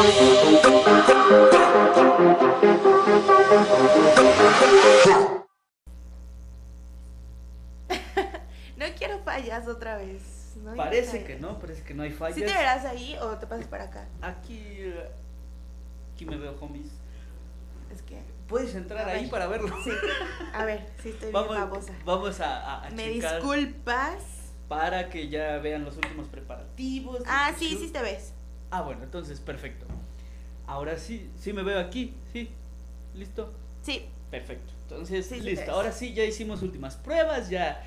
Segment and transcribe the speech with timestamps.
[0.00, 0.06] no
[8.96, 10.56] quiero fallas otra vez.
[10.64, 12.36] No parece que no, parece que no hay fallas.
[12.36, 14.08] ¿Sí te verás ahí o te pasas para acá?
[14.22, 14.90] Aquí,
[16.14, 16.92] aquí me veo, homies.
[17.92, 18.22] Es que.
[18.48, 19.76] Puedes entrar ahí para verlo.
[19.84, 19.90] Sí.
[20.54, 21.92] A ver, sí estoy vamos, bien babosa.
[22.06, 24.22] Vamos a, a Me disculpas.
[24.66, 27.22] Para que ya vean los últimos preparativos.
[27.26, 28.32] Ah, sí, sí te ves.
[28.70, 29.86] Ah, bueno, entonces perfecto.
[30.66, 32.50] Ahora sí, sí me veo aquí, sí.
[33.14, 33.52] ¿Listo?
[33.82, 34.06] Sí.
[34.30, 34.72] Perfecto.
[34.82, 35.72] Entonces, listo.
[35.72, 37.82] Ahora sí, ya hicimos últimas pruebas, ya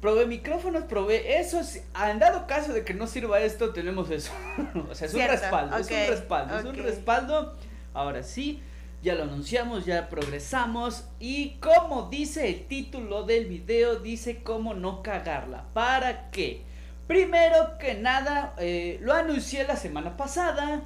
[0.00, 1.60] probé micrófonos, probé eso.
[1.94, 4.32] Han dado caso de que no sirva esto, tenemos eso.
[4.90, 7.56] o sea, es un respaldo, es un respaldo, es un respaldo.
[7.94, 8.62] Ahora sí,
[9.02, 11.04] ya lo anunciamos, ya progresamos.
[11.18, 15.64] Y como dice el título del video, dice cómo no cagarla.
[15.72, 16.67] ¿Para qué?
[17.08, 20.82] Primero que nada, eh, lo anuncié la semana pasada.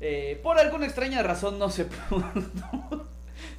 [0.00, 2.24] Eh, por alguna extraña razón no se pudo.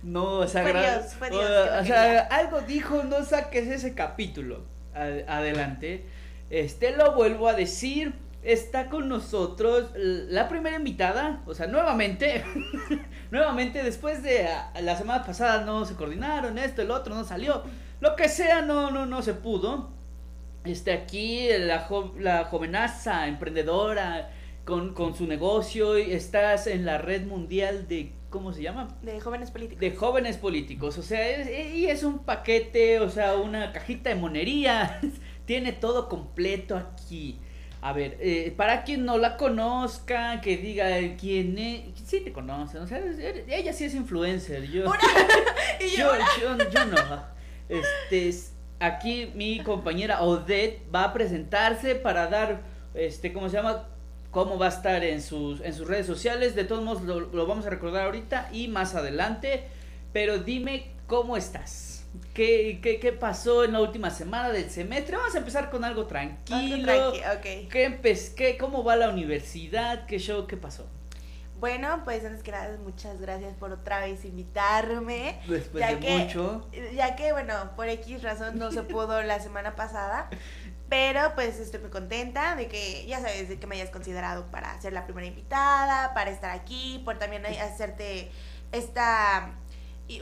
[0.01, 4.63] no, o sea, o sea algo dijo, no saques ese capítulo.
[4.93, 6.05] adelante.
[6.49, 8.13] Este lo vuelvo a decir.
[8.43, 12.45] Está con nosotros la primera invitada, o sea, nuevamente,
[13.31, 14.47] nuevamente después de
[14.83, 17.63] la semana pasada no se coordinaron, esto, el otro no salió,
[18.01, 19.94] lo que sea, no, no, no se pudo.
[20.65, 21.87] Este aquí, la,
[22.19, 24.31] la jovenaza emprendedora,
[24.63, 28.87] con, con su negocio, y estás en la red mundial de, ¿cómo se llama?
[29.01, 29.79] De jóvenes políticos.
[29.79, 34.99] De jóvenes políticos, o sea, y es un paquete, o sea, una cajita de monería,
[35.45, 37.39] tiene todo completo aquí.
[37.81, 40.87] A ver, eh, para quien no la conozca, que diga
[41.19, 42.99] quién es, sí te conocen, o sea,
[43.47, 44.85] ella sí es influencer, yo,
[45.95, 47.23] yo, yo, yo, no.
[47.69, 48.33] Este,
[48.85, 52.61] aquí mi compañera Odette va a presentarse para dar,
[52.93, 53.87] este, ¿cómo se llama?
[54.35, 56.55] cómo va a estar en sus, en sus redes sociales.
[56.55, 59.63] De todos modos, lo, vamos a recordar ahorita y más adelante.
[60.11, 62.05] Pero dime cómo estás.
[62.33, 65.15] ¿Qué, qué, qué pasó en la última semana del semestre?
[65.15, 67.13] Vamos a empezar con algo tranquilo.
[67.39, 67.69] okay.
[67.69, 70.05] ¿Qué, ¿Cómo va la universidad?
[70.05, 70.47] ¿Qué show?
[70.47, 70.85] ¿Qué pasó?
[71.59, 75.39] Bueno, pues antes que nada, muchas gracias por otra vez invitarme.
[75.47, 76.69] Después ya de que, mucho.
[76.93, 80.29] Ya que, bueno, por X razón no se pudo la semana pasada.
[80.89, 84.79] Pero pues estoy muy contenta de que, ya sabes, de que me hayas considerado para
[84.81, 88.29] ser la primera invitada, para estar aquí, por también hacerte
[88.71, 89.55] esta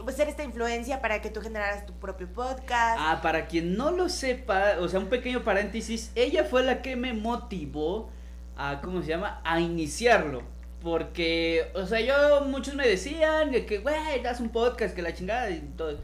[0.04, 2.98] pues, ser esta influencia para que tú generaras tu propio podcast.
[3.00, 6.96] Ah, para quien no lo sepa, o sea, un pequeño paréntesis, ella fue la que
[6.96, 8.10] me motivó
[8.56, 9.42] a, ¿cómo se llama?
[9.44, 10.53] A iniciarlo.
[10.84, 15.50] Porque, o sea, yo, muchos me decían que, güey, das un podcast, que la chingada
[15.50, 15.98] y todo.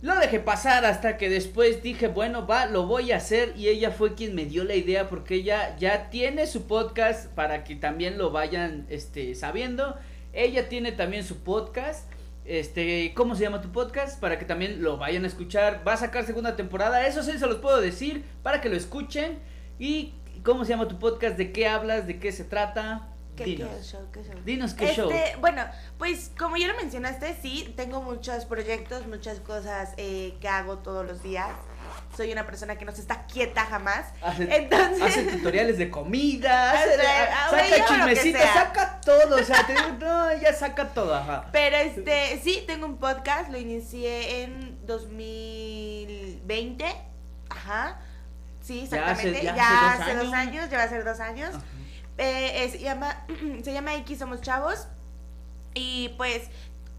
[0.00, 3.92] Lo dejé pasar hasta que después dije, bueno, va, lo voy a hacer y ella
[3.92, 8.18] fue quien me dio la idea porque ella ya tiene su podcast para que también
[8.18, 9.96] lo vayan este sabiendo.
[10.32, 12.08] Ella tiene también su podcast.
[12.44, 14.20] Este, ¿cómo se llama tu podcast?
[14.20, 15.82] Para que también lo vayan a escuchar.
[15.86, 19.38] Va a sacar segunda temporada, eso sí se los puedo decir para que lo escuchen.
[19.78, 20.14] ¿Y
[20.44, 21.36] cómo se llama tu podcast?
[21.36, 22.06] ¿De qué hablas?
[22.06, 23.08] ¿De qué se trata?
[23.44, 23.70] Dinos.
[24.12, 24.40] ¿Qué show?
[24.44, 25.10] Dinos qué show.
[25.10, 25.64] Este, bueno,
[25.98, 31.06] pues como ya lo mencionaste, sí, tengo muchos proyectos, muchas cosas eh, que hago todos
[31.06, 31.50] los días.
[32.16, 34.06] Soy una persona que no se está quieta jamás.
[34.22, 35.02] Hace, Entonces...
[35.02, 36.72] hace tutoriales de comida,
[37.32, 41.48] ah, saca chismecita, saca todo, o sea, te digo, no, ella saca todo, ajá.
[41.52, 46.84] Pero este, sí, tengo un podcast, lo inicié en 2020,
[47.50, 48.00] ajá.
[48.60, 50.68] Sí, exactamente, ya hace, dos, años.
[50.68, 51.54] ya va a ser dos años.
[52.18, 53.24] Eh, se, llama,
[53.64, 54.86] se llama X Somos Chavos.
[55.74, 56.50] Y pues,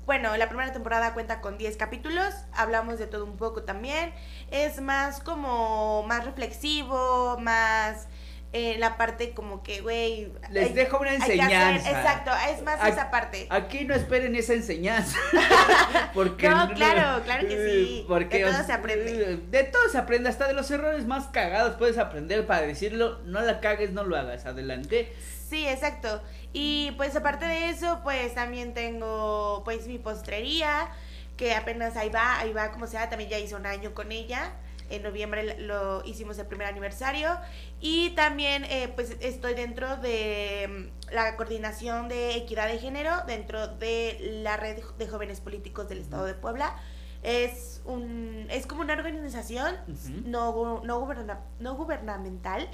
[0.06, 2.34] bueno, la primera temporada cuenta con 10 capítulos.
[2.53, 4.13] Hablamos de todo un poco también.
[4.50, 8.07] Es más como más reflexivo, más
[8.52, 10.34] eh, la parte como que, güey...
[10.50, 11.76] Les dejo una enseñanza.
[11.76, 13.46] exacto, es más esa parte.
[13.52, 15.20] Aquí no esperen esa enseñanza.
[16.16, 18.06] porque no, claro, claro que sí.
[18.08, 19.38] Porque, de todo se aprende.
[19.38, 23.42] De todo se aprende, hasta de los errores más cagados puedes aprender para decirlo, no
[23.42, 25.14] la cagues, no lo hagas, adelante.
[25.48, 26.22] Sí, exacto.
[26.52, 30.90] Y pues aparte de eso, pues también tengo pues mi postrería,
[31.38, 34.54] que apenas ahí va, ahí va como sea, también ya hice un año con ella
[34.89, 37.38] en noviembre lo hicimos el primer aniversario.
[37.80, 43.68] Y también eh, pues estoy dentro de mm, la coordinación de equidad de género dentro
[43.68, 46.75] de la red de jóvenes políticos del estado de Puebla.
[47.21, 49.75] Es un es como una organización
[50.25, 51.01] no, no,
[51.59, 52.69] no gubernamental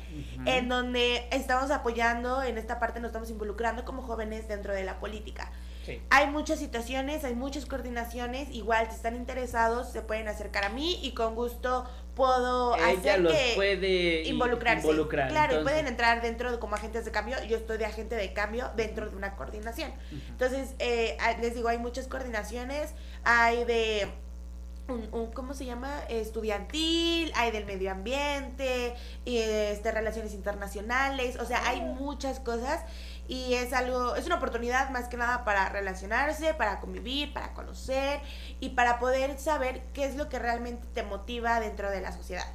[0.46, 5.00] en donde estamos apoyando en esta parte nos estamos involucrando como jóvenes dentro de la
[5.00, 5.52] política
[6.10, 11.00] Hay muchas situaciones, hay muchas coordinaciones, igual si están interesados se pueden acercar a mí
[11.02, 11.86] y con gusto
[12.16, 14.88] puedo hacer los puede involucrarse.
[14.88, 17.38] Involucrar, claro, y pueden entrar dentro de como agentes de cambio.
[17.46, 19.92] Yo estoy de agente de cambio dentro de una coordinación.
[20.30, 22.94] Entonces, eh, les digo, hay muchas coordinaciones.
[23.24, 24.08] Hay de
[24.88, 26.02] un, ¿cómo se llama?
[26.10, 28.94] Estudiantil, hay del medio ambiente,
[29.26, 31.94] este, relaciones internacionales, o sea, hay oh.
[31.96, 32.84] muchas cosas
[33.28, 38.20] y es algo, es una oportunidad más que nada para relacionarse, para convivir, para conocer
[38.60, 42.48] y para poder saber qué es lo que realmente te motiva dentro de la sociedad.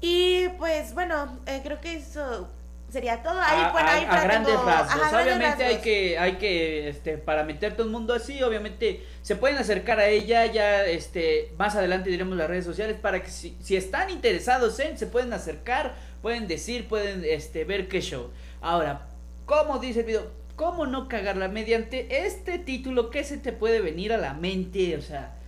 [0.00, 2.48] Y pues bueno, eh, creo que eso
[2.90, 3.40] sería todo.
[3.40, 5.12] Ahí, a, bueno, ahí a, grandes rasgos.
[5.12, 9.98] obviamente hay que, hay que, este, para meterte un mundo así, obviamente se pueden acercar
[9.98, 14.10] a ella, ya, este, más adelante diremos las redes sociales para que si, si están
[14.10, 18.30] interesados en, se pueden acercar, pueden decir, pueden, este, ver qué show.
[18.60, 19.07] Ahora,
[19.48, 20.30] ¿cómo dice el video?
[20.54, 21.48] ¿Cómo no cagarla?
[21.48, 24.96] Mediante este título, ¿qué se te puede venir a la mente?
[24.96, 25.38] O sea,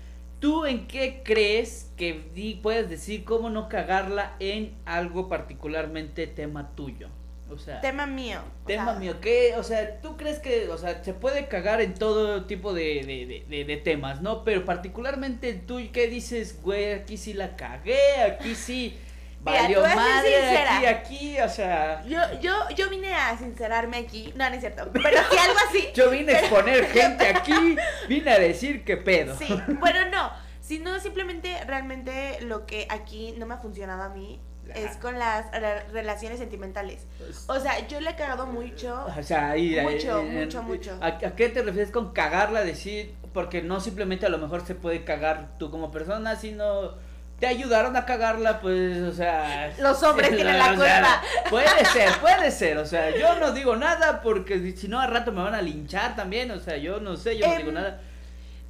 [0.41, 7.09] ¿Tú en qué crees que puedes decir cómo no cagarla en algo particularmente tema tuyo?
[7.51, 8.41] O sea, tema mío.
[8.67, 9.21] Tema mío.
[9.21, 9.55] ¿Qué?
[9.59, 13.65] O sea, ¿tú crees que, o sea, se puede cagar en todo tipo de, de,
[13.65, 14.45] de, temas, ¿no?
[14.45, 16.93] Pero particularmente tú, ¿qué dices, güey?
[16.93, 18.97] Aquí sí la cagué, aquí sí
[19.41, 22.03] valió madre aquí, aquí, o sea.
[22.05, 24.33] Yo, yo, yo vine a sincerarme aquí.
[24.37, 24.91] No, no es cierto.
[24.93, 25.89] Pero si algo así.
[25.95, 27.77] yo vine a exponer gente aquí.
[28.09, 29.37] Vine a decir qué pedo.
[29.37, 29.49] Sí,
[29.79, 30.31] bueno, no.
[30.61, 34.41] Sino simplemente realmente lo que aquí no me ha funcionado a mí
[34.75, 35.51] es con las
[35.91, 37.07] relaciones sentimentales.
[37.19, 39.05] Pues, o sea, yo le he cagado mucho.
[39.19, 40.99] O sea, ahí, mucho, mucho, mucho.
[41.01, 42.63] ¿a, qué te refieres con cagarla?
[42.63, 46.95] Decir, porque no simplemente a lo mejor se puede cagar tú como persona, sino
[47.41, 49.73] te ayudaron a cagarla, pues, o sea.
[49.81, 51.23] Los hombres tienen la culpa.
[51.51, 55.33] puede ser, puede ser, o sea, yo no digo nada porque si no, al rato
[55.33, 58.01] me van a linchar también, o sea, yo no sé, yo no digo em, nada.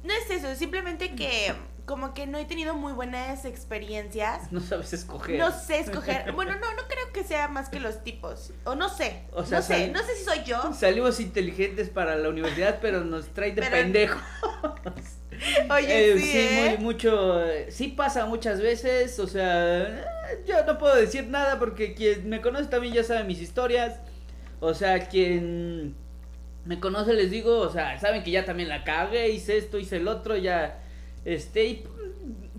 [0.03, 1.53] No es eso, simplemente que
[1.85, 4.51] como que no he tenido muy buenas experiencias.
[4.51, 5.39] No sabes escoger.
[5.39, 6.31] No sé escoger.
[6.35, 8.51] Bueno, no, no creo que sea más que los tipos.
[8.63, 9.23] O no sé.
[9.33, 10.73] O sea, no sé, no sé si soy yo.
[10.73, 14.21] Salimos inteligentes para la universidad, pero nos trae de pendejos.
[15.71, 16.75] Oye, eh, sí, ¿eh?
[16.77, 17.43] muy, mucho.
[17.69, 19.19] Sí pasa muchas veces.
[19.19, 20.05] O sea,
[20.45, 23.99] yo no puedo decir nada porque quien me conoce también ya sabe mis historias.
[24.59, 25.95] O sea, quien
[26.65, 29.97] me conoce les digo, o sea, saben que ya también la cagué, hice esto, hice
[29.97, 30.79] el otro, ya
[31.25, 31.83] este, y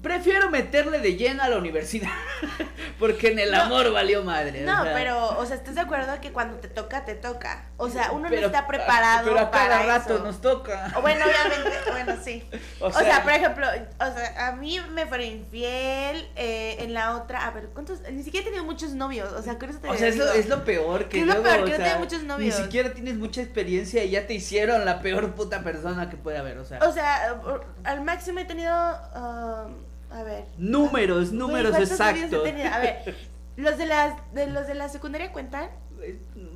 [0.02, 2.10] prefiero meterle de lleno a la universidad.
[2.99, 4.62] porque en el amor valió madre.
[4.62, 7.64] No, pero, o sea, ¿estás de acuerdo que cuando te toca, te toca?
[7.76, 9.25] O sea, uno no está preparado.
[9.25, 10.93] Pero a cada rato nos toca.
[10.96, 12.44] O bueno, obviamente, bueno, sí.
[12.81, 16.28] O, sea, por ejemplo, o sea, a mí me fueron infiel.
[16.37, 18.00] Eh, en la otra, a ver, ¿cuántos?
[18.10, 19.32] Ni siquiera he tenido muchos novios.
[19.32, 21.20] O sea, con eso te O sea, es lo, es lo, peor que.
[21.20, 22.58] Es lo peor que no tengo muchos novios.
[22.58, 26.38] Ni siquiera tienes mucha experiencia y ya te hicieron la peor puta persona que puede
[26.38, 26.58] haber.
[26.58, 27.40] O sea, o sea
[27.84, 28.75] al máximo he tenido.
[29.14, 30.44] Um, a ver.
[30.58, 32.46] Números, números exactos.
[32.46, 33.16] A ver,
[33.56, 35.68] ¿los de, las, de los de la secundaria cuentan?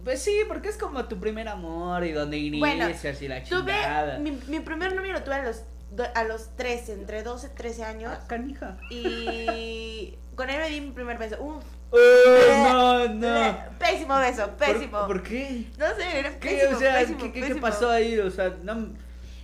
[0.04, 4.18] Pues sí, porque es como tu primer amor y donde inicias y la chingada.
[4.18, 5.62] Mi, mi primer novio lo tuve a los,
[6.14, 8.12] a los 13, entre 12 y 13 años.
[8.14, 8.76] Ah, canija.
[8.90, 11.36] Y con él me di mi primer beso.
[11.40, 11.64] Uf.
[11.90, 11.98] Oh,
[12.68, 13.56] no, no.
[13.78, 15.06] Pésimo beso, pésimo.
[15.06, 15.66] ¿Por, qué?
[15.78, 18.18] No sé, era pésimo, ¿Qué, o sea, pésimo, ¿qué, ¿qué, pasó ahí?
[18.18, 18.88] O sea, no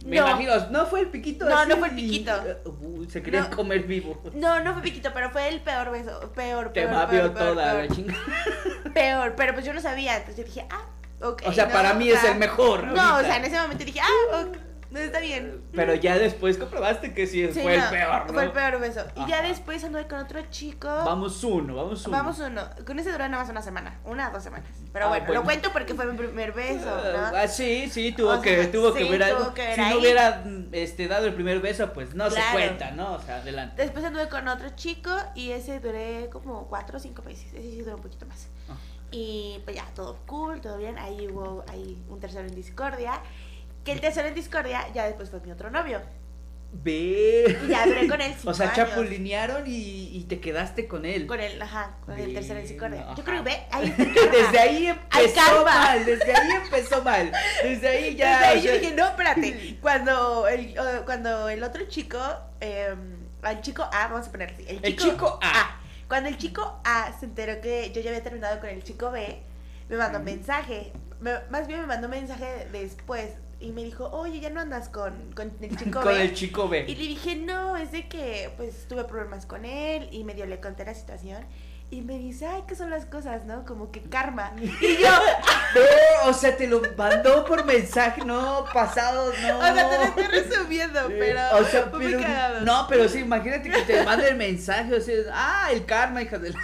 [0.04, 0.28] me no.
[0.28, 1.48] imagino, no fue el piquito.
[1.48, 2.32] No, no fue el piquito.
[2.64, 4.20] Uh, se quería comer vivo.
[4.34, 6.32] No, no fue piquito, pero fue el peor beso.
[6.34, 7.06] Peor, Te peor.
[7.06, 8.20] Te peor, toda la chingada.
[8.94, 10.16] Peor, pero pues yo no sabía.
[10.16, 10.84] Entonces yo dije, ah,
[11.26, 11.42] ok.
[11.46, 12.84] O sea, para mí es el mejor.
[12.88, 14.56] No, o sea, en ese momento dije, ah, ok.
[14.92, 15.62] No está bien.
[15.74, 18.32] Pero ya después comprobaste que sí, fue el peor, ¿no?
[18.34, 19.00] Fue el peor beso.
[19.16, 20.86] Y ya después anduve con otro chico.
[20.86, 22.16] Vamos uno, vamos uno.
[22.16, 22.62] Vamos uno.
[22.86, 23.98] Con ese duró nada más una semana.
[24.04, 24.68] Una o dos semanas.
[24.92, 27.36] Pero ah, bueno, lo cuento porque fue mi primer beso, ¿no?
[27.36, 29.24] Ah, sí, sí, tuvo que, tuvo que ver
[29.74, 33.14] si no hubiera este, dado el primer beso, pues no se cuenta, ¿no?
[33.14, 33.80] O sea, adelante.
[33.80, 37.46] Después anduve con otro chico y ese duré como cuatro o cinco meses.
[37.54, 38.48] Ese sí duró un poquito más.
[38.68, 38.74] Ah.
[39.12, 40.98] Y pues ya, todo cool, todo bien.
[40.98, 43.20] Ahí hubo ahí un tercero en discordia.
[43.84, 46.00] Que el tercero en discordia ya después fue mi otro novio.
[46.72, 47.58] Ve.
[47.64, 51.26] Y ya duré con él O sea, chapulinearon y, y, te quedaste con él.
[51.26, 53.14] Con él, ajá, con el tercero en discordia.
[53.14, 57.30] Yo creo que ve, ahí Desde ahí empezó mal, desde ahí empezó mal.
[57.62, 58.38] Desde ahí ya.
[58.38, 59.78] Desde ahí yo dije, no, espérate.
[59.82, 60.74] Cuando el,
[61.04, 62.18] cuando el otro chico,
[62.60, 62.94] eh,
[63.42, 64.64] el chico A, vamos a poner así.
[64.66, 65.78] El chico, el chico A.
[66.08, 69.42] Cuando el chico A se enteró que yo ya había terminado con el chico B,
[69.90, 70.92] me mandó un mensaje.
[71.50, 73.30] más bien me mandó un mensaje después
[73.62, 76.04] y me dijo, oye, ya no andas con, con el chico B.
[76.04, 76.84] con el chico B.
[76.88, 80.60] Y le dije, no, es de que pues tuve problemas con él y medio le
[80.60, 81.44] conté la situación.
[81.92, 83.66] Y me dice, ay, ¿qué son las cosas, no?
[83.66, 84.52] Como que karma.
[84.56, 85.10] Y yo.
[85.10, 89.58] no, o sea, te lo mandó por mensaje, no, pasado, no.
[89.58, 91.40] O sea, te lo estoy resumiendo, pero.
[91.58, 92.60] O sea, pero.
[92.62, 96.38] No, pero sí, imagínate que te mande el mensaje, o sea, ah, el karma, hija
[96.38, 96.54] de.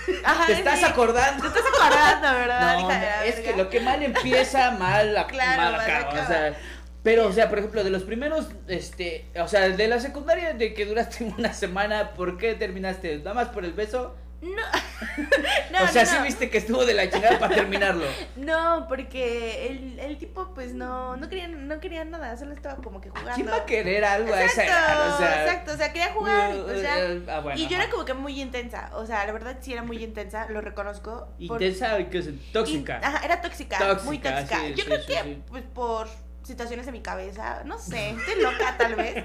[0.46, 1.42] te estás acordando.
[1.42, 2.78] Te estás acordando, ¿verdad?
[2.80, 2.90] No,
[3.26, 6.22] es que lo que mal empieza, mal, claro, mal acaba.
[6.22, 6.56] O sea.
[7.02, 10.74] Pero, o sea, por ejemplo, de los primeros, este, o sea, de la secundaria de
[10.74, 13.18] que duraste una semana, ¿por qué terminaste?
[13.18, 14.16] ¿Nada más por el beso?
[14.40, 14.50] No.
[15.72, 18.04] no o sea, sí viste que estuvo de la chingada para terminarlo.
[18.36, 23.00] No, porque el, el tipo pues no, no quería, no quería nada, solo estaba como
[23.00, 23.34] que jugando.
[23.34, 26.54] ¿Quién va a querer algo exacto, a esa O sea, exacto, o sea, quería jugar.
[26.54, 26.96] o sea,
[27.28, 28.90] ah, bueno, y yo era como que muy intensa.
[28.94, 31.28] O sea, la verdad sí era muy intensa, lo reconozco.
[31.38, 32.10] ¿Intensa por...
[32.10, 32.28] qué es?
[32.52, 33.00] Tóxica.
[33.02, 34.68] ajá, era tóxica, muy tóxica.
[34.68, 36.08] yo creo que pues por
[36.48, 39.24] situaciones en mi cabeza, no sé, estoy loca tal vez.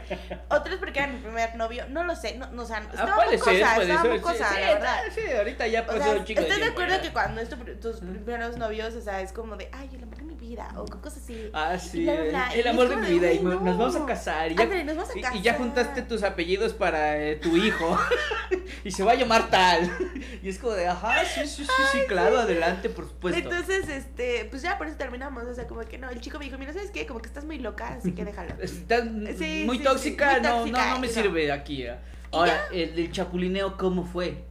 [0.49, 3.25] Otros porque era mi primer novio, no lo sé, no, no o sea, estaba ah,
[3.25, 4.99] muy cosa, estaba muy cosa, la verdad.
[5.13, 7.49] Sí, ahorita ya pasó un chico ¿Estás de, acuerdo que cuando es
[7.79, 10.22] tus primeros novios, o sea, es como de, ay, el amor
[10.53, 11.49] vida, o cosas así.
[11.53, 14.95] Ah, sí, el amor de mi vida, y nos vamos a casar, y ya, nos
[14.95, 15.35] vamos a casar.
[15.35, 17.97] Y, ya juntaste tus apellidos para eh, tu hijo,
[18.83, 19.91] y se va a llamar tal.
[20.43, 23.39] Y es como de, ajá, sí, sí, sí, sí, claro, adelante, por supuesto.
[23.39, 26.43] Entonces, este, pues ya por eso terminamos, o sea, como que no, el chico me
[26.43, 27.05] dijo, mira, ¿sabes qué?
[27.05, 28.55] como que estás muy loca, así que déjalo.
[28.59, 31.83] Estás muy, tóxica, no, no, no me sirve aquí.
[31.83, 31.95] ¿eh?
[32.31, 34.43] Ahora, el, chapulineo, ¿cómo fue?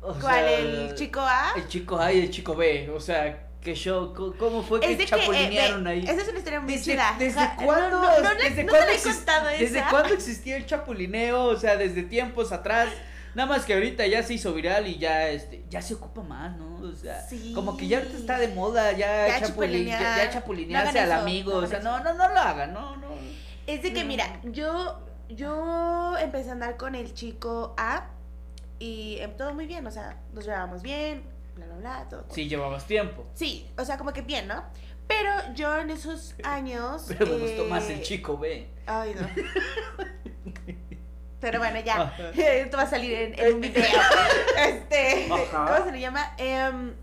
[0.00, 0.44] ¿Cuál?
[0.44, 1.52] ¿El chico A?
[1.56, 5.04] El chico A y el chico B, o sea, que yo, ¿cómo fue que eh,
[5.04, 6.04] chapulinearon ahí?
[6.04, 8.00] Esa es una historia muy ¿Desde, ¿Desde cuándo?
[8.00, 8.92] No, no, ¿desde cuándo,
[9.58, 11.46] ¿Desde cuándo existía el chapulineo?
[11.46, 12.88] O sea, desde tiempos atrás.
[13.34, 16.56] Nada más que ahorita ya se hizo viral y ya este ya se ocupa más,
[16.56, 16.76] ¿no?
[16.76, 21.12] O sea, como que ya ahorita está de moda ya, ya chapulinear, ya, chapulinearse al
[21.12, 23.08] amigo, o sea, no, no, no lo hagan, no, no.
[23.66, 28.06] Es de que mira, yo yo empecé a andar con el chico A
[28.78, 31.24] y em, todo muy bien, o sea, nos llevábamos bien,
[31.56, 32.24] bla bla bla, todo.
[32.30, 33.26] Sí, llevabas tiempo.
[33.34, 34.64] Sí, o sea, como que bien, ¿no?
[35.08, 37.06] Pero yo en esos años.
[37.08, 38.68] Pero me gustó más el eh, chico B.
[38.86, 39.28] Ay, no.
[41.40, 42.16] Pero bueno, ya.
[42.34, 43.84] Esto va a salir en, un video.
[44.56, 46.34] Este, ¿cómo se le llama?
[46.38, 46.94] Em,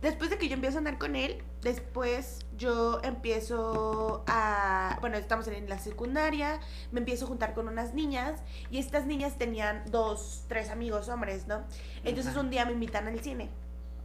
[0.00, 5.48] después de que yo empiezo a andar con él, después yo empiezo a, bueno, estamos
[5.48, 6.60] en la secundaria,
[6.92, 8.40] me empiezo a juntar con unas niñas
[8.70, 11.64] y estas niñas tenían dos, tres amigos hombres, ¿no?
[12.04, 13.50] Entonces un día me invitan al cine.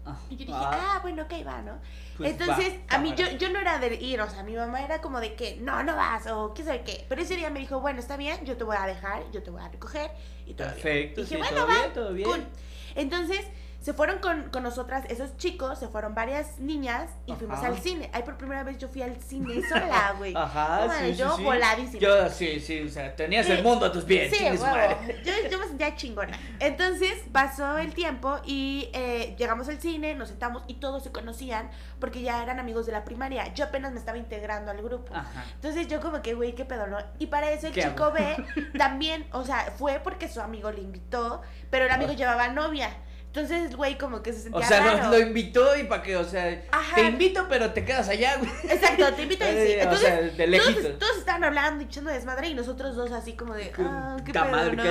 [0.06, 0.18] Ah.
[0.30, 1.80] Y yo dije, ah, bueno, ok, va, ¿no?
[2.18, 5.02] Pues Entonces, a mí yo, yo no era de ir, o sea, mi mamá era
[5.02, 7.06] como de que, no, no vas, o qué sabe qué.
[7.10, 9.50] Pero ese día me dijo, bueno, está bien, yo te voy a dejar, yo te
[9.50, 10.12] voy a recoger
[10.46, 12.48] y todo Perfecto, dije, bueno, va, todo bien.
[12.94, 13.46] Entonces,
[13.86, 18.10] se fueron con, con, nosotras esos chicos, se fueron varias niñas y fuimos al cine.
[18.14, 20.34] Ay, por primera vez yo fui al cine sola, güey.
[20.36, 22.00] Ajá, sí, yo sí, voladísima.
[22.00, 24.36] Yo, sí, sí, o sea, tenías el mundo a tus pies.
[24.36, 26.36] Sí, Yo, yo me sentía chingona.
[26.60, 31.70] Entonces pasó el tiempo y eh, llegamos al cine, nos sentamos y todos se conocían
[32.00, 33.54] porque ya eran amigos de la primaria.
[33.54, 35.14] Yo apenas me estaba integrando al grupo.
[35.14, 35.46] Ajá.
[35.54, 36.98] Entonces yo como que, güey, qué pedo, ¿no?
[37.20, 38.36] Y para eso el chico B
[38.80, 42.90] también, o sea, fue porque su amigo le invitó, pero el amigo llevaba novia.
[43.36, 44.62] Entonces, güey, como que se sentía.
[44.62, 46.62] O sea, Lo, invitó y para que, o sea,
[46.96, 48.50] te invito, pero te quedas allá, güey.
[48.64, 49.74] Exacto, te invito y sí.
[49.80, 53.34] Entonces, o sea, de todos, todos, estaban hablando y echando desmadre y nosotros dos así
[53.34, 54.84] como de, ah, qué pedo, ¿no?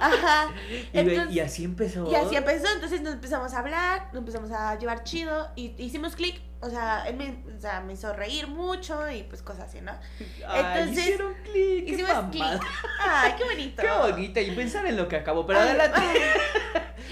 [0.00, 0.52] Ajá.
[1.30, 2.10] y, así empezó.
[2.10, 6.16] Y así empezó, entonces nos empezamos a hablar, nos empezamos a llevar chido y hicimos
[6.16, 6.40] clic.
[6.64, 9.92] O sea, él me, o sea, me hizo reír mucho y pues cosas así, ¿no?
[10.18, 11.88] Entonces, hicieron clic.
[11.88, 12.62] Hicimos clic.
[13.00, 13.82] Ay, qué bonito.
[13.82, 14.40] Qué bonita.
[14.40, 16.00] Y pensar en lo que acabó, pero adelante.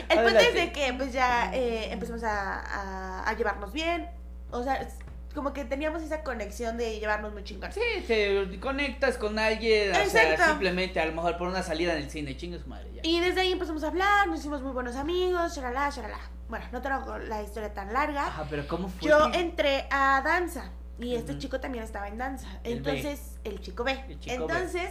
[0.09, 4.09] El punto es de que pues ya eh, empezamos a, a, llevarnos bien.
[4.51, 4.89] O sea,
[5.33, 7.73] como que teníamos esa conexión de llevarnos muy chingón.
[7.73, 12.03] Sí, te conectas con alguien, o sea, simplemente a lo mejor por una salida en
[12.03, 12.91] el cine, chingas madre.
[12.95, 13.01] Ya.
[13.05, 16.21] Y desde ahí empezamos a hablar, nos hicimos muy buenos amigos, shalala, shalala.
[16.49, 18.27] Bueno, no tengo la historia tan larga.
[18.27, 19.09] Ajá, pero ¿cómo fue?
[19.09, 22.49] Yo entré a danza y este chico también estaba en danza.
[22.65, 23.93] Entonces, el, chico B.
[24.09, 24.91] El chico Entonces,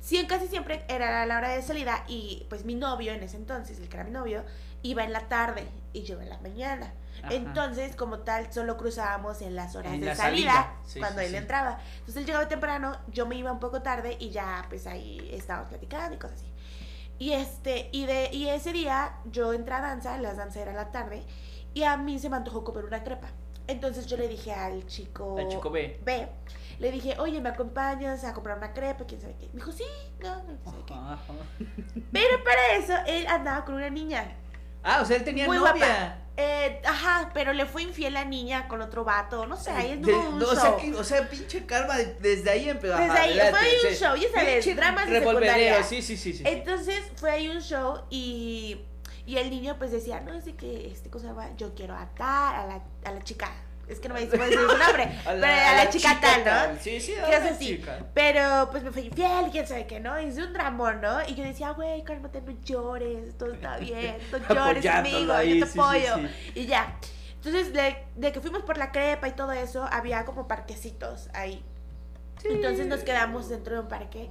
[0.00, 3.78] Sí, casi siempre era la hora de salida y pues mi novio en ese entonces,
[3.80, 4.44] el que era mi novio,
[4.82, 6.92] iba en la tarde y yo en la mañana.
[7.30, 11.78] Entonces, como tal, solo cruzábamos en las horas de salida, cuando él entraba.
[11.92, 15.68] Entonces él llegaba temprano, yo me iba un poco tarde y ya pues ahí estábamos
[15.68, 16.52] platicando y cosas así.
[17.18, 20.92] Y este, y de, y ese día yo entré a danza, las danzas era la
[20.92, 21.24] tarde,
[21.74, 23.28] y a mí se me antojó comer una crepa.
[23.66, 26.00] Entonces yo le dije al chico, al chico B.
[26.04, 26.28] B
[26.78, 29.04] le dije, oye, ¿me acompañas a comprar una crepa?
[29.04, 29.48] ¿Quién sabe qué?
[29.48, 29.84] Me dijo, sí,
[30.20, 30.94] no, no sé qué.
[32.12, 34.36] Pero para eso, él andaba con una niña.
[34.88, 36.18] Ah, o sea, él tenía novia.
[36.40, 40.02] Eh, ajá, pero le fue infiel la niña con otro vato, no sé, ahí es
[40.02, 42.96] de, un o, Sea, o sea, pinche karma desde ahí empezó.
[42.96, 45.82] Desde ahí, fue ahí un show, ya sabes, dramas de secundaria.
[45.82, 46.44] Sí, sí, sí, sí.
[46.46, 48.80] Entonces, fue ahí un show y
[49.26, 52.54] Y el niño pues decía, no, es de que, este cosa va, yo quiero atar
[52.54, 53.50] a la, a la chica.
[53.88, 56.78] Es que no me dice su nombre, pero a la, chica, tal, ¿no?
[56.80, 57.98] Sí, sí, a la chica.
[58.12, 60.20] Pero pues me fue infiel, quién sabe qué, ¿no?
[60.20, 61.26] Hice un dramón, ¿no?
[61.26, 64.18] Y yo decía, güey, cálmate, no llores, todo está bien,
[64.48, 66.28] no llores, amigo, yo te apoyo.
[66.54, 66.98] y ya.
[67.36, 71.64] Entonces, de, de, que fuimos por la crepa y todo eso, había como parquecitos ahí.
[72.44, 74.28] Entonces nos quedamos dentro de un parque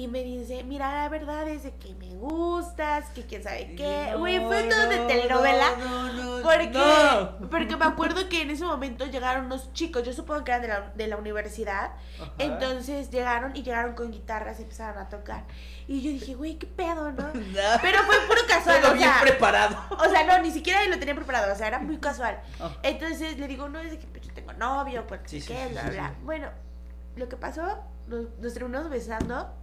[0.00, 4.14] y me dice, mira, la verdad es de que me gustas, que quién sabe qué.
[4.16, 5.76] Güey, fue todo de telenovela.
[5.76, 10.42] No, no, porque, porque me acuerdo que en ese momento llegaron unos chicos, yo supongo
[10.42, 11.92] que eran de la, de la universidad.
[12.38, 15.44] Entonces llegaron y llegaron con guitarras y empezaron a tocar.
[15.86, 17.30] Y yo dije, güey, qué pedo, ¿no?
[17.82, 18.80] Pero fue puro casual.
[18.80, 19.76] Todo bien preparado.
[19.98, 22.40] O sea, no, ni siquiera lo tenía preparado, o sea, era muy casual.
[22.58, 22.70] Ah.
[22.82, 25.82] Entonces le digo, no, es de que pues, yo tengo novio, pues sí, qué, bla,
[25.82, 26.14] bla.
[26.22, 26.48] Bueno,
[27.16, 29.54] lo que pasó, nos, nos terminamos besando.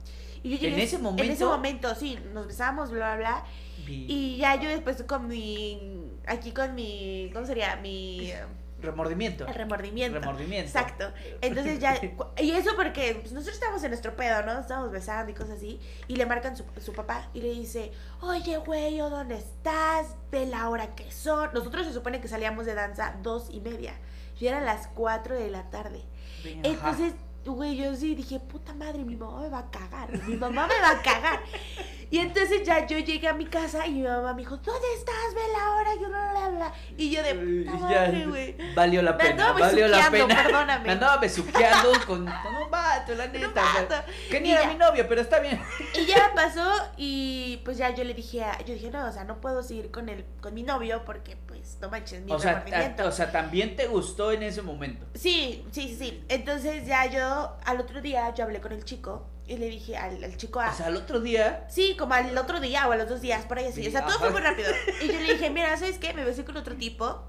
[0.44, 1.24] Y yo llegué, en ese momento.
[1.24, 3.46] En ese momento, sí, nos besamos, bla, bla, bla.
[3.88, 6.12] Y ya yo después con mi.
[6.26, 7.30] Aquí con mi.
[7.34, 7.76] ¿Cómo sería?
[7.78, 8.32] Mi.
[8.80, 9.48] Remordimiento.
[9.48, 10.20] El remordimiento.
[10.20, 10.68] Remordimiento.
[10.68, 11.12] Exacto.
[11.42, 12.00] Entonces ya.
[12.40, 14.60] Y eso porque pues, nosotros estábamos en nuestro pedo, ¿no?
[14.60, 15.80] Estábamos besando y cosas así.
[16.08, 17.92] Y le marcan su, su papá y le dice:
[18.22, 20.16] Oye, güey, ¿dónde estás?
[20.32, 21.50] Ve la hora que son.
[21.54, 23.94] Nosotros se supone que salíamos de danza dos y media.
[24.40, 26.04] Y eran las cuatro de la tarde.
[26.44, 27.14] Entonces
[27.54, 30.80] güey, yo sí dije, puta madre, mi mamá me va a cagar, mi mamá me
[30.80, 31.40] va a cagar.
[32.10, 35.34] Y entonces ya yo llegué a mi casa y mi mamá me dijo, ¿dónde estás?
[35.36, 36.74] Ve la hora, yo bla, bla, bla.
[36.98, 38.56] Y yo de puta madre, güey.
[38.76, 40.44] Valió la pena, valió la pena.
[40.44, 40.84] Perdóname.
[40.88, 44.06] Me andaba besuqueando con, con un vato, la neta.
[44.30, 45.62] Que ni era mi novio, pero está bien.
[45.96, 49.42] Y ya pasó y pues ya yo le dije, yo dije, no, o sea, no
[49.42, 52.64] puedo seguir con el, con mi novio porque pues no manches, mi o sea,
[53.04, 55.06] o sea, también te gustó en ese momento.
[55.14, 56.24] Sí, sí, sí, sí.
[56.30, 60.24] Entonces ya yo, al otro día, yo hablé con el chico y le dije al,
[60.24, 60.72] al chico a...
[60.72, 61.66] O sea, al otro día.
[61.70, 63.88] Sí, como al otro día o a los dos días, por ahí así.
[63.88, 64.70] o sea, todo fue muy rápido.
[65.02, 66.14] Y yo le dije, mira, ¿sabes qué?
[66.14, 67.24] Me besé con otro tipo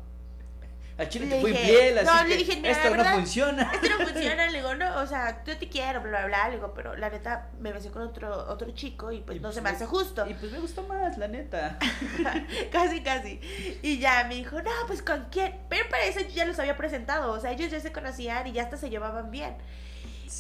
[0.99, 3.71] a Chile te fue infiel, así no, le dije, Mira, esto no funciona.
[3.73, 6.57] Esto no funciona, le digo, no, o sea, yo te quiero, bla, bla, bla, le
[6.57, 9.71] digo, pero la neta me besé con otro, otro chico y pues no se me
[9.71, 10.29] hace justo.
[10.29, 11.79] Y pues me gustó más, la neta.
[12.73, 13.41] casi, casi.
[13.81, 16.77] Y ya me dijo, no, pues con quién, pero para eso yo ya los había
[16.77, 19.57] presentado, o sea, ellos ya se conocían y ya hasta se llevaban bien.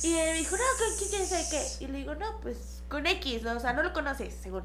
[0.03, 1.85] Y me dijo, no, ¿con quién, sabe qué?
[1.85, 3.57] Y le digo, no, pues con X, ¿no?
[3.57, 4.65] O sea, no lo conoces, según.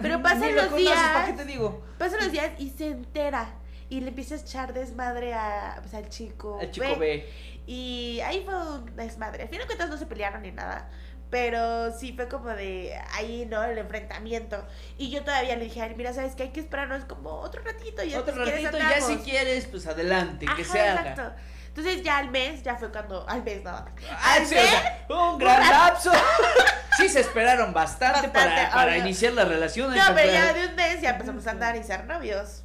[0.00, 0.98] Pero pasan los días.
[0.98, 1.82] ¿Para qué te digo?
[1.98, 3.54] Pasan los días y se entera
[3.88, 7.28] y le empieza a echar desmadre a, pues, al chico Al chico B.
[7.66, 9.44] Y ahí fue un desmadre.
[9.44, 10.88] Al final de cuentas no se pelearon ni nada.
[11.30, 13.62] Pero sí fue como de ahí, ¿no?
[13.64, 14.66] El enfrentamiento.
[14.98, 16.44] Y yo todavía le dije, mira, ¿sabes qué?
[16.44, 18.02] Hay que esperarnos como otro ratito.
[18.02, 21.36] Y otro ratito, ya si quieres, pues adelante, que se haga.
[21.74, 23.70] Entonces ya al mes, ya fue cuando, al mes no.
[23.70, 24.70] Ah, al mes,
[25.08, 26.12] un gran lapso.
[26.98, 29.94] sí se esperaron bastante, para, para iniciar la relación.
[29.94, 32.62] No, pero ya de un mes ya empezamos a andar y ser novios.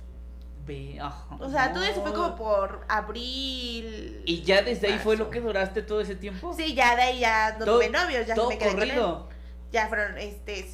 [1.39, 4.21] O sea, todo eso fue como por abril.
[4.25, 6.53] ¿Y ya desde ahí fue lo que duraste todo ese tiempo?
[6.53, 9.29] Sí, ya de ahí ya no tuve novios, ya me quedé corrido.
[9.71, 10.69] Ya fueron, este,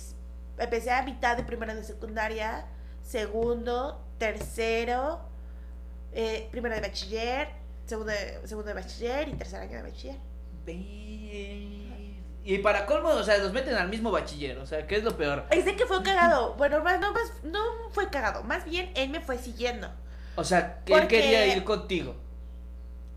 [0.57, 2.65] empecé a mitad de primero de secundaria,
[3.03, 5.21] segundo, tercero,
[6.11, 7.49] eh, primero de bachiller,
[7.85, 10.17] segundo de, segundo de bachiller y tercer año de bachiller.
[12.45, 15.15] Y para colmo, o sea, los meten al mismo bachiller, o sea, ¿qué es lo
[15.15, 15.45] peor?
[15.51, 16.55] Es de que fue cagado.
[16.55, 17.59] Bueno, más, no, más, no
[17.91, 18.43] fue cagado.
[18.43, 19.89] Más bien, él me fue siguiendo.
[20.35, 22.15] O sea, que él quería ir contigo.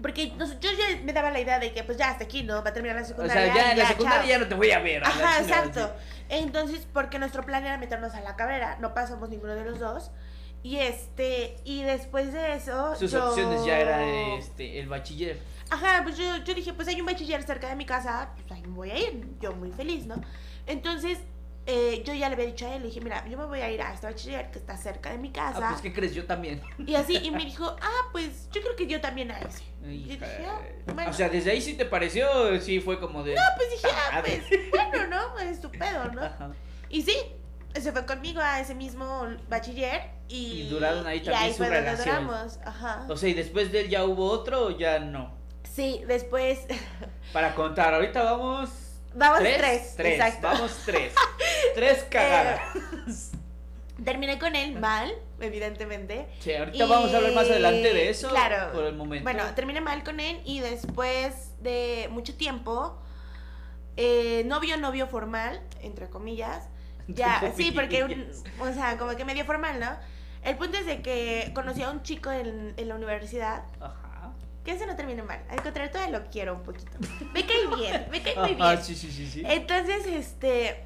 [0.01, 2.63] Porque yo ya me daba la idea de que, pues ya hasta aquí, ¿no?
[2.63, 3.51] Va a terminar la secundaria.
[3.51, 5.03] O sea, ya en la secundaria ya no te voy a ver.
[5.03, 5.93] Ajá, exacto.
[6.29, 8.77] Entonces, porque nuestro plan era meternos a la carrera.
[8.81, 10.11] No pasamos ninguno de los dos.
[10.67, 12.97] Y este, y después de eso.
[12.97, 15.39] Sus opciones ya era este, el bachiller.
[15.71, 18.63] Ajá, pues yo, yo dije, pues hay un bachiller cerca de mi casa, pues ahí
[18.63, 20.21] me voy a ir, yo muy feliz, ¿no?
[20.67, 21.19] Entonces,
[21.67, 23.71] eh, yo ya le había dicho a él, le dije, mira, yo me voy a
[23.71, 25.61] ir a este bachiller que está cerca de mi casa.
[25.63, 26.13] Ah, pues ¿qué crees?
[26.13, 26.61] Yo también.
[26.85, 29.63] Y así, y me dijo, ah, pues yo creo que yo también a ese.
[29.85, 31.11] Y dije, ah, bueno.
[31.11, 33.37] O sea, desde ahí sí te pareció, sí fue como de...
[33.37, 35.39] No, pues dije, ah, pues, bueno, ¿no?
[35.39, 36.23] Es tu pedo, ¿no?
[36.25, 36.51] Ajá.
[36.89, 37.17] Y sí,
[37.73, 40.63] se fue conmigo a ese mismo bachiller y...
[40.63, 42.31] Y duraron ahí también y ahí su fue relación.
[42.65, 43.07] Ajá.
[43.09, 45.37] O sea, ¿y después de él ya hubo otro o ya no?
[45.77, 46.61] Sí, después.
[47.33, 48.71] Para contar, ahorita vamos.
[49.15, 49.95] Vamos tres.
[49.97, 50.47] Tres, exacto.
[50.47, 51.13] Vamos tres.
[51.75, 53.33] tres eh, cagadas.
[54.03, 56.29] terminé con él mal, evidentemente.
[56.41, 58.29] Sí, ahorita vamos a hablar más adelante de eso.
[58.29, 58.73] Claro.
[58.73, 59.25] Por el momento.
[59.25, 62.99] Bueno, terminé mal con él y después de mucho tiempo,
[63.97, 66.69] eh, novio, novio formal, entre comillas.
[67.09, 68.03] Ya, sí, porque,
[68.59, 69.91] o sea, como que medio formal, ¿no?
[70.47, 73.65] El punto es de que conocí a un chico en, en la universidad.
[73.81, 74.07] Ajá
[74.67, 75.41] que eso no termine mal.
[75.49, 76.91] Al contrario, todavía lo quiero un poquito.
[77.33, 78.63] Me cae bien, me cae muy bien.
[78.63, 79.43] Ah, sí, sí, sí, sí.
[79.47, 80.83] Entonces, este,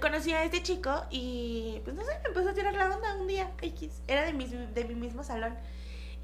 [0.00, 3.28] conocí a este chico y pues no sé, me empezó a tirar la onda un
[3.28, 4.02] día, X.
[4.08, 5.54] Era de mi, de mi mismo salón.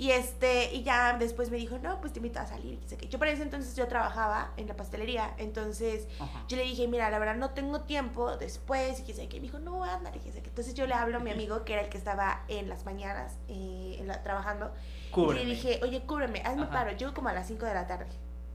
[0.00, 2.80] Y este, y ya después me dijo, no, pues te invito a salir.
[3.10, 5.34] Yo para ese entonces yo trabajaba en la pastelería.
[5.36, 6.08] Entonces
[6.48, 8.98] yo le dije, mira, la verdad no tengo tiempo después.
[9.00, 11.66] Y quise que me dijo, no, anda, que Entonces yo le hablo a mi amigo,
[11.66, 14.72] que era el que estaba en las mañanas eh, trabajando.
[15.14, 16.92] Y le dije, oye, cúbreme, hazme paro.
[16.92, 18.06] Llego como a las 5 de la tarde.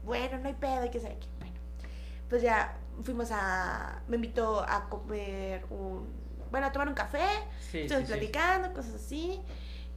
[0.02, 1.28] Bueno, no hay pedo, hay que saber qué.
[1.38, 1.54] Bueno,
[2.28, 4.02] pues ya fuimos a.
[4.08, 6.08] Me invitó a comer un.
[6.50, 7.24] Bueno, a tomar un café.
[7.72, 9.40] estuvimos platicando, cosas así.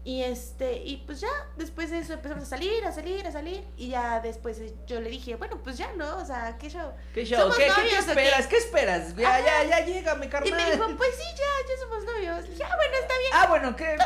[0.09, 3.63] Y este, y pues ya, después de eso empezamos a salir, a salir, a salir.
[3.77, 6.93] Y ya después yo le dije, bueno, pues ya no, o sea, ¿qué show?
[7.13, 7.51] ¿Qué show?
[7.55, 8.47] ¿Qué, ¿qué, esperas?
[8.47, 9.15] ¿Qué esperas?
[9.15, 10.49] Ya, ya, ya llega mi carnal.
[10.49, 12.57] Y me dijo, pues sí, ya, ya somos novios.
[12.57, 13.31] ya, ah, bueno, está bien.
[13.33, 13.97] Ah, bueno, qué,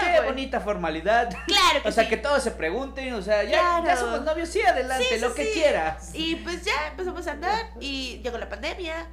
[0.00, 1.28] qué, bonita formalidad.
[1.44, 4.62] Claro que O sea, que todos se pregunten, o sea, ya, ya somos novios, sí,
[4.62, 6.14] adelante, lo que quieras.
[6.14, 9.06] Y pues ya empezamos a andar y llegó la pandemia.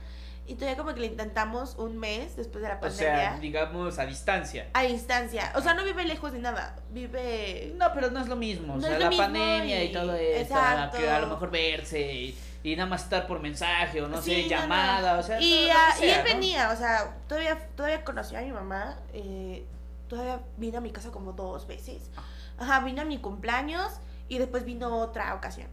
[0.49, 3.13] Y todavía como que le intentamos un mes después de la pandemia.
[3.13, 4.67] O sea, digamos a distancia.
[4.73, 5.53] A distancia.
[5.55, 6.75] O sea, no vive lejos ni nada.
[6.89, 7.71] Vive.
[7.77, 8.73] No, pero no es lo mismo.
[8.73, 9.91] o sea, la pandemia y...
[9.91, 10.55] todo eso.
[10.97, 12.33] Que a lo mejor verse
[12.63, 15.19] y, nada más estar por mensaje o no sé, llamada.
[15.19, 15.67] O sea, y,
[16.01, 18.97] y él venía, o sea, todavía, todavía conocí a mi mamá.
[19.13, 19.67] Eh,
[20.07, 22.09] todavía vino a mi casa como dos veces.
[22.17, 22.23] Ah.
[22.57, 25.67] Ajá, vino a mi cumpleaños y después vino otra ocasión.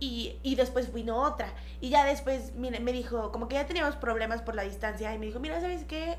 [0.00, 1.52] Y, y después vino otra.
[1.80, 5.14] Y ya después mire, me dijo, como que ya teníamos problemas por la distancia.
[5.14, 6.18] Y me dijo, mira, ¿sabes qué?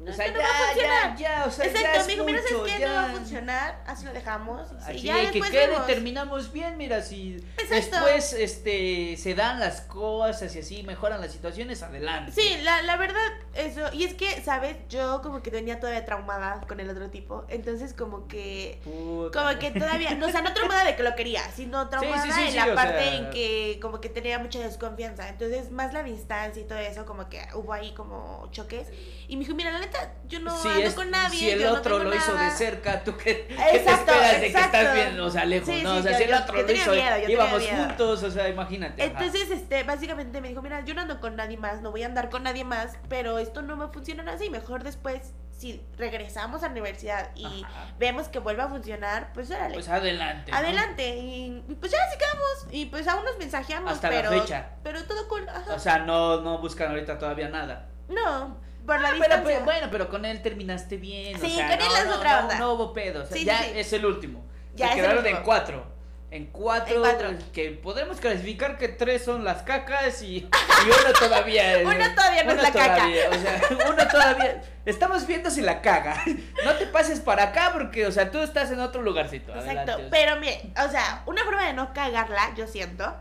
[0.00, 1.16] No, o sea, ya, no va a funcionar.
[1.16, 2.86] ya, ya, o sea, Exacto, ya me dijo, mira, ¿sabes qué?
[2.86, 4.72] No va a funcionar, así lo dejamos.
[4.80, 10.54] Así y ya que quede, terminamos bien, mira, si después este, se dan las cosas
[10.56, 12.32] y así mejoran las situaciones, adelante.
[12.32, 13.20] Sí, la, la verdad,
[13.54, 14.76] eso, y es que, ¿sabes?
[14.88, 19.70] Yo como que venía todavía traumada con el otro tipo, entonces como que, como que
[19.70, 23.16] todavía, no, o sea, no traumada de que lo quería, sino traumada en la parte
[23.16, 27.28] en que como que tenía mucha desconfianza, entonces más la distancia y todo eso, como
[27.28, 28.88] que hubo ahí como choques,
[29.28, 29.89] y me dijo, mira, la
[30.28, 31.38] yo no ando con nadie.
[31.38, 35.20] Si el otro lo hizo de cerca, ¿tú qué, te esperas de que estás bien,
[35.20, 35.68] o sea, lejos?
[35.82, 36.92] no, o sea, si el otro lo hizo,
[37.28, 39.04] íbamos juntos, o sea, imagínate.
[39.04, 42.06] Entonces, este, básicamente me dijo, mira, yo no ando con nadie más, no voy a
[42.06, 46.66] andar con nadie más, pero esto no me funciona así, mejor después si regresamos a
[46.66, 47.66] la universidad y
[47.98, 49.74] vemos que vuelve a funcionar, pues órale.
[49.74, 50.50] Pues adelante.
[50.54, 51.18] Adelante.
[51.18, 52.66] Y, pues ya así quedamos.
[52.70, 53.92] Y pues aún nos mensajeamos.
[53.92, 54.70] Hasta pero, la fecha.
[54.82, 55.46] Pero todo cool.
[55.68, 57.88] O sea, no, no buscan ahorita todavía nada.
[58.08, 58.56] No.
[58.86, 61.38] Por la ah, pero, bueno, pero con él terminaste bien.
[61.40, 62.58] Sí, o sea, con él es otra onda.
[62.58, 63.22] No, hubo pedo.
[63.22, 64.44] O sea, ya es el último.
[64.74, 66.00] Ya Se quedaron en cuatro.
[66.32, 70.48] En cuatro, en cuatro, que podemos clasificar que tres son las cacas y, y
[70.84, 73.08] uno todavía es, uno todavía no es la caca.
[73.30, 74.62] O sea, uno todavía.
[74.86, 76.22] Estamos viendo si la caga.
[76.64, 79.52] No te pases para acá porque, o sea, tú estás en otro lugarcito.
[79.54, 80.02] Exacto.
[80.10, 83.12] pero mire, o sea, una forma de no cagarla, yo siento,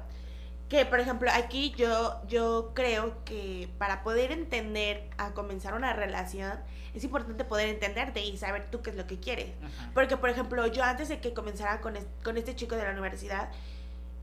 [0.69, 6.53] que por ejemplo aquí yo, yo creo que para poder entender a comenzar una relación
[6.93, 9.47] es importante poder entenderte y saber tú qué es lo que quieres.
[9.93, 13.49] Porque por ejemplo yo antes de que comenzara con, con este chico de la universidad,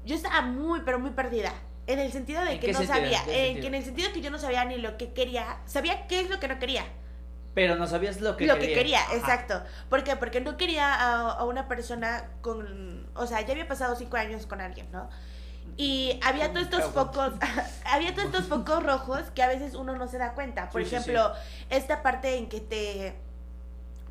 [0.05, 1.53] yo estaba muy pero muy perdida.
[1.89, 4.39] En el sentido de que no sabía, en, en el sentido de que yo no
[4.39, 6.85] sabía ni lo que quería, sabía qué es lo que no quería.
[7.55, 8.69] Pero no sabías lo que lo quería.
[8.69, 9.63] que quería, exacto.
[9.89, 10.15] ¿Por qué?
[10.17, 14.47] Porque no quería a, a, una persona con, o sea, ya había pasado cinco años
[14.47, 15.09] con alguien, ¿no?
[15.77, 17.35] Y había todos estos focos,
[17.85, 20.71] había todos estos focos rojos que a veces uno no se da cuenta.
[20.71, 21.33] Por ejemplo,
[21.69, 23.17] esta parte en que te,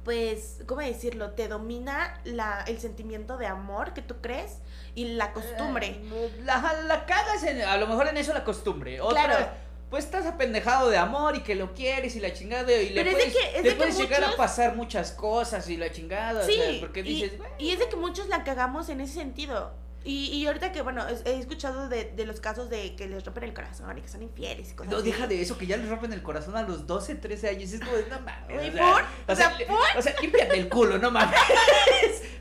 [0.06, 1.32] pues, ¿cómo decirlo?
[1.32, 4.60] Te domina la, el sentimiento de amor que tú crees
[4.94, 6.00] y la costumbre.
[6.00, 9.02] Eh, la, la cagas en, a lo mejor en eso la costumbre.
[9.02, 9.58] Otra,
[9.90, 13.36] Pues estás apendejado de amor y que lo quieres y la chingada y le puedes,
[13.36, 16.46] que, llegar a pasar muchas cosas y la chingada.
[16.46, 19.74] Sí, porque dices, y es de que muchos la cagamos en ese sentido.
[20.08, 23.44] Y, y ahorita que, bueno, he escuchado de, de los casos de que les rompen
[23.46, 25.90] el corazón y que son infieles y cosas No, deja de eso, que ya les
[25.90, 27.74] rompen el corazón a los 12, 13 años.
[27.74, 28.68] Es como, no mames.
[28.68, 29.04] ¿Y por?
[29.28, 29.58] O sea,
[29.98, 31.40] o sea, límpiate el culo, no mames.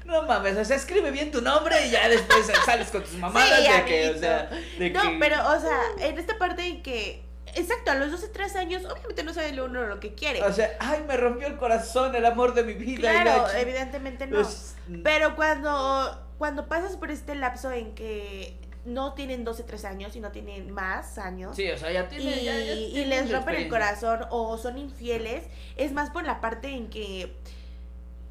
[0.04, 3.62] No mames, o sea, escribe bien tu nombre y ya después sales con tus mamadas
[3.62, 7.24] de que, o sea, de No, pero, o sea, en esta parte en que
[7.56, 10.42] Exacto, a los 12, 13 años, obviamente no sabe uno lo que quiere.
[10.42, 13.10] O sea, ay, me rompió el corazón, el amor de mi vida.
[13.22, 14.42] Claro, evidentemente no.
[14.42, 18.54] Pues, pero cuando cuando pasas por este lapso en que
[18.84, 21.56] no tienen 12, 13 años y no tienen más años.
[21.56, 22.38] Sí, o sea, ya tienen.
[22.38, 25.44] Y, y les rompen el corazón o son infieles,
[25.78, 27.34] es más por la parte en que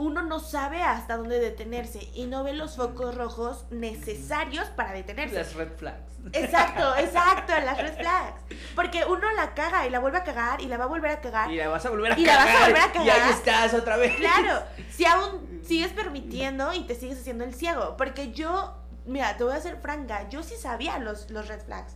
[0.03, 5.35] uno no sabe hasta dónde detenerse y no ve los focos rojos necesarios para detenerse.
[5.35, 6.13] Las red flags.
[6.33, 8.41] Exacto, exacto, las red flags.
[8.75, 11.21] Porque uno la caga y la vuelve a cagar y la va a volver a
[11.21, 11.49] cagar.
[11.49, 12.47] Y la vas a volver a y cagar.
[12.47, 13.07] Y la vas a volver a cagar.
[13.07, 14.15] Y ahí estás otra vez.
[14.17, 14.61] Claro,
[14.91, 17.95] si aún sigues permitiendo y te sigues haciendo el ciego.
[17.97, 21.95] Porque yo, mira, te voy a hacer franca, yo sí sabía los, los red flags.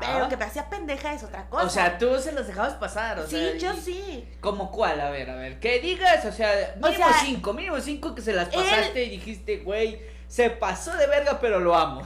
[0.00, 1.64] Pero que me hacía pendeja es otra cosa.
[1.64, 3.56] O sea, tú se los dejabas pasar, o sí, sea.
[3.56, 4.28] yo sí.
[4.40, 5.00] ¿Como cuál?
[5.00, 8.48] A ver, a ver, que digas, o sea, mínimo cinco, mínimo cinco que se las
[8.48, 12.02] pasaste y dijiste, güey, se pasó de verga, pero lo amo.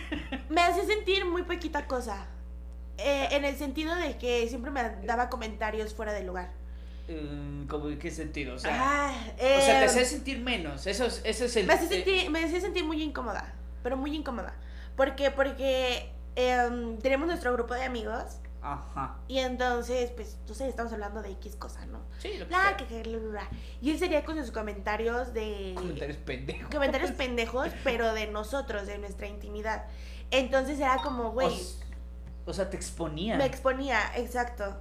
[0.48, 2.26] me hacía sentir muy poquita cosa.
[2.96, 6.52] Eh, en el sentido de que siempre me daba comentarios fuera del lugar.
[7.08, 8.54] Mm, ¿Cómo en qué sentido?
[8.54, 10.86] O sea, ah, o sea te em, hacía sentir menos.
[10.86, 11.66] Eso es, eso es el.
[11.66, 13.52] Me hacía, sentir, me hacía sentir muy incómoda.
[13.82, 14.54] Pero muy incómoda.
[14.96, 15.30] ¿Por qué?
[15.30, 18.38] Porque eh, tenemos nuestro grupo de amigos.
[18.62, 19.18] Ajá.
[19.28, 22.00] Y entonces, pues, tú sabes, estamos hablando de X cosa, ¿no?
[22.18, 23.50] Sí, lo que sea.
[23.82, 25.74] Y él sería con sus comentarios de.
[25.76, 26.70] Comentarios pendejos.
[26.70, 29.84] Comentarios pendejos, pero de nosotros, de nuestra intimidad.
[30.30, 31.54] Entonces era como, güey.
[32.46, 33.36] O, sea, te exponía.
[33.36, 34.76] Me exponía, exacto.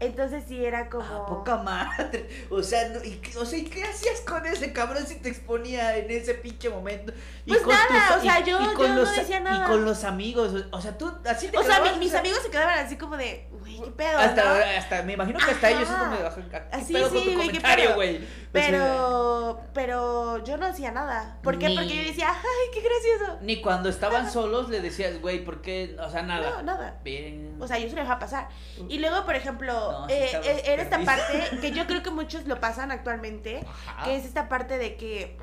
[0.00, 1.04] Entonces sí era como.
[1.04, 2.28] Ah, poca madre.
[2.50, 5.96] O sea, no, y, o sea, ¿y qué hacías con ese cabrón si te exponía
[5.96, 7.12] en ese pinche momento?
[7.44, 9.64] Y pues nada, o sea, yo, yo no decía nada.
[9.64, 12.78] Y con los amigos, o sea, tú así te O sea, mis amigos se quedaban
[12.78, 14.18] así como de, güey, qué pedo.
[14.18, 17.24] Hasta, hasta me imagino que hasta ellos es como de, ¿qué así, pedo sí, con
[17.24, 18.20] tu comentario, güey?
[18.52, 21.38] Pero, pero yo no hacía nada.
[21.42, 21.74] ¿Por qué?
[21.74, 23.38] Porque yo decía, ay, qué gracioso.
[23.42, 25.96] Ni cuando estaban solos le decías, güey, ¿por qué?
[26.00, 26.50] O sea, nada.
[26.50, 27.00] No, nada.
[27.04, 27.56] Bien.
[27.60, 28.48] O sea, yo se lo dejaba pasar.
[28.88, 32.60] Y luego, por ejemplo, eh, eh, era esta parte que yo creo que muchos lo
[32.60, 33.64] pasan actualmente,
[34.04, 35.36] que es esta parte de que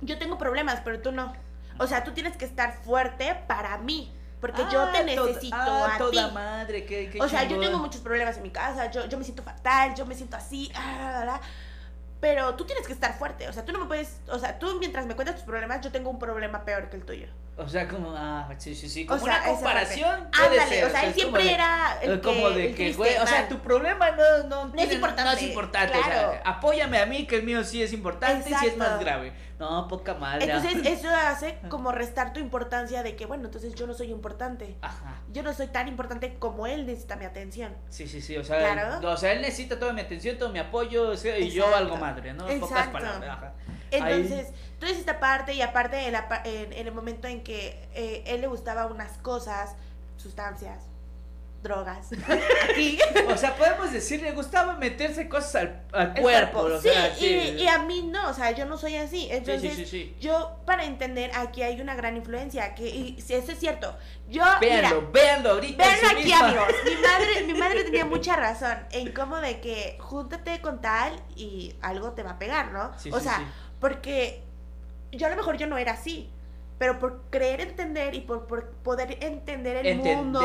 [0.00, 1.32] yo tengo problemas, pero tú no.
[1.78, 4.12] O sea, tú tienes que estar fuerte para mí.
[4.40, 7.78] Porque yo ah, te necesito ah, a toda madre, qué, qué O sea, yo tengo
[7.78, 11.40] muchos problemas en mi casa, yo, yo me siento fatal, yo me siento así, ah,
[12.20, 14.76] pero tú tienes que estar fuerte, o sea, tú no me puedes, o sea, tú
[14.78, 17.28] mientras me cuentas tus problemas, yo tengo un problema peor que el tuyo.
[17.56, 20.28] O sea, como, ah, sí, sí, sí, como o sea, una comparación.
[20.32, 21.98] Puede Ándale, ser, o sea, él siempre era.
[22.02, 25.30] El como de que, güey, o sea, tu problema no, no, no, es importante.
[25.30, 26.30] No es importante, claro.
[26.30, 28.98] o sea, apóyame a mí, que el mío sí es importante y sí es más
[28.98, 29.32] grave.
[29.60, 30.46] No, poca madre.
[30.46, 34.76] Entonces, eso hace como restar tu importancia de que, bueno, entonces yo no soy importante.
[34.80, 35.22] Ajá.
[35.32, 37.72] Yo no soy tan importante como él necesita mi atención.
[37.88, 38.36] Sí, sí, sí.
[38.36, 39.08] O sea, claro.
[39.08, 41.96] o sea él necesita toda mi atención, todo mi apoyo, o sea, y yo algo
[41.98, 42.48] madre, ¿no?
[42.48, 43.30] En pocas palabras.
[43.30, 43.52] Ajá.
[43.90, 44.48] Entonces,
[44.84, 48.86] toda esta parte, y aparte en, en, el momento en que eh, él le gustaba
[48.86, 49.74] unas cosas,
[50.16, 50.84] sustancias,
[51.62, 52.10] drogas.
[53.28, 56.68] O sea, podemos decir, le gustaba meterse cosas al, cuerpo.
[56.80, 59.28] sí, Y, a mí no, o sea, yo no soy así.
[59.30, 63.96] Entonces, yo para entender, aquí hay una gran influencia, que y, eso es cierto.
[64.28, 65.82] Yo, véanlo, véanlo ahorita.
[65.82, 66.68] Véanlo aquí, amigos.
[66.84, 71.74] Mi madre, mi madre tenía mucha razón en cómo de que júntate con tal y
[71.80, 72.92] algo te va a pegar, ¿no?
[73.10, 74.44] o sea, porque
[75.16, 76.30] yo a lo mejor yo no era así
[76.78, 80.42] pero por creer entender y por, poder entender el mundo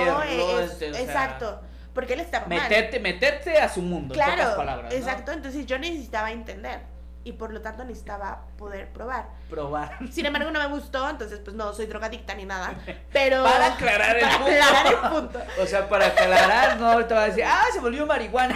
[0.93, 1.62] exacto
[1.93, 6.82] porque él estaba meterte meterte a su mundo claro palabras, exacto entonces yo necesitaba entender
[7.23, 9.27] y por lo tanto necesitaba poder probar.
[9.49, 9.97] Probar.
[10.12, 12.73] Sin embargo no me gustó entonces pues no soy drogadicta ni nada
[13.13, 14.45] pero para aclarar el, punto.
[14.45, 15.41] aclarar el punto.
[15.62, 18.55] O sea para aclarar no te va a decir ah se volvió marihuana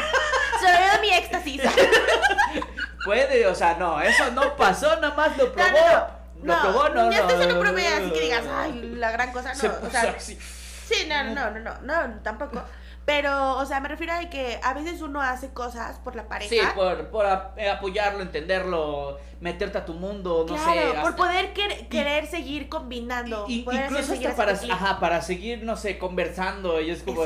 [0.60, 1.62] se volvió mi éxtasis
[3.04, 6.90] puede o sea no eso no pasó nada más lo probó ¿Lo probó?
[6.90, 7.30] No, ya no.
[7.30, 9.88] se lo probé, así que digas, ay, la gran cosa, no.
[9.88, 12.62] o sea, Sí, no, no, no, no, no, tampoco.
[13.06, 16.50] Pero, o sea, me refiero a que a veces uno hace cosas por la pareja.
[16.50, 17.26] Sí, por, por
[17.58, 20.94] eh, apoyarlo, entenderlo, meterte a tu mundo, no sé.
[21.02, 21.52] por poder
[21.90, 23.46] querer seguir combinando.
[23.50, 26.80] Y, incluso hasta para, ajá, para seguir, no sé, conversando.
[26.80, 27.26] Y es como,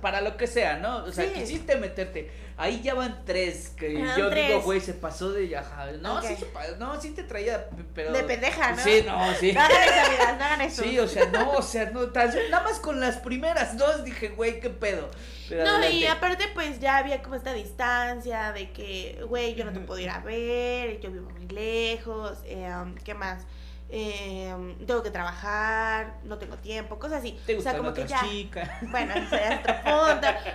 [0.00, 1.04] para lo que sea, ¿no?
[1.04, 2.30] O sea, quisiste meterte.
[2.58, 5.90] Ahí ya van tres que yo digo, güey, se pasó de ajá.
[6.00, 6.36] No, sí,
[6.78, 8.12] no, sí te traía, pero.
[8.12, 8.82] De pendeja, ¿no?
[8.82, 9.52] Sí, no, sí.
[9.52, 10.82] No hagan esa no hagan eso.
[10.84, 14.60] Sí, o sea, no, o sea, no, nada más con las primeras dos dije, güey,
[14.60, 15.10] qué pedo.
[15.52, 19.80] No, y aparte, pues ya había como esta distancia de que, güey, yo no te
[19.80, 22.70] puedo ir a ver, yo vivo muy lejos, eh,
[23.04, 23.46] ¿qué más?
[23.94, 24.54] eh,
[24.86, 27.38] tengo que trabajar, no tengo tiempo, cosas así.
[27.56, 28.22] o sea, como que ya.
[28.22, 28.78] Chica?
[28.90, 29.62] Bueno, o sea.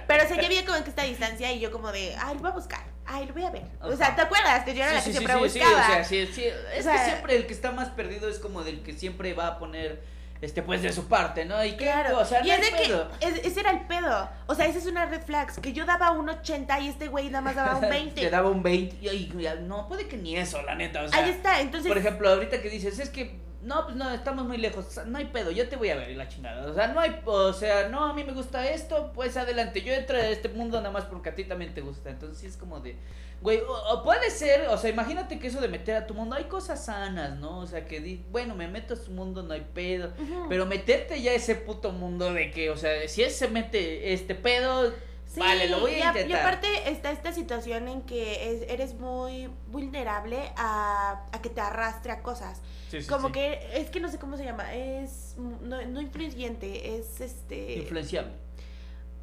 [0.08, 2.42] Pero o sea, ya había como que esta distancia y yo como de, ay, lo
[2.42, 3.66] voy a buscar, ay, lo voy a ver.
[3.82, 5.70] O sea, ¿te acuerdas que yo era la que siempre buscaba?
[5.70, 6.44] Sí, o sea, sí, sí.
[6.74, 9.60] Es que siempre el que está más perdido es como del que siempre va a
[9.60, 10.02] poner
[10.42, 11.64] este pues de su parte, ¿no?
[11.64, 14.30] Y claro, o sea, y es de que ese era el pedo.
[14.46, 17.30] O sea, esa es una red flags, que yo daba un 80 y este güey
[17.30, 18.22] nada más daba un 20.
[18.22, 21.32] Te daba un 20 y, no, puede que ni eso, la neta, o sea, Ahí
[21.32, 25.00] está, entonces Por ejemplo, ahorita que dices, es que no, pues no, estamos muy lejos,
[25.08, 26.70] no hay pedo, yo te voy a ver la chingada.
[26.70, 29.94] O sea, no hay, o sea, no, a mí me gusta esto, pues adelante, yo
[29.94, 32.10] entro a este mundo nada más porque a ti también te gusta.
[32.10, 32.96] Entonces sí es como de,
[33.42, 36.46] güey, o, puede ser, o sea, imagínate que eso de meter a tu mundo, hay
[36.46, 37.60] cosas sanas, ¿no?
[37.60, 40.12] O sea, que, bueno, me meto a su mundo, no hay pedo.
[40.50, 44.14] Pero meterte ya a ese puto mundo de que, o sea, si él se mete
[44.14, 44.94] este pedo,
[45.38, 46.30] vale, lo voy a intentar.
[46.30, 52.22] Y, aparte está esta situación en que eres muy vulnerable a, que te arrastre a
[52.22, 52.62] cosas.
[53.10, 57.74] como que es que no sé cómo se llama, es no, no influyente, es este
[57.74, 58.32] influenciable.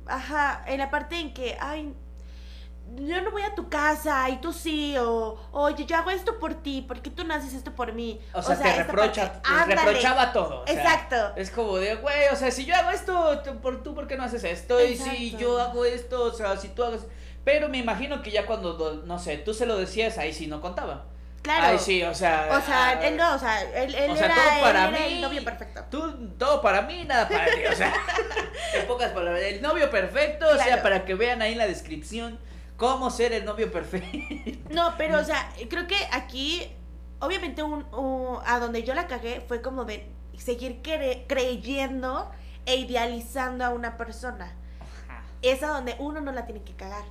[0.06, 1.94] Ajá, en la parte en que ay
[2.96, 6.54] yo no voy a tu casa y tú sí, o oye, yo hago esto por
[6.54, 8.20] ti, porque tú no haces esto por mí.
[8.32, 10.64] O sea, te reprocha, te reprochaba todo.
[10.66, 11.32] Exacto.
[11.36, 14.24] Es como de, güey, o sea, si yo hago esto por tú, ¿por qué no
[14.24, 14.82] haces esto?
[14.84, 17.02] Y si yo hago esto, o sea, si tú hagas...
[17.44, 20.60] Pero me imagino que ya cuando, no sé, tú se lo decías, ahí sí no
[20.60, 21.04] contaba.
[21.42, 21.66] Claro.
[21.66, 22.48] Ahí sí, o sea.
[22.50, 24.98] O sea, ah, él no, o sea, él, él o sea, era, todo para mí,
[25.08, 25.84] el novio perfecto.
[25.90, 27.66] Tú, todo para mí, nada para ti.
[27.70, 27.92] O sea,
[28.74, 32.38] en pocas palabras, el novio perfecto, o sea, para que vean ahí en la descripción
[32.76, 34.18] ¿Cómo ser el novio perfecto?
[34.70, 36.62] No, pero, o sea, creo que aquí,
[37.20, 37.84] obviamente, un,
[38.44, 40.06] a donde yo la cagué fue como de
[40.36, 42.30] seguir creyendo
[42.66, 44.52] e idealizando a una persona.
[45.42, 47.04] Es a donde uno no la tiene que cagar.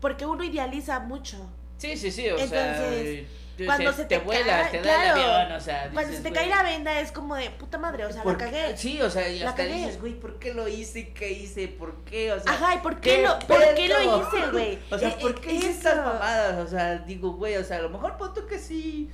[0.00, 1.38] Porque uno idealiza mucho.
[1.78, 3.26] Sí, sí, sí, o Entonces,
[3.66, 6.62] cuando se, te, vuela, te da el avión, o sea, cuando se te cae la
[6.62, 8.76] venda es como de puta madre, o sea, la cagué.
[8.76, 11.12] Sí, o sea, y hasta dices, güey, ¿por qué lo hice?
[11.12, 11.68] ¿Qué hice?
[11.68, 12.32] ¿Por qué?
[12.32, 14.78] O sea, Ajá, ¿y por qué, lo, ¿por qué lo hice, güey?
[14.90, 16.58] o sea, ¿por qué hice estas mamadas?
[16.58, 19.10] O sea, digo, güey, o sea, a lo mejor punto que sí.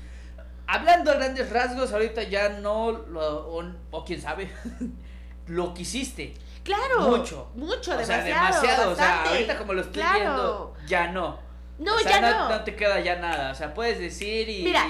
[0.67, 4.51] Hablando a grandes rasgos, ahorita ya no, lo, o, quién sabe,
[5.47, 6.35] lo quisiste.
[6.63, 7.03] Claro.
[7.03, 7.51] Mucho.
[7.55, 8.07] Mucho, o demasiado.
[8.07, 8.93] Sea, demasiado.
[8.93, 11.39] O sea, ahorita como lo estoy viendo, ya no.
[11.79, 12.65] No, ya no, no.
[12.65, 13.51] te queda ya nada.
[13.51, 14.65] O sea, puedes decir y.
[14.65, 14.87] Mira,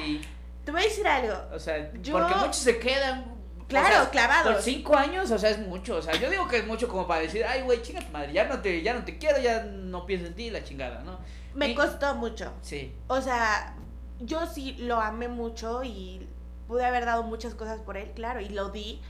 [0.64, 1.36] te voy a decir algo.
[1.52, 3.34] O sea, porque muchos se quedan.
[3.68, 4.52] Claro, clavados.
[4.52, 5.96] Por cinco años, o sea, es mucho.
[5.96, 8.32] O sea, yo digo que es mucho como para decir, ay, güey, chinga tu madre,
[8.32, 11.18] ya no te, ya no te quiero, ya no pienso en ti, la chingada, ¿no?
[11.54, 12.52] Me costó mucho.
[12.60, 12.94] Sí.
[13.06, 13.74] O sea,
[14.20, 16.28] yo sí lo amé mucho y
[16.68, 19.00] pude haber dado muchas cosas por él, claro, y lo di.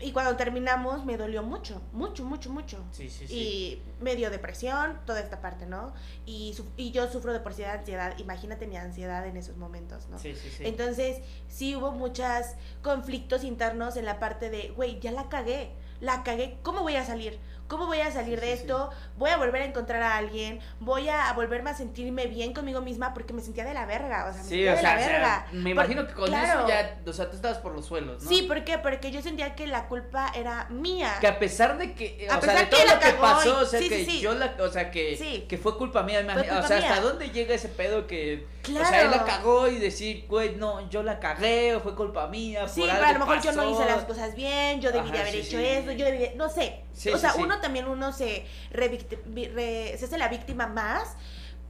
[0.00, 2.82] Y cuando terminamos me dolió mucho, mucho, mucho, mucho.
[2.90, 3.34] Sí, sí, sí.
[3.34, 5.92] Y me dio depresión, toda esta parte, ¿no?
[6.24, 8.16] Y, y yo sufro de por sí de ansiedad.
[8.18, 10.18] Imagínate mi ansiedad en esos momentos, ¿no?
[10.18, 10.64] Sí, sí, sí.
[10.66, 12.46] Entonces, sí hubo muchos
[12.82, 17.04] conflictos internos en la parte de, güey, ya la cagué, la cagué, ¿cómo voy a
[17.04, 17.38] salir?
[17.70, 18.90] ¿Cómo voy a salir de esto?
[19.16, 23.14] Voy a volver a encontrar a alguien, voy a volverme a sentirme bien conmigo misma
[23.14, 25.46] porque me sentía de la verga, o sea, me sentía de la verga.
[25.52, 28.28] me imagino que con eso ya, o sea, tú estabas por los suelos, ¿no?
[28.28, 28.78] Sí, ¿por qué?
[28.78, 31.14] Porque yo sentía que la culpa era mía.
[31.20, 34.18] Que a pesar de que, o sea, de todo lo que pasó, o sea, que
[34.18, 37.68] yo la, o sea, que, que fue culpa mía, o sea, ¿hasta dónde llega ese
[37.68, 41.80] pedo que, o sea, él la cagó y decir, güey, no, yo la cagué, o
[41.80, 44.90] fue culpa mía, Sí, pero a lo mejor yo no hice las cosas bien, yo
[44.90, 46.82] debí de haber hecho eso, yo debí no sé,
[47.14, 51.16] o sea, uno también uno se, se hace la víctima más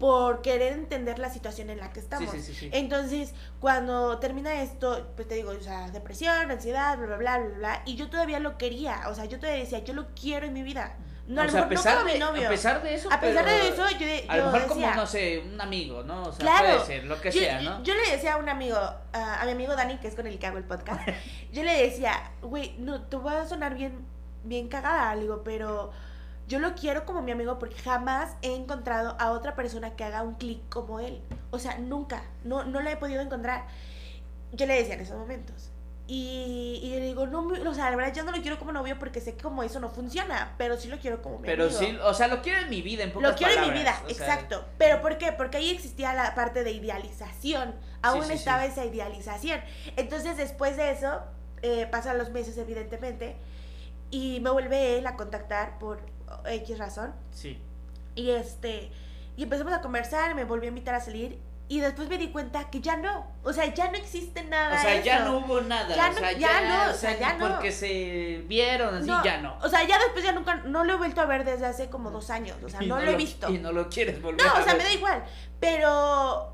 [0.00, 2.35] por querer entender la situación en la que estamos.
[2.72, 7.59] Entonces, cuando termina esto, pues te digo, o sea, depresión, ansiedad, bla, bla, bla, bla,
[7.59, 10.55] bla, y yo todavía lo quería, o sea, yo todavía decía, yo lo quiero en
[10.55, 10.96] mi vida.
[11.26, 12.46] No, a, lo mejor, no mi novio.
[12.46, 15.44] A pesar de eso, A pesar de eso, yo, A lo mejor como, no sé,
[15.46, 16.22] un amigo, ¿no?
[16.22, 17.83] O sea, puede ser, lo que sea, ¿no?
[17.85, 18.79] Yo, le decía a un amigo,
[19.12, 21.07] a mi amigo Dani, que es con el que hago el podcast,
[21.53, 24.07] yo le decía, güey, no, te voy a sonar bien
[24.44, 25.90] bien cagada, digo, pero
[26.46, 30.22] yo lo quiero como mi amigo porque jamás he encontrado a otra persona que haga
[30.22, 31.22] un clic como él.
[31.50, 33.66] O sea, nunca, no, no la he podido encontrar.
[34.53, 35.70] Yo le decía en esos momentos.
[36.09, 38.98] Y, y le digo, no, o sea, la verdad yo no lo quiero como novio
[38.98, 41.96] porque sé que como eso no funciona, pero sí lo quiero como mi pero sí,
[42.03, 44.64] o sea, lo quiero en mi vida, en pocas Lo quiero en mi vida, exacto.
[44.76, 45.31] Pero ¿por qué?
[45.31, 47.76] Porque ahí existía la parte de idealización.
[48.03, 49.61] Aún estaba esa idealización.
[49.96, 51.20] Entonces, después de eso,
[51.62, 53.37] eh, pasan los meses, evidentemente,
[54.10, 56.00] y me vuelve él a contactar por
[56.46, 57.14] X razón.
[57.32, 57.58] Sí.
[58.14, 58.90] Y este,
[59.36, 61.38] y empezamos a conversar, me volvió a invitar a salir
[61.70, 64.76] y después me di cuenta que ya no, o sea, ya no existe nada.
[64.76, 65.94] O sea, ya no hubo nada.
[65.94, 67.48] Ya o sea, ya, no, o sea, ya no.
[67.48, 69.56] Porque se vieron así, ya no.
[69.62, 72.10] O sea, ya después ya nunca, no lo he vuelto a ver desde hace como
[72.10, 73.48] dos años, o sea, no, lo he visto.
[73.48, 75.22] Y no lo quieres volver No, o sea, me da igual,
[75.60, 76.52] pero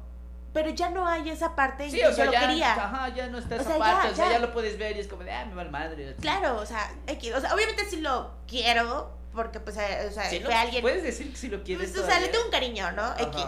[0.57, 2.73] pero ya no hay esa parte en que yo lo quería.
[2.73, 5.23] Ajá, ya no está esa parte, o sea, ya lo puedes ver y es como
[5.23, 6.17] de, ah, me va el madre.
[6.19, 10.25] Claro, o sea, X, o sea, obviamente sí lo quiero, porque pues, eh, o sea,
[10.43, 10.81] fue alguien...
[10.81, 13.13] Puedes decir que sí lo quieres pues, O sea, le tengo un cariño, ¿no?
[13.19, 13.45] X.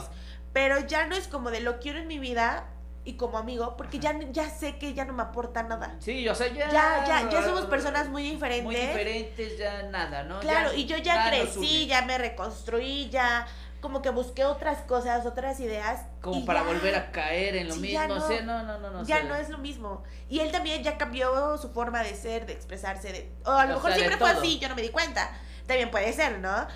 [0.52, 2.66] Pero ya no es como de lo quiero en mi vida
[3.06, 5.96] y como amigo, porque ya, ya sé que ya no me aporta nada.
[6.00, 6.70] Sí, o sea, ya...
[6.70, 8.64] Ya, ya, ya somos personas muy diferentes.
[8.66, 10.40] Muy diferentes, ya nada, ¿no?
[10.40, 13.46] Claro, y yo ya crecí, ya me reconstruí, ya
[13.80, 16.02] como que busqué otras cosas, otras ideas.
[16.20, 18.06] Como para volver a caer en lo mismo.
[18.06, 19.04] No, o no, no, no, no.
[19.04, 20.02] Ya no es lo mismo.
[20.28, 23.12] Y él también ya cambió su forma de ser, de expresarse.
[23.12, 25.30] De, o a lo mejor siempre fue así, yo no me di cuenta.
[25.66, 26.66] También puede ser, ¿no?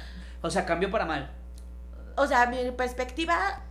[0.42, 1.30] O sea, cambió para mal.
[2.16, 3.62] O sea, mi perspectiva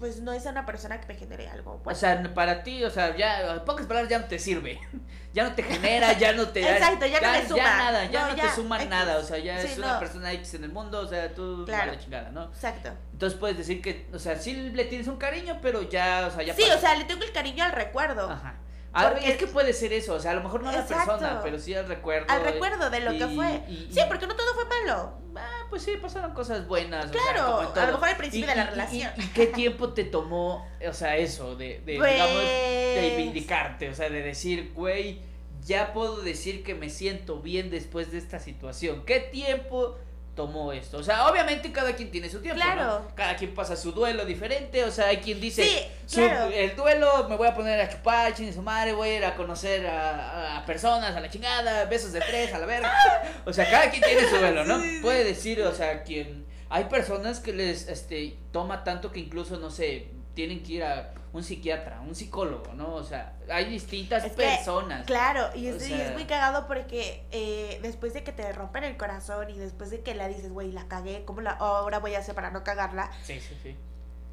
[0.00, 1.80] pues no es una persona que me genere algo.
[1.84, 4.80] O sea, para ti, o sea, ya, en pocas palabras, ya no te sirve.
[5.32, 6.60] Ya no te genera, ya no te.
[6.68, 7.62] Exacto, ya, no te suma.
[7.62, 9.18] Ya nada, ya no, te suma nada.
[9.18, 11.92] O sea, ya es una persona X en el mundo, o sea, tú claro.
[11.92, 12.46] la chingada, ¿no?
[12.46, 12.90] Exacto.
[13.12, 16.42] Entonces puedes decir que, o sea, sí le tienes un cariño, pero ya, o sea,
[16.42, 16.52] ya.
[16.52, 18.28] Sí, o sea, le tengo el cariño al recuerdo.
[18.28, 18.56] Ajá.
[18.92, 19.30] Porque...
[19.30, 21.58] Es que puede ser eso, o sea, a lo mejor no a la persona, pero
[21.58, 22.26] sí al recuerdo.
[22.28, 23.62] Al recuerdo de lo que fue.
[23.90, 25.14] sí, porque no todo fue malo.
[25.36, 27.10] Ah, pues sí, pasaron cosas buenas.
[27.10, 29.12] Claro, o sea, a lo mejor al principio de la relación.
[29.16, 32.12] Y, qué tiempo te tomó, o sea, eso, de, de pues...
[32.12, 35.20] digamos, de vindicarte, o sea, de decir, güey,
[35.64, 39.04] ya puedo decir que me siento bien después de esta situación.
[39.04, 39.96] ¿Qué tiempo
[40.34, 40.98] tomó esto.
[40.98, 42.60] O sea, obviamente cada quien tiene su tiempo.
[42.60, 43.08] Claro.
[43.14, 44.84] Cada quien pasa su duelo diferente.
[44.84, 48.62] O sea, hay quien dice, el duelo me voy a poner a chupar, chingue su
[48.62, 52.58] madre, voy a ir a conocer a, personas, a la chingada, besos de tres, a
[52.58, 52.92] la verga.
[53.44, 54.80] o sea, cada quien tiene su duelo, ¿no?
[55.02, 56.48] Puede decir, o sea, quien...
[56.72, 61.12] Hay personas que les este, toma tanto que incluso, no sé, tienen que ir a
[61.32, 62.94] un psiquiatra, un psicólogo, ¿no?
[62.94, 65.06] O sea, hay distintas personas.
[65.06, 69.48] claro, y es, es, muy cagado porque eh, después de que te rompen el corazón
[69.50, 72.34] y después de que la dices, güey, la cagué, ¿cómo la, ahora voy a hacer
[72.34, 73.10] para no cagarla?
[73.22, 73.76] Sí, sí, sí.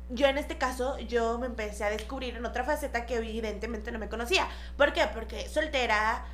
[0.10, 4.00] Yo en este caso, yo me empecé a descubrir en otra faceta que evidentemente no
[4.00, 4.48] me conocía.
[4.78, 5.06] ¿Por qué?
[5.14, 6.26] Porque soltera,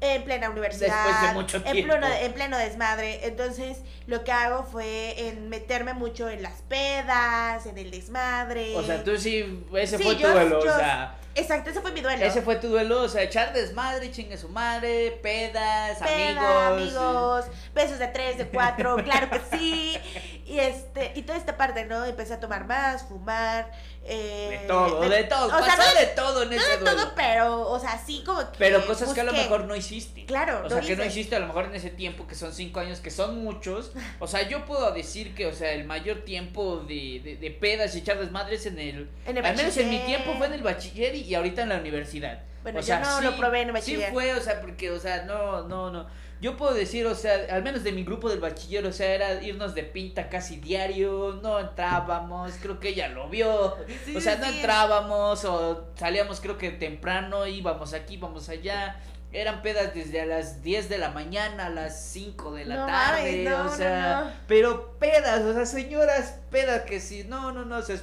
[0.00, 3.26] en plena universidad, Después de mucho en pleno, en pleno desmadre.
[3.26, 8.76] Entonces, lo que hago fue en meterme mucho en las pedas, en el desmadre.
[8.76, 11.16] O sea, tú sí, ese fue tu duelo, o sea.
[11.34, 12.24] Exacto, ese fue mi duelo.
[12.24, 16.96] Ese fue tu duelo, o sea, echar desmadre, chingue su madre, pedas, Peda, amigos.
[16.96, 19.98] amigos, besos de tres, de cuatro, claro que sí.
[20.46, 22.04] Y este, y toda esta parte, ¿no?
[22.04, 23.70] Empecé a tomar más, fumar,
[24.02, 27.12] eh, de todo, de, todo, o sea, no, de todo en ese No de todo,
[27.14, 30.24] pero, o sea, sí como que Pero cosas que a lo mejor no hiciste.
[30.24, 32.80] Claro, O sea, que no hiciste a lo mejor en ese tiempo, que son cinco
[32.80, 33.92] años, que son muchos.
[34.18, 37.94] O sea, yo puedo decir que, o sea, el mayor tiempo de, de, de pedas
[37.94, 39.10] y echar desmadres en el...
[39.26, 41.78] En el al menos en mi tiempo fue en el bachiller y, ahorita en la
[41.78, 42.40] universidad.
[42.62, 43.82] Bueno, o sea, yo no lo probé en el.
[43.82, 46.06] Sí fue, o sea, porque, o sea, no, no, no
[46.40, 49.42] yo puedo decir, o sea, al menos de mi grupo del bachiller, o sea, era
[49.42, 53.76] irnos de pinta casi diario, no entrábamos, creo que ella lo vio,
[54.16, 58.96] o sea, no entrábamos o salíamos creo que temprano, íbamos aquí, íbamos allá.
[59.32, 63.52] Eran pedas desde a las 10 de la mañana a las 5 de la tarde,
[63.52, 68.00] o sea, pero pedas, o sea, señoras pedas que sí, no, no, no, o sea,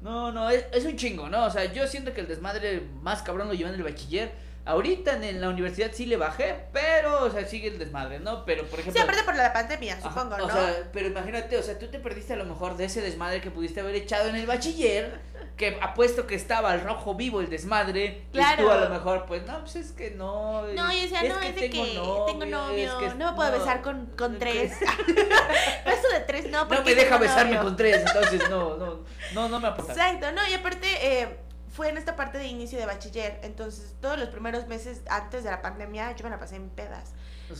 [0.00, 1.44] no, no, es, es un chingo, ¿no?
[1.44, 4.32] O sea, yo siento que el desmadre más cabrón lo llevan en el bachiller
[4.66, 8.44] Ahorita en, la universidad sí le bajé, pero, o sea, sigue el desmadre, ¿no?
[8.44, 9.00] Pero, por ejemplo...
[9.00, 10.44] Sí, aparte por la pandemia, supongo, ¿no?
[10.44, 13.40] O sea, pero imagínate, o sea, tú te perdiste a lo mejor de ese desmadre
[13.40, 15.18] que pudiste haber echado en el bachiller,
[15.60, 18.62] que apuesto que estaba al rojo vivo el desmadre, claro.
[18.62, 20.62] y tú a lo mejor, pues, no, pues es que no...
[20.68, 24.38] No, yo decía, no, es de que tengo novio, no me puedo besar con, con
[24.38, 24.72] tres.
[25.84, 26.76] Beso de tres, no, porque...
[26.76, 29.00] No me deja besarme con tres, entonces no, no,
[29.34, 29.92] no, no me aporta.
[29.92, 30.86] Exacto, no, y aparte...
[31.02, 31.38] Eh,
[31.72, 33.38] fue en esta parte de inicio de bachiller.
[33.44, 37.12] Entonces, todos los primeros meses antes de la pandemia, yo me la pasé en pedas.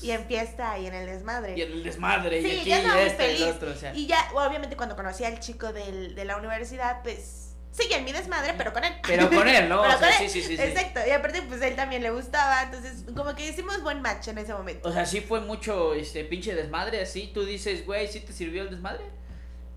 [0.03, 1.57] Y en fiesta y en el desmadre.
[1.57, 2.43] Y en el desmadre.
[2.43, 3.55] Sí, y aquí, ya estaba este, feliz.
[3.55, 3.95] Otro, o sea.
[3.95, 7.40] Y ya, obviamente, cuando conocí al chico del, de la universidad, pues
[7.73, 8.93] Sí, en mi desmadre, pero con él.
[9.07, 9.83] Pero con él, ¿no?
[9.87, 10.15] pero con él.
[10.19, 11.01] Sí, sí, sí, Exacto.
[11.07, 12.63] Y aparte, pues a él también le gustaba.
[12.63, 14.89] Entonces, como que hicimos buen match en ese momento.
[14.89, 17.31] O sea, sí fue mucho este pinche desmadre así.
[17.33, 19.05] Tú dices, güey, ¿sí te sirvió el desmadre?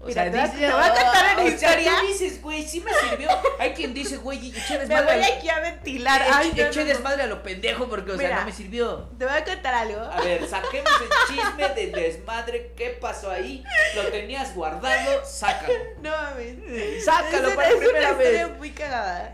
[0.05, 1.91] O sea, te, voy a contar una historia.
[1.91, 3.29] Sea, tú dices, güey, sí me sirvió.
[3.57, 5.05] Hay quien dice, güey, eché desmadre.
[5.05, 6.21] Me voy aquí a ventilar.
[6.33, 9.09] Ay, eché, eché desmadre a lo pendejo porque, o sea, no me sirvió.
[9.17, 10.01] Te voy a contar algo.
[10.01, 12.73] A ver, saquemos el chisme del desmadre.
[12.75, 13.63] ¿Qué pasó ahí?
[13.95, 15.73] Lo tenías guardado, sácalo.
[16.01, 17.05] No mames.
[17.05, 18.57] Sácalo es, para es primera una vez.
[18.57, 19.33] muy cagada.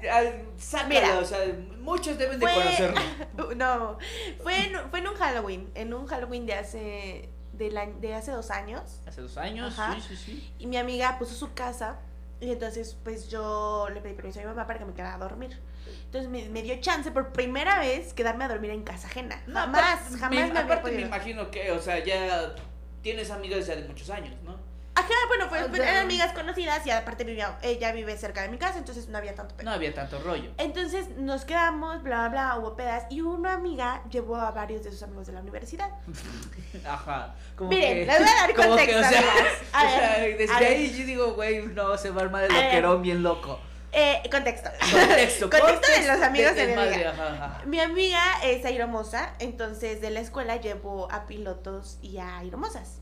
[0.58, 1.40] Sácalo, Mira, o sea,
[1.80, 3.02] muchos deben de conocerlo.
[3.56, 3.98] No,
[4.44, 5.72] fue en, fue en un Halloween.
[5.74, 7.30] En un Halloween de hace
[7.60, 9.02] de, de hace dos años.
[9.06, 10.54] Hace dos años, sí, sí, sí.
[10.58, 12.00] Y mi amiga puso su casa
[12.42, 15.20] y entonces pues yo le pedí permiso a mi mamá para que me quedara a
[15.20, 15.60] dormir.
[16.06, 19.44] Entonces me, me dio chance por primera vez quedarme a dormir en casa ajena.
[19.46, 22.56] No, jamás, jamás me, me aparte me imagino que, o sea, ya
[23.02, 24.69] tienes amigas ya de muchos años, ¿no?
[24.96, 28.78] Ajá, bueno, pues, eran amigas conocidas y aparte vivía, ella vive cerca de mi casa,
[28.78, 30.52] entonces no había tanto No había tanto rollo.
[30.58, 35.04] Entonces nos quedamos, bla, bla, hubo pedas y una amiga llevó a varios de sus
[35.04, 35.90] amigos de la universidad.
[36.86, 37.36] Ajá.
[37.56, 39.00] Como Miren, les voy a dar contexto.
[39.78, 43.24] o sea, desde ahí yo digo, güey, no, se va a armar el loquerón bien
[43.24, 43.60] loco.
[43.92, 44.70] Eh, contexto.
[44.92, 45.50] Contexto.
[45.50, 47.62] contexto de los amigos de, mi amiga.
[47.66, 53.00] Mi amiga es aeromosa, entonces de la escuela llevó a pilotos y a aeromosas.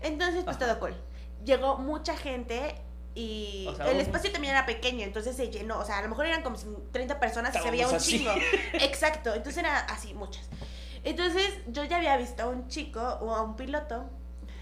[0.00, 0.94] Entonces, pues todo cool.
[1.44, 2.74] Llegó mucha gente
[3.14, 5.78] y el espacio también era pequeño, entonces se llenó.
[5.78, 6.56] O sea, a lo mejor eran como
[6.92, 8.32] 30 personas y se veía un chingo.
[8.74, 10.48] Exacto, entonces era así, muchas.
[11.04, 14.10] Entonces, yo ya había visto a un chico o a un piloto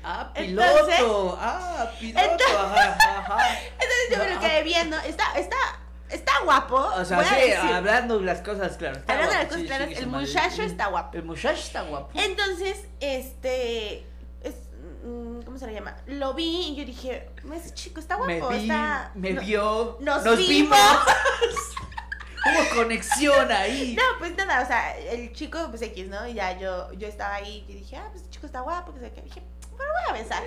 [0.08, 1.36] Ah, piloto.
[1.40, 2.24] ah, piloto.
[2.24, 3.58] Entonces, ajá, ajá.
[3.58, 4.96] Entonces Entonces yo me lo quedé viendo.
[4.98, 5.56] Está, está,
[6.08, 6.76] está guapo.
[6.76, 9.02] O sea, sí, hablando las cosas claras.
[9.08, 11.16] Hablando de las cosas claras, el muchacho está guapo.
[11.16, 12.10] El muchacho está guapo.
[12.14, 14.06] Entonces, este.
[15.06, 15.96] Mm, ¿Cómo se le llama?
[16.06, 18.50] Lo vi y yo dije, ese chico está guapo.
[18.50, 19.98] Me, está, me vio.
[20.00, 20.76] Nos, vimos.
[22.46, 23.96] Hubo conexión ahí.
[23.96, 26.26] No, pues nada, o sea, el chico, pues X, ¿no?
[26.26, 29.00] Y ya yo, yo estaba ahí y dije, ah, pues el chico está guapo, que
[29.00, 29.22] sé qué.
[29.22, 29.42] Dije,
[29.76, 30.42] pero voy a besar.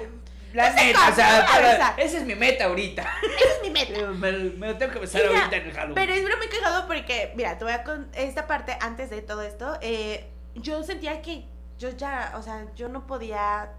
[0.53, 3.01] La neta, o sea, esa es mi meta ahorita.
[3.01, 4.07] Esa es mi meta.
[4.11, 5.95] me, me, lo tengo que besar ahorita en el Halloween.
[5.95, 9.41] Pero es muy cagado porque, mira, te voy a con esta parte antes de todo
[9.41, 9.77] esto.
[9.81, 11.45] Eh, yo sentía que
[11.77, 13.71] yo ya, o sea, yo no podía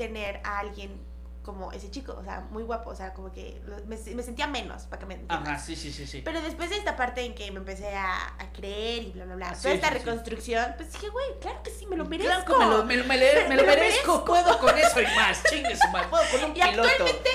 [0.00, 0.98] tener a alguien
[1.42, 4.84] como ese chico, o sea, muy guapo, o sea, como que me, me sentía menos,
[4.84, 5.48] para que me entiendas.
[5.48, 6.22] Ajá, sí, sí, sí, sí.
[6.24, 9.36] Pero después de esta parte en que me empecé a, a creer y bla, bla,
[9.36, 12.30] bla, toda esta reconstrucción, pues dije, güey, claro que sí, me lo merezco.
[12.30, 14.24] Claro que me lo, me, me, me, lo merezco.
[14.24, 16.88] puedo con eso y más, chingue su madre, puedo con un y piloto.
[16.88, 17.30] actualmente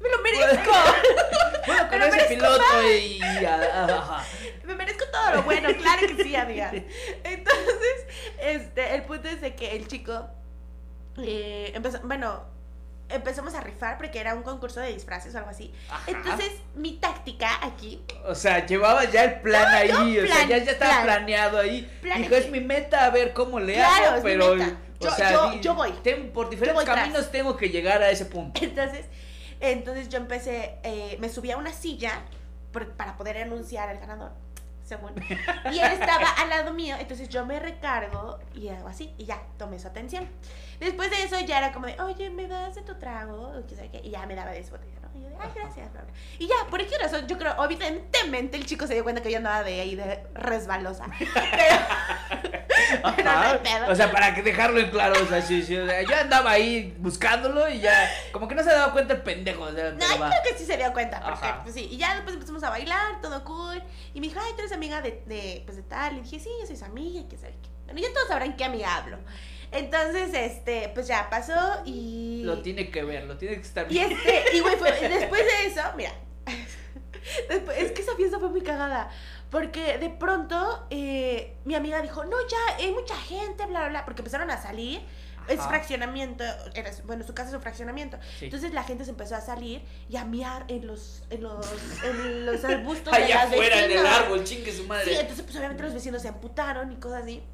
[0.00, 0.72] me lo merezco.
[1.66, 3.20] Puedo con ese piloto y...
[3.44, 4.24] Ajá.
[4.64, 6.72] Me merezco todo lo bueno, claro que sí, amiga.
[7.24, 8.06] Entonces,
[8.40, 10.28] este, el punto es de que el chico
[11.18, 12.44] eh, empezó, bueno,
[13.08, 15.72] empezamos a rifar porque era un concurso de disfraces o algo así.
[16.06, 18.02] Entonces, mi táctica aquí.
[18.26, 21.90] O sea, llevaba ya el plan ahí, o sea, ya, ya estaba planeado ahí.
[22.02, 24.56] Dijo, es mi meta a ver cómo le hago, pero.
[24.98, 25.92] Yo, o sea, yo, voy.
[26.32, 28.58] por diferentes caminos tengo que llegar a ese punto.
[28.64, 29.04] Entonces,
[29.60, 32.22] entonces yo empecé, eh, me subí a una silla
[32.96, 34.32] para poder anunciar al ganador
[34.86, 35.12] según.
[35.72, 39.42] Y él estaba al lado mío, entonces yo me recargo y hago así, y ya,
[39.58, 40.26] tomé su atención.
[40.80, 43.52] Después de eso ya era como de, oye, ¿me das de tu trago?
[44.02, 45.08] Y ya me daba de su botella, ¿no?
[45.18, 45.88] Y yo de, ay, gracias,
[46.38, 49.38] Y ya, por qué razón, yo creo, evidentemente el chico se dio cuenta que yo
[49.38, 51.06] andaba de ahí de resbalosa.
[53.16, 53.30] Pero,
[53.88, 56.50] o sea, para que dejarlo en claro, o sea, sí, sí, o sea, yo andaba
[56.50, 59.62] ahí buscándolo y ya, como que no se daba cuenta el pendejo.
[59.62, 62.14] O sea, no, yo creo que sí se dio cuenta, porque, pues sí, y ya
[62.14, 65.62] después empezamos a bailar, todo cool, y me dijo, ay, tú eres amiga de, de
[65.64, 67.70] pues de tal, y dije, sí, yo soy su amiga, y que sabe qué.
[67.86, 69.18] Bueno, ya todos sabrán qué amiga hablo.
[69.72, 72.42] Entonces, este, pues ya pasó y.
[72.44, 74.14] Lo tiene que ver, lo tiene que estar viendo.
[74.14, 76.12] Y este, y güey, después de eso, mira.
[77.48, 79.10] Después, es que esa fiesta fue muy cagada.
[79.50, 84.04] Porque de pronto eh, mi amiga dijo, no, ya hay mucha gente, bla, bla, bla.
[84.04, 85.02] Porque empezaron a salir.
[85.48, 86.42] Es fraccionamiento,
[86.74, 88.18] era, bueno, su casa es un fraccionamiento.
[88.40, 91.64] Entonces la gente se empezó a salir y a miar en los, en los,
[92.02, 93.12] en los arbustos.
[93.12, 95.04] Allá afuera, en el árbol, chingue su madre.
[95.04, 97.44] Sí, entonces pues obviamente los vecinos se amputaron y cosas así.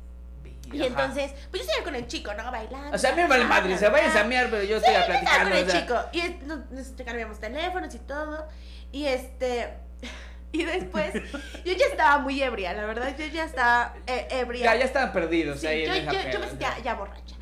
[0.73, 2.51] Y entonces, pues yo estoy con el chico, ¿no?
[2.51, 2.95] Bailando.
[2.95, 5.07] O sea, a mí me vale madre, se vayan a miar, pero yo estoy a
[5.07, 5.43] platicar.
[5.45, 5.95] con el chico.
[6.13, 8.49] Y nos, nos cambiamos teléfonos y todo.
[8.91, 9.75] Y este.
[10.55, 11.15] Y después,
[11.65, 14.65] yo ya estaba muy ebria, la verdad, yo ya estaba eh, ebria.
[14.65, 17.37] Ya, ya estaban perdidos ahí yo, yo, yo, me sentía ya borracha.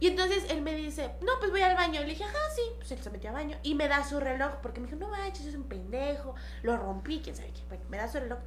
[0.00, 2.00] Y entonces él me dice, no, pues voy al baño.
[2.00, 2.62] Le dije, ajá, sí.
[2.76, 3.58] Pues él se metió al baño.
[3.62, 6.34] Y me da su reloj, porque me dijo, no manches, es un pendejo.
[6.62, 7.62] Lo rompí, quién sabe qué.
[7.68, 8.38] Bueno, me da su reloj.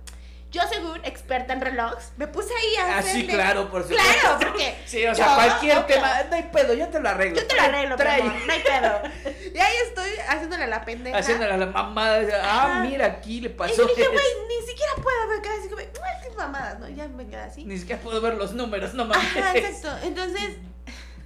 [0.51, 4.03] Yo, según experta en relojes, me puse ahí a Ah, sí, claro, por supuesto.
[4.21, 4.75] Claro, porque...
[4.85, 7.39] Sí, o sea, cualquier tema, no hay pedo, yo te lo arreglo.
[7.39, 8.21] Yo te lo arreglo, trae.
[8.23, 9.01] no hay pedo.
[9.53, 11.17] Y ahí estoy haciéndole la pendeja.
[11.17, 12.21] Haciéndole a la mamada.
[12.43, 13.83] Ah, mira, aquí le pasó.
[13.83, 16.89] Y dije, güey, ni siquiera puedo, quedé así como, qué mamadas, ¿no?
[16.89, 17.65] Ya me quedé así.
[17.65, 19.37] Ni siquiera puedo ver los números, no mames.
[19.37, 20.05] Ajá, exacto.
[20.05, 20.57] Entonces,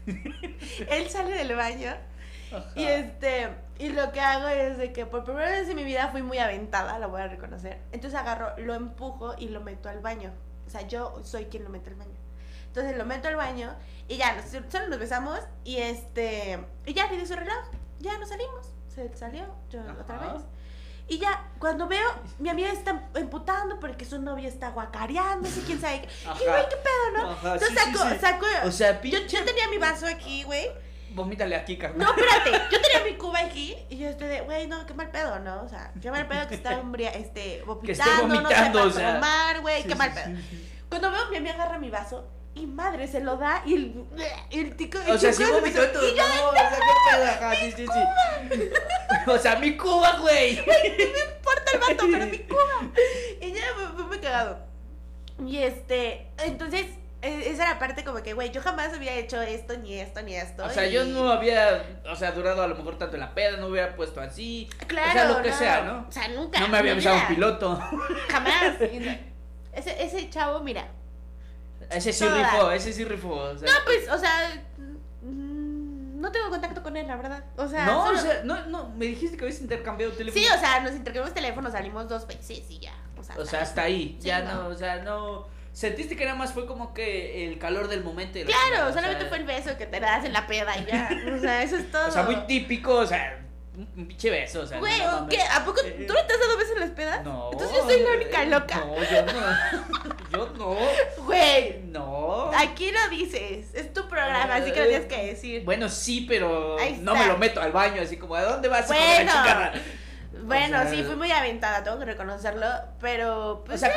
[0.89, 1.95] él sale del baño
[2.75, 6.09] y este, y lo que hago es de que por primera vez en mi vida
[6.11, 7.81] fui muy aventada, lo voy a reconocer.
[7.91, 10.31] Entonces agarro, lo empujo y lo meto al baño.
[10.65, 12.15] O sea, yo soy quien lo mete al baño.
[12.67, 13.73] Entonces lo meto al baño
[14.07, 14.35] y ya,
[14.69, 17.65] solo nos besamos y este, y ya di su reloj,
[17.99, 18.67] ya nos salimos.
[18.87, 20.43] Se salió, yo otra vez.
[21.07, 25.79] Y ya, cuando veo, mi amiga está emputando porque su novia está guacareando, sé quién
[25.79, 26.07] sabe.
[26.23, 27.53] Y güey, qué pedo, ¿no?
[27.53, 28.45] Entonces saco, saco.
[28.65, 30.69] O sea, yo, yo tenía mi vaso aquí, güey
[31.16, 32.07] vomítale aquí, carnal.
[32.07, 35.09] No, espérate, yo tenía mi cuba aquí y yo estoy de, güey, no, qué mal
[35.09, 35.63] pedo, ¿no?
[35.63, 39.61] O sea, qué mal pedo que está umbria, este, vomitando, vomitando, no sepa o tomar,
[39.61, 40.38] güey, qué mal pedo.
[40.89, 44.05] Cuando veo, mi amiga agarra mi vaso y madre se lo da y el,
[44.51, 44.97] el tico.
[45.09, 46.03] o sea, sí vomitó todo.
[46.03, 48.70] No, o sea, qué pedo, ajá, sí, sí, sí.
[49.32, 50.55] o sea, mi cuba, güey.
[50.57, 52.91] No me importa el vato, pero mi cuba.
[53.41, 53.63] Y ya
[53.95, 54.59] me muy cagado.
[55.45, 56.88] Y este, entonces
[57.26, 60.65] esa era parte como que, güey, yo jamás había hecho esto, ni esto, ni esto.
[60.65, 63.57] O sea, yo no había, o sea, durado a lo mejor tanto en la peda,
[63.57, 64.69] no hubiera puesto así.
[64.88, 65.09] Claro.
[65.09, 66.05] O sea, lo que sea, ¿no?
[66.07, 66.59] O sea, nunca.
[66.59, 67.76] No me había avisado un piloto.
[68.30, 68.76] Jamás.
[69.73, 70.88] ese, ese chavo, mira.
[71.89, 73.34] Ese sí rifó, ese sí rifó.
[73.34, 74.63] O sea, no, pues, o sea,
[75.21, 77.43] mm, no tengo contacto con él, la verdad.
[77.57, 80.43] O sea, no, o sea, no, no, me dijiste que habías intercambiado teléfono.
[80.43, 82.93] Sí, o sea, nos intercambiamos teléfono, salimos dos veces y ya.
[83.17, 84.17] O sea, o sea hasta ahí.
[84.19, 88.01] ya no, o sea, no Sentiste que nada más fue como que el calor del
[88.01, 88.39] momento.
[88.45, 91.09] claro, solamente fue el beso que te das en la peda y ya.
[91.36, 92.07] O sea, eso es todo.
[92.07, 93.45] O sea, muy típico, o sea,
[93.76, 94.80] un pinche beso, o sea.
[94.80, 95.41] Güey, ¿qué?
[95.41, 97.26] ¿A poco tú no te has dado besos en las pedas?
[97.26, 97.49] No.
[97.51, 98.78] Entonces yo soy la única eh, loca.
[98.78, 100.28] No, yo no.
[100.32, 100.78] Yo no.
[101.26, 101.82] Güey.
[101.88, 102.51] No.
[102.55, 103.67] Aquí lo dices.
[103.73, 105.65] Es tu programa, así que lo tienes que decir.
[105.65, 108.88] Bueno, sí, pero no me lo meto al baño, así como, ¿a dónde vas?
[108.88, 109.34] Bueno.
[110.45, 112.67] Bueno, sí, fui muy aventada, tengo que reconocerlo,
[112.99, 113.63] pero...
[113.65, 113.93] Pues, o sea,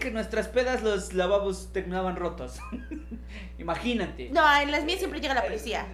[0.00, 2.58] que nuestras pedas los lavabos terminaban rotos.
[3.58, 4.30] Imagínate.
[4.30, 5.86] No, en las mías siempre llega la policía.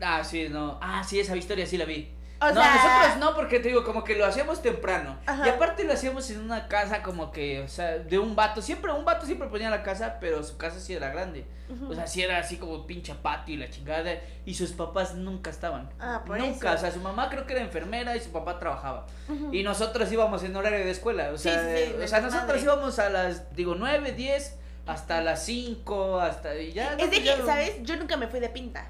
[0.00, 0.78] ah, sí, no.
[0.80, 2.12] Ah, sí, esa historia sí la vi
[2.50, 5.18] no, nosotros no, porque te digo, como que lo hacíamos temprano.
[5.44, 8.62] Y aparte lo hacíamos en una casa como que, o sea, de un vato.
[8.62, 11.46] Siempre, un vato siempre ponía la casa, pero su casa sí era grande.
[11.88, 14.12] O sea, sí era así como pinche patio y la chingada.
[14.44, 15.88] Y sus papás nunca estaban.
[15.98, 16.72] Ah, por nunca.
[16.72, 19.06] O sea, su mamá creo que era enfermera y su papá trabajaba.
[19.52, 21.30] Y nosotros íbamos en horario de escuela.
[21.32, 21.66] O sea,
[22.02, 26.94] o sea nosotros íbamos a las, digo, 9, 10, hasta las 5, hasta y ya.
[26.94, 27.82] Es de que, ¿sabes?
[27.82, 28.88] Yo nunca me fui de pinta.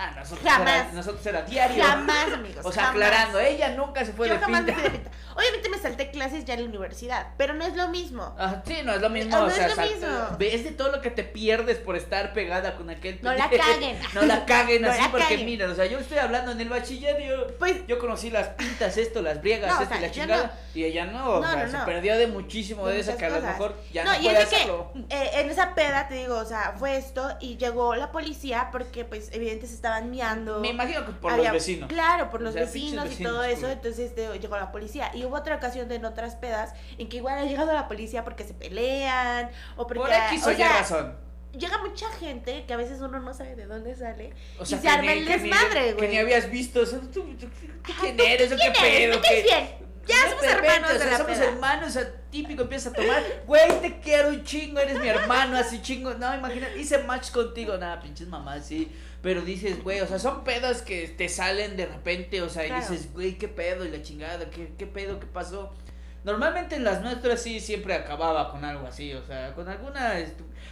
[0.00, 0.68] Ah, nosotros jamás.
[0.68, 1.84] Era, nosotros era diario.
[1.84, 2.64] Jamás, amigos.
[2.64, 5.10] O sea, aclarando, ella nunca se fue Yo de jamás Me fui de pinta.
[5.38, 8.34] Obviamente me salté clases ya en la universidad, pero no es lo mismo.
[8.38, 9.36] Ah, sí, no es lo mismo.
[9.36, 10.08] No, o sea, es lo mismo.
[10.38, 13.18] Ves de todo lo que te pierdes por estar pegada con aquel.
[13.22, 13.98] No la caguen.
[14.14, 17.46] no la caguen así, porque mira, o sea, yo estoy hablando en el bachiller, yo,
[17.58, 20.58] pues, yo conocí las pintas, esto, las briegas, esto y la chingada.
[20.74, 23.76] Y ella no, o sea, se perdió de muchísimo de, eso que a lo mejor
[23.92, 24.92] ya no, no puede hacerlo.
[24.92, 28.68] Que, eh, en esa peda, te digo, o sea, fue esto y llegó la policía
[28.70, 31.88] porque, pues, evidentemente se estaban miando me imagino que por los vecinos.
[31.88, 33.68] Claro, por los vecinos y todo eso.
[33.68, 35.10] Entonces este, llegó la policía.
[35.14, 38.24] Y hubo otra ocasión de en otras pedas en que igual ha llegado la policía
[38.24, 40.00] porque se pelean o porque.
[40.00, 43.94] Por aquí o razón llega mucha gente que a veces uno no sabe de dónde
[43.94, 45.96] sale y se arma el desmadre, güey.
[45.96, 47.24] Que ni habías visto, o sea, ¿tú,
[48.00, 49.20] quién eres o qué pedo?
[49.22, 49.42] ¿Qué?
[49.42, 49.88] bien?
[50.06, 54.00] Ya somos hermanos o sea, somos hermanos, o sea, típico empieza a tomar, güey, te
[54.00, 56.14] quiero un chingo, eres mi hermano, así chingo.
[56.14, 58.90] No, imagínate, hice match contigo, nada, pinches mamás, sí.
[59.22, 62.72] Pero dices, güey, o sea, son pedos que te salen de repente, o sea, y
[62.72, 65.72] dices, güey, qué pedo y la chingada, qué, qué pedo, qué pasó.
[66.24, 70.14] Normalmente en las nuestras sí siempre acababa con algo así, o sea, con alguna...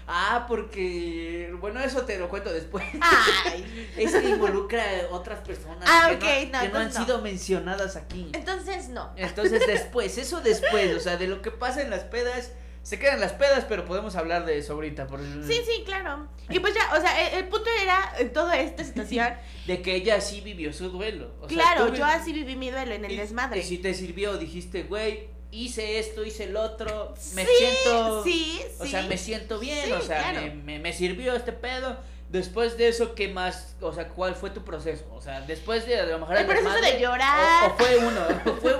[0.07, 1.53] Ah, porque...
[1.61, 2.85] Bueno, eso te lo cuento después.
[3.01, 3.89] Ay.
[3.97, 8.31] es que involucra a otras personas ah, que, no, que no han sido mencionadas aquí.
[8.35, 9.13] Entonces no.
[9.17, 12.53] Entonces después, eso después, o sea, de lo que pasa en las pedas
[12.87, 15.09] se quedan las pedas, pero podemos hablar de eso ahorita.
[15.09, 16.29] Por Sí, sí, claro.
[16.49, 19.27] Y pues ya, o sea, el, punto era en toda esta situación.
[19.67, 21.35] de que ella sí vivió su duelo.
[21.49, 23.59] claro, yo así viví mi duelo en el desmadre.
[23.59, 28.23] Y si te sirvió, dijiste, güey, hice esto, hice el otro, me sí, siento.
[28.23, 30.33] Sí, o sea, me siento bien, o sea,
[30.65, 31.99] me, me, sirvió este pedo.
[32.29, 33.75] Después de eso, ¿qué más?
[33.81, 35.05] O sea, ¿cuál fue tu proceso?
[35.13, 37.69] O sea, después de a lo mejor el proceso de llorar.
[37.69, 38.21] O, fue uno,
[38.61, 38.77] fue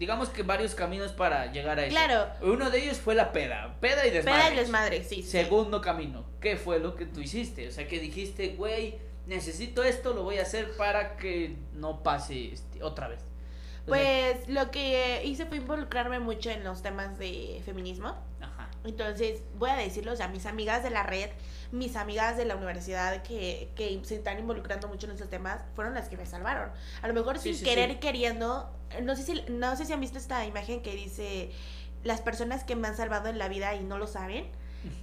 [0.00, 1.90] digamos que varios caminos para llegar a eso.
[1.90, 2.26] Claro.
[2.40, 4.40] Uno de ellos fue la peda, peda y desmadre.
[4.40, 5.22] Peda y desmadre, sí.
[5.22, 7.68] Segundo camino, ¿qué fue lo que tú hiciste?
[7.68, 12.50] O sea, que dijiste, güey, necesito esto, lo voy a hacer para que no pase
[12.50, 13.20] este, otra vez.
[13.86, 18.16] pues lo que hice fue involucrarme mucho en los temas de feminismo.
[18.40, 18.70] Ajá.
[18.84, 21.28] Entonces, voy a decirlo, o sea, mis amigas de la red
[21.72, 25.94] mis amigas de la universidad que, que se están involucrando mucho en estos temas fueron
[25.94, 26.70] las que me salvaron.
[27.02, 28.70] A lo mejor sin querer, queriendo,
[29.02, 31.50] no sé, si, no sé si han visto esta imagen que dice
[32.02, 34.48] las personas que me han salvado en la vida y no lo saben.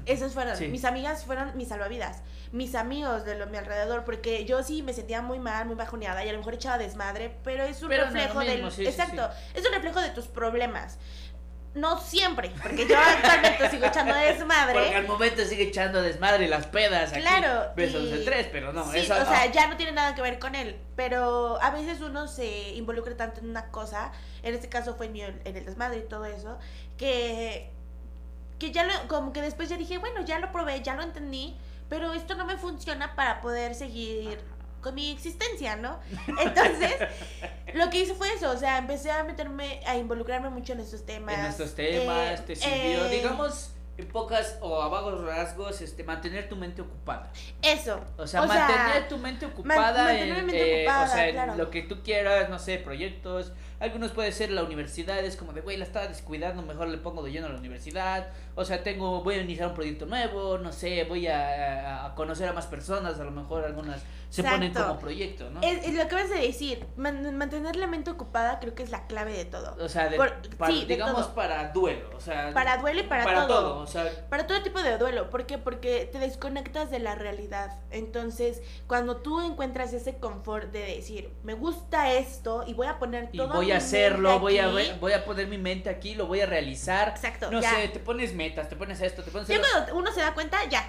[0.07, 4.63] Esas fueron, mis amigas fueron mis salvavidas, mis amigos de lo, mi alrededor, porque yo
[4.63, 7.83] sí me sentía muy mal, muy bajoneada y a lo mejor echaba desmadre, pero es
[7.83, 8.65] un reflejo del...
[8.65, 10.97] exacto, es un reflejo de tus problemas.
[11.77, 14.73] No siempre, porque yo actualmente sigo echando desmadre.
[14.73, 17.11] Porque al momento sigue echando desmadre las pedas.
[17.11, 17.71] Aquí, claro.
[17.75, 18.91] Besos de tres, pero no.
[18.91, 20.79] Sí, o sea, ya no tiene nada que ver con él.
[20.95, 24.11] Pero a veces uno se involucra tanto en una cosa.
[24.41, 26.57] En este caso fue mío en el desmadre y todo eso.
[26.97, 27.71] Que,
[28.57, 31.57] que ya lo, como que después ya dije, bueno, ya lo probé, ya lo entendí.
[31.89, 34.39] Pero esto no me funciona para poder seguir
[34.87, 35.99] con mi existencia, ¿no?
[36.27, 36.93] Entonces,
[37.73, 41.05] lo que hice fue eso, o sea, empecé a meterme, a involucrarme mucho en estos
[41.05, 41.37] temas.
[41.37, 46.47] En estos temas, te sirvió, eh, digamos, en pocas o a vagos rasgos, este, mantener
[46.47, 47.29] tu mente ocupada.
[47.61, 47.99] Eso.
[48.15, 52.49] O sea, mantener tu mente ocupada, en, eh, o sea, en lo que tú quieras,
[52.49, 53.51] no sé, proyectos.
[53.79, 57.21] Algunos puede ser la universidad, es como de, güey, la estaba descuidando, mejor le pongo
[57.23, 58.27] de lleno a la universidad.
[58.55, 62.49] O sea, tengo, voy a iniciar un proyecto nuevo, no sé, voy a, a conocer
[62.49, 65.61] a más personas, a lo mejor algunas se ponen como proyecto, ¿no?
[65.61, 69.33] Es, lo que vas a decir, mantener la mente ocupada creo que es la clave
[69.33, 69.75] de todo.
[69.79, 70.09] O sea,
[70.87, 73.79] digamos para duelo, o sea, para duelo y para, todo.
[73.79, 75.57] o sea, para todo tipo de duelo, ¿por qué?
[75.57, 77.79] Porque te desconectas de la realidad.
[77.89, 83.31] Entonces, cuando tú encuentras ese confort de decir, me gusta esto y voy a poner
[83.31, 86.45] todo voy a hacerlo, voy a voy a poner mi mente aquí, lo voy a
[86.45, 87.09] realizar.
[87.09, 87.51] Exacto.
[87.51, 90.33] No sé, te pones metas, te pones esto, te pones Ya cuando uno se da
[90.33, 90.83] cuenta, ya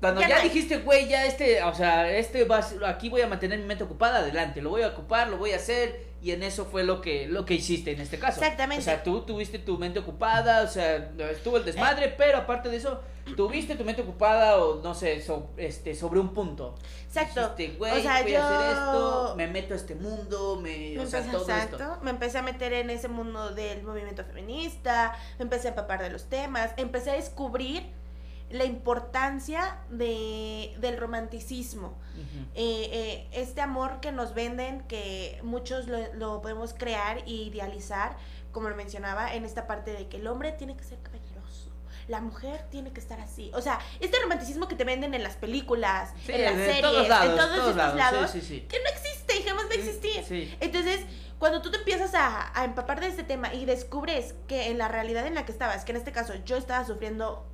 [0.00, 3.66] Cuando ya, dijiste, güey, ya este, o sea, este va aquí voy a mantener mi
[3.66, 6.84] mente ocupada, adelante, lo voy a ocupar, lo voy a hacer y en eso fue
[6.84, 8.40] lo que lo que hiciste en este caso.
[8.40, 8.80] Exactamente.
[8.80, 12.14] O sea, tú tuviste tu mente ocupada, o sea, estuvo el desmadre, eh.
[12.16, 13.02] pero aparte de eso,
[13.36, 15.22] tuviste tu mente ocupada o no sé,
[15.58, 16.76] este sobre un punto.
[17.06, 17.54] Exacto.
[17.56, 21.06] Dijiste, güey, o sea, voy a hacer esto, me meto a este mundo, me, o
[21.06, 21.98] sea, todo exacto.
[22.02, 26.08] Me empecé a meter en ese mundo del movimiento feminista, me empecé a empapar de
[26.08, 27.99] los temas, empecé a descubrir
[28.50, 31.98] la importancia de, del romanticismo.
[32.54, 38.16] Eh, eh, este amor que nos venden, que muchos lo, podemos crear e idealizar,
[38.52, 41.70] como lo mencionaba, en esta parte de que el hombre tiene que ser caballeroso,
[42.08, 43.50] la mujer tiene que estar así.
[43.54, 47.56] O sea, este romanticismo que te venden en las películas, en las series, en todos
[47.56, 50.56] estos lados, que no existe y jamás va a existir.
[50.60, 51.00] Entonces,
[51.38, 54.88] cuando tú te empiezas a, a empapar de este tema y descubres que en la
[54.88, 57.46] realidad en la que estabas, que en este caso yo estaba sufriendo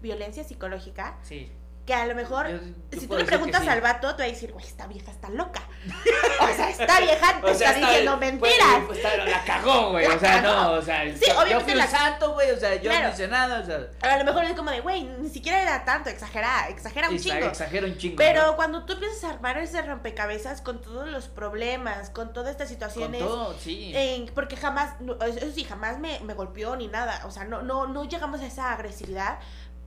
[0.00, 1.18] violencia psicológica.
[1.22, 1.50] Sí.
[1.86, 2.46] Que a lo mejor,
[2.92, 5.62] si tú le preguntas al vato, te va a decir, güey, esta vieja está loca.
[6.40, 8.84] o sea, esta vieja te está, diciendo mentiras.
[8.86, 10.06] Pues, la cagó, güey.
[10.06, 11.86] O sea, no, o sea, sí, yo fui la...
[11.86, 12.50] santo, güey.
[12.50, 13.60] O sea, yo no hice nada.
[13.60, 13.88] O sea.
[14.02, 17.46] A lo mejor es como de, güey, ni siquiera era tanto, exagera, exagera un chingo.
[17.46, 18.16] Exagera un chingo.
[18.18, 22.68] Pero cuando tú empiezas a armar ese rompecabezas con todos los problemas, con todas estas
[22.68, 23.22] situaciones.
[23.22, 23.94] Con todo, sí.
[24.34, 24.94] porque jamás,
[25.26, 27.22] eso sí, jamás me, me golpeó ni nada.
[27.26, 29.38] O sea, no, no, no llegamos a esa agresividad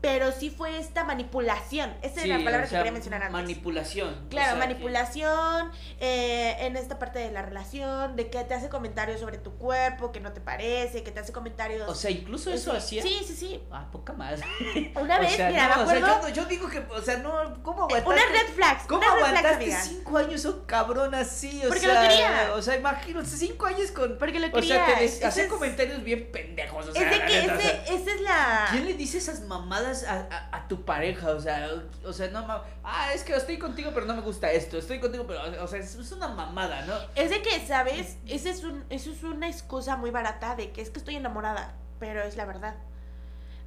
[0.03, 1.93] pero sí fue esta manipulación.
[2.01, 3.31] Esa es la palabra que quería mencionar antes.
[3.31, 4.27] Manipulación.
[4.29, 9.37] Claro, manipulación eh, en esta parte de la relación, de que te hace comentarios sobre
[9.37, 11.87] tu cuerpo, que no te parece, que te hace comentarios.
[11.87, 13.01] O sea, incluso eso hacía.
[13.01, 13.63] Sí, sí, sí.
[13.71, 14.41] Ah, poca más.
[15.01, 16.19] Una vez, mira, me acuerdo.
[16.19, 18.09] O sea, yo, digo que, o sea, no, ¿cómo aguantaste?
[18.09, 18.83] Una red flags.
[18.85, 21.61] ¿Cómo aguantaste cinco años un cabrón así?
[21.63, 22.53] O Porque sea, lo quería.
[22.55, 24.17] O sea, imagínate, cinco años con.
[24.17, 24.83] Porque lo quería.
[24.83, 26.89] O sea, te hacía comentarios bien pendejos.
[26.89, 28.67] O sea, es de que ese, esa es la.
[28.71, 31.69] ¿Quién le dice esas mamadas a, a, a tu pareja, o sea,
[32.03, 32.45] o sea, no
[32.83, 35.79] ah, es que estoy contigo pero no me gusta esto, estoy contigo pero, o sea,
[35.79, 36.95] es, una mamada, ¿no?
[37.15, 38.17] Es de que, ¿sabes?
[38.27, 41.73] Ese es un, eso es una excusa muy barata de que es que estoy enamorada,
[41.99, 42.75] pero es la verdad.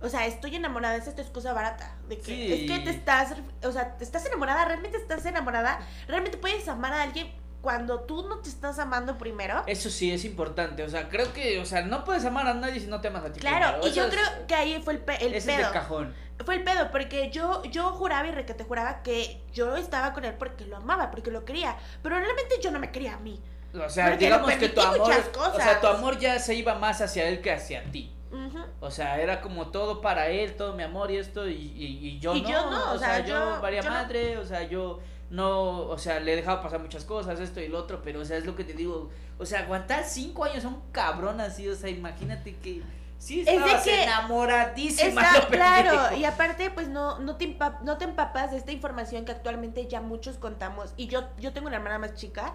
[0.03, 1.95] O sea, estoy enamorada, esa es tu excusa barata.
[2.09, 6.37] De que es que te estás, o sea, te estás enamorada, realmente estás enamorada, realmente
[6.37, 7.33] puedes amar a alguien
[7.67, 9.64] cuando tú no te estás amando primero.
[9.67, 10.85] Eso sí, es importante.
[10.85, 13.25] O sea, creo que, o sea, no puedes amar a nadie si no te amas
[13.25, 15.62] a ti Claro, y yo creo que ahí fue el, el ese pedo.
[15.62, 16.14] Es el cajón.
[16.45, 20.35] Fue el pedo, porque yo, yo juraba y te juraba que yo estaba con él
[20.39, 21.77] porque lo amaba, porque lo quería.
[22.05, 23.43] Pero realmente yo no me quería a mí.
[23.75, 25.11] O sea, digamos que tu amor.
[25.37, 28.12] O sea, tu amor ya se iba más hacia él que hacia ti.
[28.79, 32.33] O sea, era como todo para él, todo mi amor y esto, y, y, yo,
[32.33, 32.93] no, yo no.
[32.93, 35.01] O sea, yo, varía madre, o sea, yo
[35.31, 38.24] no, o sea, le he dejado pasar muchas cosas, esto y lo otro, pero, o
[38.24, 41.68] sea, es lo que te digo, o sea, aguantar cinco años a un cabrón así,
[41.68, 42.83] o sea, imagínate que...
[43.18, 45.22] Sí, estabas es de que enamoradísima.
[45.22, 49.33] Está, claro, y aparte, pues no, no, te no te empapas de esta información que
[49.33, 50.93] actualmente ya muchos contamos.
[50.99, 52.55] Y yo, yo tengo una hermana más chica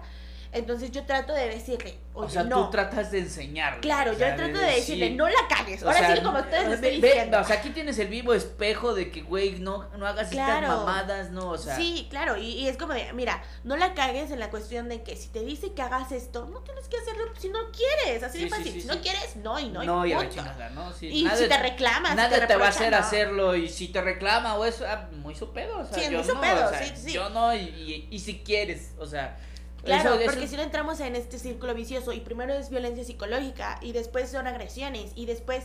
[0.54, 3.80] entonces yo trato de decirle, o sea, tú tratas de enseñarle.
[3.80, 5.82] Claro, yo trato de, decirle, no la cagues.
[5.82, 7.40] Ahora sí, como ustedes lo estoy diciendo.
[7.40, 11.30] o sea, aquí tienes el vivo espejo de que, güey, no, no hagas estas mamadas,
[11.30, 11.48] ¿no?
[11.48, 11.74] O sea.
[11.74, 15.16] Sí, claro, y, es como de, mira, no la cagues en la cuestión de que
[15.16, 18.50] si te dice que hagas esto, no tienes que hacerlo si no quieres, así de
[18.50, 18.82] fácil.
[18.82, 19.82] si no quieres, no y no.
[19.82, 20.92] No, y, y chingada, ¿no?
[21.00, 24.66] y si te reclamas, Nadie te, va a hacer hacerlo, y si te reclama o
[24.66, 27.12] eso, ah, muy su pedo, o sea, sí, yo muy su pedo, sí, sí.
[27.12, 29.38] Yo no, y, y si quieres, o sea.
[29.84, 33.92] Claro, porque si no entramos en este círculo vicioso y primero es violencia psicológica y
[33.92, 35.64] después son agresiones y después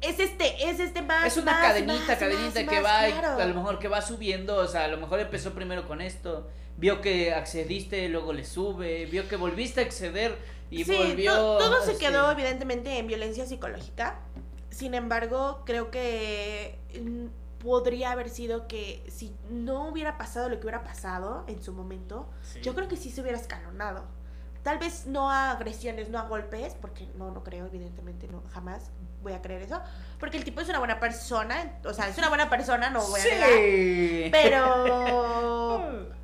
[0.00, 1.26] es este, es este más.
[1.26, 4.88] Es una cadenita, cadenita que va, a lo mejor que va subiendo, o sea, a
[4.88, 9.80] lo mejor empezó primero con esto, vio que accediste, luego le sube, vio que volviste
[9.80, 10.36] a acceder
[10.70, 11.32] y volvió.
[11.32, 14.20] todo se quedó evidentemente en violencia psicológica.
[14.70, 17.26] Sin embargo, creo que mm,
[17.66, 22.28] podría haber sido que si no hubiera pasado lo que hubiera pasado en su momento,
[22.62, 24.04] yo creo que sí se hubiera escalonado.
[24.62, 28.92] Tal vez no a agresiones, no a golpes, porque no, no creo, evidentemente, no, jamás
[29.20, 29.80] voy a creer eso.
[30.20, 33.20] Porque el tipo es una buena persona, o sea, es una buena persona, no voy
[33.20, 34.30] a negar.
[34.30, 36.06] Pero.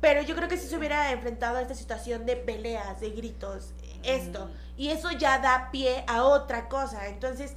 [0.00, 3.72] Pero yo creo que sí se hubiera enfrentado a esta situación de peleas, de gritos,
[4.04, 4.48] esto.
[4.76, 7.08] Y eso ya da pie a otra cosa.
[7.08, 7.54] Entonces,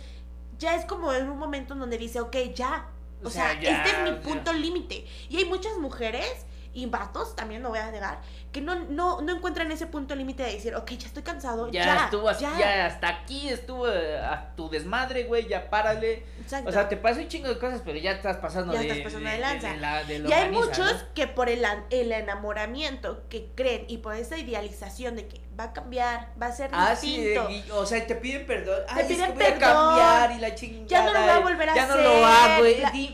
[0.57, 2.87] ya es como en un momento en donde dice, ok, ya,
[3.23, 5.05] o, sea, este es mi punto límite.
[5.29, 9.35] Y hay muchas mujeres y vatos, también no voy a negar, que no, no, no
[9.35, 12.85] encuentran ese punto límite de decir, ok, ya estoy cansado, ya, ya estuvo ya.
[12.85, 16.25] hasta aquí estuvo eh, a tu desmadre, güey, ya párale.
[16.39, 16.69] Exacto.
[16.69, 19.29] O sea, te pasa un chingo de cosas, pero ya estás pasando ya estás pasando
[19.29, 19.75] de, lanza.
[20.07, 25.27] y hay muchos que por el, el enamoramiento que creen y por esa idealización de
[25.27, 27.47] que va a cambiar, va a ser ah, distinto.
[27.47, 28.79] Sí, o sea, te piden perdón.
[28.95, 29.59] Te piden perdón.
[29.59, 30.87] cambiar y la chingada.
[30.87, 31.87] Ya no lo voy a volver a hacer.
[31.87, 32.63] Ya no lo hago.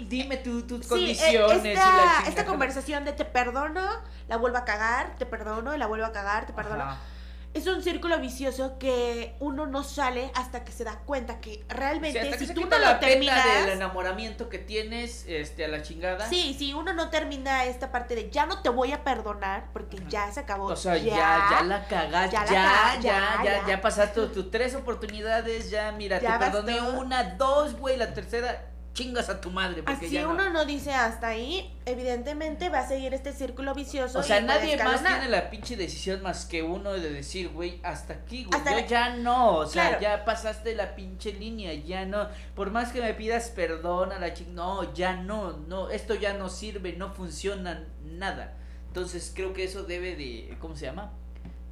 [0.08, 1.58] dime tus condiciones.
[1.58, 3.86] Esta, y la esta conversación de te perdono,
[4.28, 7.17] la vuelvo a cagar, te perdono, y la vuelvo a cagar, te perdono
[7.58, 12.38] es un círculo vicioso que uno no sale hasta que se da cuenta que realmente
[12.38, 16.28] si tú no lo terminas del enamoramiento que tienes este a la chingada.
[16.30, 19.98] Sí si uno no termina esta parte de ya no te voy a perdonar porque
[20.08, 24.28] ya se acabó o sea ya ya, la cagaste ya ya ya, ya, ya, pasaste
[24.28, 29.52] tus tres oportunidades ya mira te perdoné una dos güey la tercera chingas a tu
[29.52, 29.84] madre.
[29.84, 34.20] Porque Así uno no dice hasta ahí, evidentemente va a seguir este círculo vicioso.
[34.20, 38.14] O sea, nadie más tiene la pinche decisión más que uno de decir, güey, hasta
[38.14, 42.72] aquí, güey, yo ya no, o sea, ya pasaste la pinche línea, ya no, por
[42.72, 46.50] más que me pidas perdón a la ching, no, ya no, no, esto ya no
[46.50, 48.56] sirve, no funciona nada.
[48.88, 51.12] Entonces creo que eso debe de, ¿cómo se llama?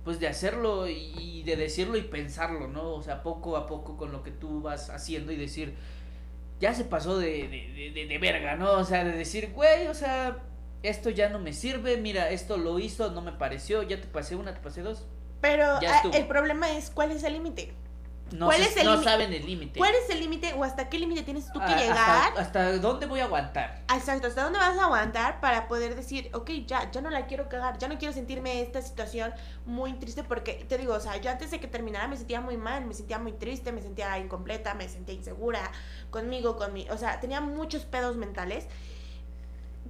[0.03, 2.91] Pues de hacerlo y de decirlo y pensarlo, ¿no?
[2.93, 5.75] O sea, poco a poco con lo que tú vas haciendo y decir,
[6.59, 7.47] ya se pasó de,
[7.93, 8.71] de, de, verga, ¿no?
[8.73, 10.37] O sea, de decir, güey, o sea,
[10.83, 14.35] esto ya no me sirve, mira, esto lo hizo, no me pareció, ya te pasé
[14.35, 15.05] una, te pasé dos.
[15.41, 17.73] Pero ah, el problema es cuál es el límite.
[18.35, 18.49] No,
[18.83, 19.79] no saben el límite.
[19.79, 22.33] ¿Cuál es el límite o hasta qué límite tienes tú que ah, llegar?
[22.37, 23.83] Hasta, dónde voy a aguantar?
[23.93, 27.49] Exacto, hasta dónde vas a aguantar para poder decir, ok, ya, ya no la quiero
[27.49, 29.33] cagar, ya no quiero sentirme esta situación
[29.65, 32.57] muy triste porque, te digo, o sea, yo antes de que terminara me sentía muy
[32.57, 35.71] mal, me sentía muy triste, me sentía incompleta, me sentía insegura
[36.09, 38.67] conmigo, con mi, o sea, tenía muchos pedos mentales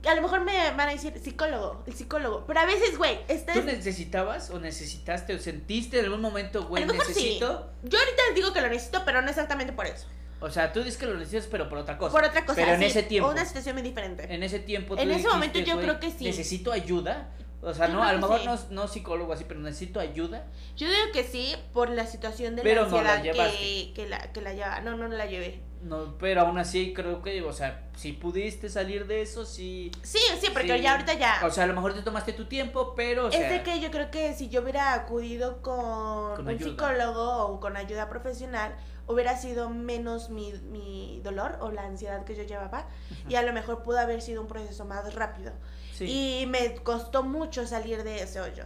[0.08, 3.20] a lo mejor me van a decir psicólogo, el psicólogo, pero a veces, güey,
[3.54, 7.72] ¿Tú necesitabas o necesitaste o sentiste en algún momento, güey, necesito?
[7.84, 10.08] Yo ahorita les digo que lo necesito, pero no exactamente por eso.
[10.42, 12.12] O sea, tú dices que lo necesitas, pero por otra cosa.
[12.12, 12.56] Por otra cosa.
[12.56, 13.30] Pero en ese tiempo.
[13.30, 14.32] Una situación muy diferente.
[14.34, 14.96] En ese tiempo.
[14.96, 16.26] Tú en ese momento yo creo que sí.
[16.26, 17.30] Necesito ayuda.
[17.62, 20.46] O sea, no, a lo mejor no, no, psicólogo así, pero necesito ayuda.
[20.78, 24.54] Yo digo que sí, por la situación de la ansiedad que, que, la, que la
[24.54, 24.82] lleva.
[24.82, 25.62] No, no, no la llevé.
[25.82, 29.92] No, pero aún así creo que, o sea, si pudiste salir de eso, sí.
[30.02, 31.42] Sí, sí, porque ya ahorita ya.
[31.44, 33.30] O sea, a lo mejor te tomaste tu tiempo, pero.
[33.30, 37.78] es de que yo creo que si yo hubiera acudido con, un psicólogo o con
[37.78, 38.76] ayuda profesional,
[39.08, 42.88] hubiera sido menos mi, mi dolor o la ansiedad que yo llevaba
[43.30, 45.54] y a lo mejor pudo haber sido un proceso más rápido.
[46.00, 48.66] Y me costó mucho salir de ese hoyo.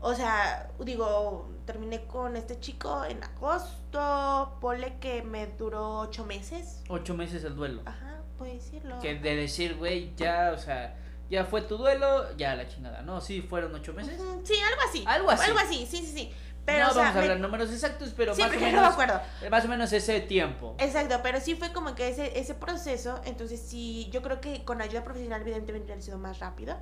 [0.00, 6.82] O sea, digo, terminé con este chico en agosto, pole que me duró ocho meses.
[6.88, 7.82] Ocho meses el duelo.
[7.84, 8.98] Ajá, puede decirlo.
[9.00, 10.96] Que de decir, güey, ya, o sea,
[11.28, 13.20] ya fue tu duelo, ya la chingada, ¿no?
[13.20, 14.20] Sí, fueron ocho meses.
[14.42, 15.04] Sí, algo así.
[15.06, 15.44] Algo así.
[15.44, 16.32] Algo así, sí, sí, sí
[16.66, 18.72] no vamos a hablar números exactos, pero más o menos.
[18.72, 19.20] No me acuerdo.
[19.50, 20.76] Más o menos ese tiempo.
[20.78, 23.20] Exacto, pero sí fue como que ese, ese proceso.
[23.24, 26.76] Entonces, sí, yo creo que con ayuda profesional, evidentemente, hubiera sido más rápido.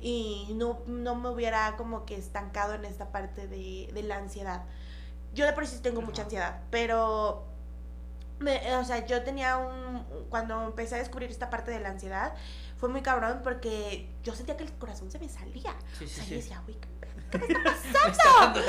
[0.00, 4.62] Y no, no me hubiera como que estancado en esta parte de, de la ansiedad.
[5.34, 7.46] Yo de por sí tengo mucha ansiedad, pero.
[8.40, 10.04] o sea, yo tenía un.
[10.28, 12.34] Cuando empecé a descubrir esta parte de la ansiedad,
[12.76, 15.74] fue muy cabrón porque yo sentía que el corazón se me salía.
[15.98, 16.34] Sí, sí, o sea, sí.
[16.34, 16.76] decía, uy,
[17.40, 18.60] ¿qué está pasando?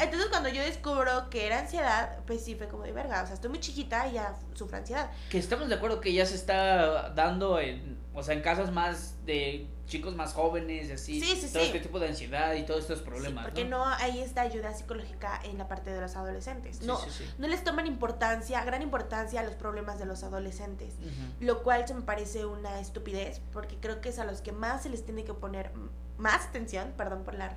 [0.00, 3.34] Entonces cuando yo descubro que era ansiedad, pues sí fue como de verga, o sea,
[3.34, 5.10] estoy muy chiquita y ya sufro ansiedad.
[5.28, 9.14] Que estamos de acuerdo que ya se está dando en, o sea, en casos más
[9.24, 12.82] de chicos más jóvenes y así, sí, sí, todo este tipo de ansiedad y todos
[12.82, 13.44] estos problemas.
[13.44, 13.84] porque ¿no?
[13.84, 16.80] hay esta ayuda psicológica en la parte de los adolescentes.
[16.82, 16.98] no,
[17.38, 20.94] no les toman importancia, gran importancia a los problemas de los adolescentes,
[21.40, 24.84] lo cual se me parece una estupidez, porque creo que es a los que más
[24.84, 25.72] se les tiene que poner
[26.20, 27.54] más atención, perdón por la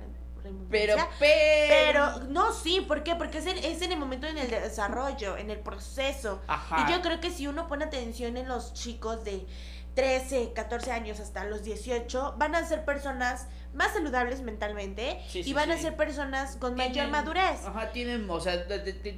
[0.70, 3.14] pero, pero, no, sí, ¿por qué?
[3.14, 6.42] Porque es en, es en el momento en el desarrollo, en el proceso.
[6.86, 9.46] Y yo creo que si uno pone atención en los chicos de
[9.94, 15.70] 13, 14 años hasta los 18, van a ser personas más saludables mentalmente y van
[15.70, 17.64] a ser personas con mayor madurez.
[17.64, 18.66] Ajá, tienen, o sea,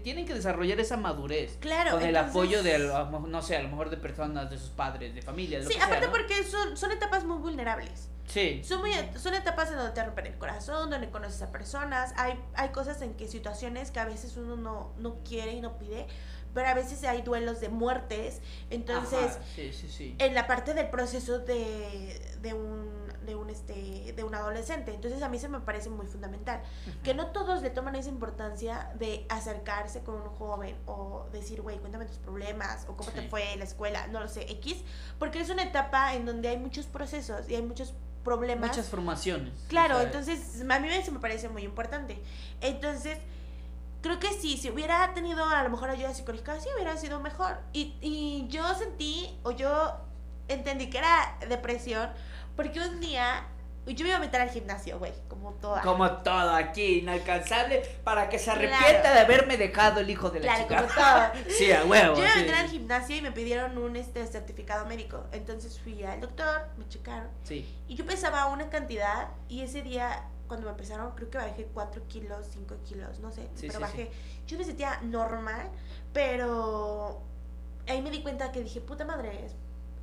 [0.03, 1.57] tienen que desarrollar esa madurez.
[1.61, 1.92] Claro.
[1.92, 5.22] Con el apoyo de, no sé, a lo mejor de personas, de sus padres, de
[5.22, 5.62] familia.
[5.62, 8.11] sí, aparte porque son, son etapas muy vulnerables.
[8.27, 8.62] Sí.
[8.64, 12.12] Son, muy, son etapas en donde te rompen el corazón, donde conoces a personas.
[12.16, 15.79] Hay, hay cosas en que situaciones que a veces uno no, no quiere y no
[15.79, 16.07] pide,
[16.53, 18.41] pero a veces hay duelos de muertes.
[18.70, 20.16] Entonces, sí, sí, sí.
[20.18, 24.95] en la parte del proceso de, de un de un este de un adolescente.
[24.95, 26.62] Entonces a mí se me parece muy fundamental
[27.03, 31.79] que no todos le toman esa importancia de acercarse con un joven o decir, "Güey,
[31.79, 34.83] cuéntame tus problemas" o cómo te fue en la escuela, no lo sé, X,
[35.18, 37.95] porque es una etapa en donde hay muchos procesos y hay muchos
[38.27, 38.68] problemas.
[38.68, 39.55] Muchas formaciones.
[39.68, 42.20] Claro, entonces a mí eso me parece muy importante.
[42.61, 43.18] Entonces,
[44.03, 47.59] creo que sí, si hubiera tenido a lo mejor ayuda psicológica, sí hubiera sido mejor.
[47.72, 49.97] Y, y yo sentí, o yo
[50.49, 52.11] entendí que era depresión,
[52.57, 53.47] porque un día
[53.87, 55.82] yo me iba a meter al gimnasio, güey, como toda.
[55.82, 60.57] Como todo aquí, inalcanzable, para que se arrepienta de haberme dejado el hijo de la
[60.57, 60.82] chica.
[60.82, 61.45] Como todo.
[61.51, 62.16] sí, a huevo.
[62.16, 65.24] Yo a meter al gimnasio y me pidieron un este certificado médico.
[65.32, 67.28] Entonces fui al doctor, me checaron.
[67.45, 67.68] Sí.
[67.89, 72.03] Y yo pesaba una cantidad y ese día, cuando me pesaron, creo que bajé 4
[72.09, 73.49] kilos, 5 kilos, no sé.
[73.61, 74.11] pero bajé.
[74.47, 75.70] Yo me sentía normal,
[76.12, 77.22] pero
[77.87, 79.49] ahí me di cuenta que dije, puta madre,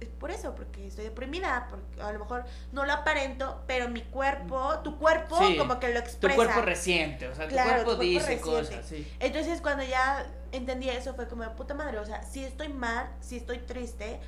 [0.10, 4.80] por eso, porque estoy deprimida, porque a lo mejor no lo aparento, pero mi cuerpo,
[4.84, 6.36] tu cuerpo como que lo expresa.
[6.36, 9.08] Tu cuerpo reciente, o sea, tu cuerpo dice cosas, sí.
[9.20, 13.38] Entonces cuando ya entendí eso fue como, puta madre, o sea, si estoy mal, si
[13.38, 14.20] estoy triste,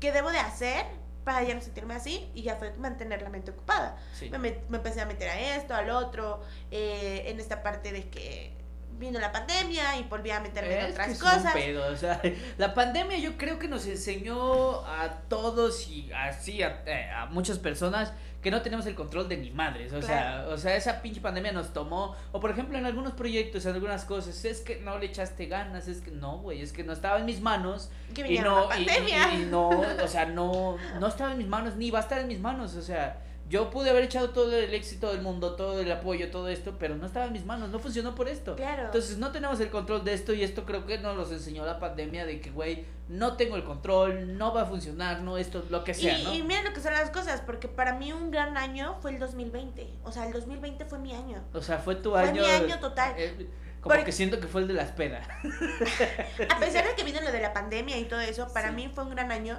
[0.00, 0.86] ¿qué debo de hacer?
[1.28, 3.98] para ya no sentirme así y ya fue mantener la mente ocupada.
[4.30, 6.40] Me, me, empecé a meter a esto, al otro,
[6.70, 8.54] eh, en esta parte de que
[8.98, 11.54] vino la pandemia y volví a meterme en otras cosas.
[11.90, 12.20] o sea,
[12.58, 17.58] la pandemia yo creo que nos enseñó a todos y así a, eh, a muchas
[17.58, 21.20] personas que no tenemos el control de ni madres, o sea, o sea, esa pinche
[21.20, 24.96] pandemia nos tomó, o por ejemplo en algunos proyectos, en algunas cosas, es que no
[24.98, 28.38] le echaste ganas, es que no, güey, es que no estaba en mis manos y
[28.38, 28.88] no, y,
[29.34, 29.68] y, no,
[30.04, 32.76] o sea, no, no estaba en mis manos, ni va a estar en mis manos,
[32.76, 33.18] o sea,
[33.48, 36.96] yo pude haber echado todo el éxito del mundo, todo el apoyo, todo esto, pero
[36.96, 38.56] no estaba en mis manos, no funcionó por esto.
[38.56, 38.84] Claro.
[38.84, 41.78] Entonces no tenemos el control de esto y esto creo que nos los enseñó la
[41.78, 45.82] pandemia de que, güey, no tengo el control, no va a funcionar, no esto, lo
[45.82, 46.34] que sea, y, ¿no?
[46.34, 49.18] Y miren lo que son las cosas, porque para mí un gran año fue el
[49.18, 49.88] 2020.
[50.04, 51.42] O sea, el 2020 fue mi año.
[51.54, 52.42] O sea, fue tu año.
[52.42, 53.14] Fue mi año total.
[53.16, 53.48] Eh,
[53.80, 55.26] como que siento que fue el de la espera.
[56.50, 59.04] a pesar de que vino lo de la pandemia y todo eso, para mí fue
[59.04, 59.58] un gran año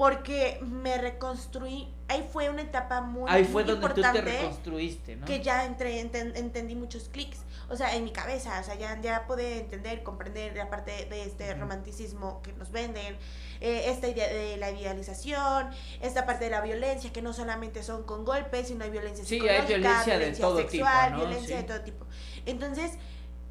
[0.00, 1.92] porque me reconstruí.
[2.08, 5.26] Ahí fue una etapa muy, Ahí fue donde tú te reconstruiste, ¿no?
[5.26, 9.26] Que ya entré, entendí muchos clics, o sea, en mi cabeza, o sea, ya, ya
[9.26, 13.18] pude entender, comprender la parte de este romanticismo que nos venden,
[13.60, 15.68] eh, esta idea de la idealización,
[16.00, 19.38] esta parte de la violencia, que no solamente son con golpes, sino hay violencia sí,
[19.46, 22.06] hay violencia, de todo sexual, tipo, violencia de todo tipo.
[22.46, 22.92] Entonces,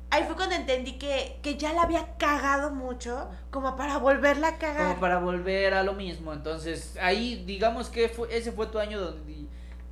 [0.10, 4.57] ahí fue cuando entendí que, que ya la había cagado mucho como para volverla a
[4.57, 4.88] cagar.
[4.88, 6.34] Como para volver a lo mismo.
[6.34, 9.45] Entonces, ahí digamos que fue, ese fue tu año donde,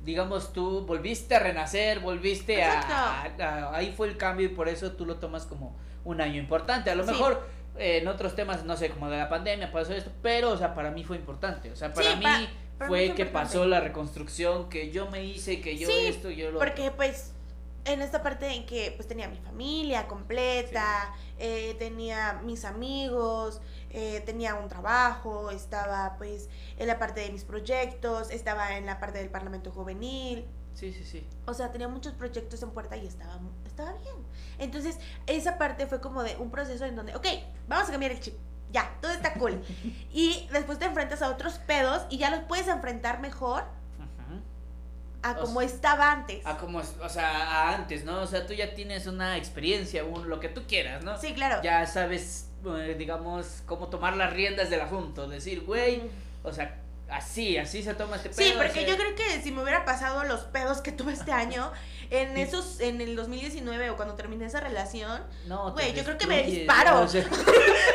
[0.04, 5.06] digamos, tú volviste a renacer, volviste a, Ahí fue el cambio y por eso tú
[5.06, 6.90] lo tomas como un año importante.
[6.90, 7.46] A lo mejor
[7.76, 10.74] eh, en otros temas, no sé, como de la pandemia, pasó esto, pero, o sea,
[10.74, 11.70] para mí fue importante.
[11.70, 12.24] O sea, para mí...
[12.86, 16.92] fue que pasó la reconstrucción que yo me hice, que yo esto, yo lo Porque
[16.92, 17.34] pues
[17.88, 23.60] en esta parte en que pues tenía mi familia completa, eh, tenía mis amigos,
[23.90, 29.00] eh, tenía un trabajo, estaba pues en la parte de mis proyectos, estaba en la
[29.00, 30.46] parte del Parlamento Juvenil.
[30.74, 31.26] Sí, sí, sí.
[31.46, 34.14] O sea, tenía muchos proyectos en puerta y estaba, estaba bien.
[34.58, 37.26] Entonces, esa parte fue como de un proceso en donde, ok,
[37.66, 38.34] vamos a cambiar el chip.
[38.70, 39.62] Ya, todo está cool.
[40.12, 43.64] y después te enfrentas a otros pedos y ya los puedes enfrentar mejor
[45.22, 46.44] a como estaba antes.
[46.46, 48.22] A como, o sea, a antes, ¿no?
[48.22, 51.18] O sea, tú ya tienes una experiencia, un, lo que tú quieras, ¿no?
[51.18, 51.60] Sí, claro.
[51.62, 56.02] Ya sabes, eh, digamos, cómo tomar las riendas del asunto, decir, güey,
[56.42, 56.80] o sea,
[57.10, 58.48] así, así se toma este pedo.
[58.48, 61.72] Sí, porque yo creo que si me hubiera pasado los pedos que tuve este año,
[62.10, 66.26] en esos, en el 2019 o cuando terminé esa relación, no, güey, yo creo que
[66.26, 67.06] me disparo.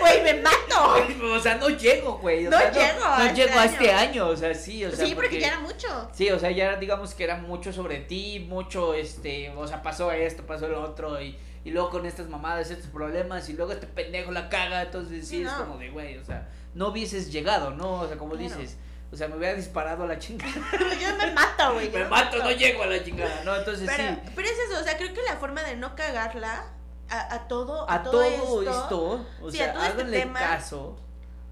[0.01, 0.95] Güey, me mato.
[1.33, 2.43] o sea, no llego, güey.
[2.43, 2.99] No llego.
[2.99, 5.05] No, no llego a este año, o sea, sí, o sea.
[5.05, 6.09] Sí, porque, ya era mucho.
[6.13, 10.11] Sí, o sea, ya digamos que era mucho sobre ti, mucho, este, o sea, pasó
[10.11, 13.87] esto, pasó lo otro y y luego con estas mamadas, estos problemas, y luego este
[13.87, 18.01] pendejo la caga, entonces sí, es como de, güey, o sea, no hubieses llegado, ¿no?
[18.01, 18.77] O sea, como dices,
[19.13, 20.51] o sea, me hubiera disparado a la chingada.
[20.99, 21.91] yo me mato, güey.
[21.91, 23.55] Me mato, no llego a la chingada, ¿no?
[23.55, 24.31] Entonces pero, sí.
[24.35, 26.65] Pero es eso, o sea, creo que la forma de no cagarla
[27.09, 30.97] a, a todo, a, todo, esto, o sea, a todo este tema, caso.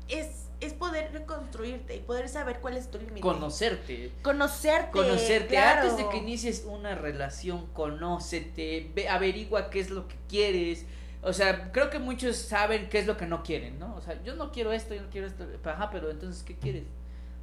[0.07, 3.21] Es, es poder reconstruirte y poder saber cuál es tu límite.
[3.21, 4.11] Conocerte.
[4.23, 4.91] Conocerte.
[4.91, 5.55] Conocerte.
[5.59, 10.87] Antes de que inicies una relación, conócete, ve, averigua qué es lo que quieres.
[11.21, 13.95] O sea, creo que muchos saben qué es lo que no quieren, ¿no?
[13.95, 15.45] O sea, yo no quiero esto, yo no quiero esto.
[15.65, 16.85] Ajá, pero entonces, ¿qué quieres?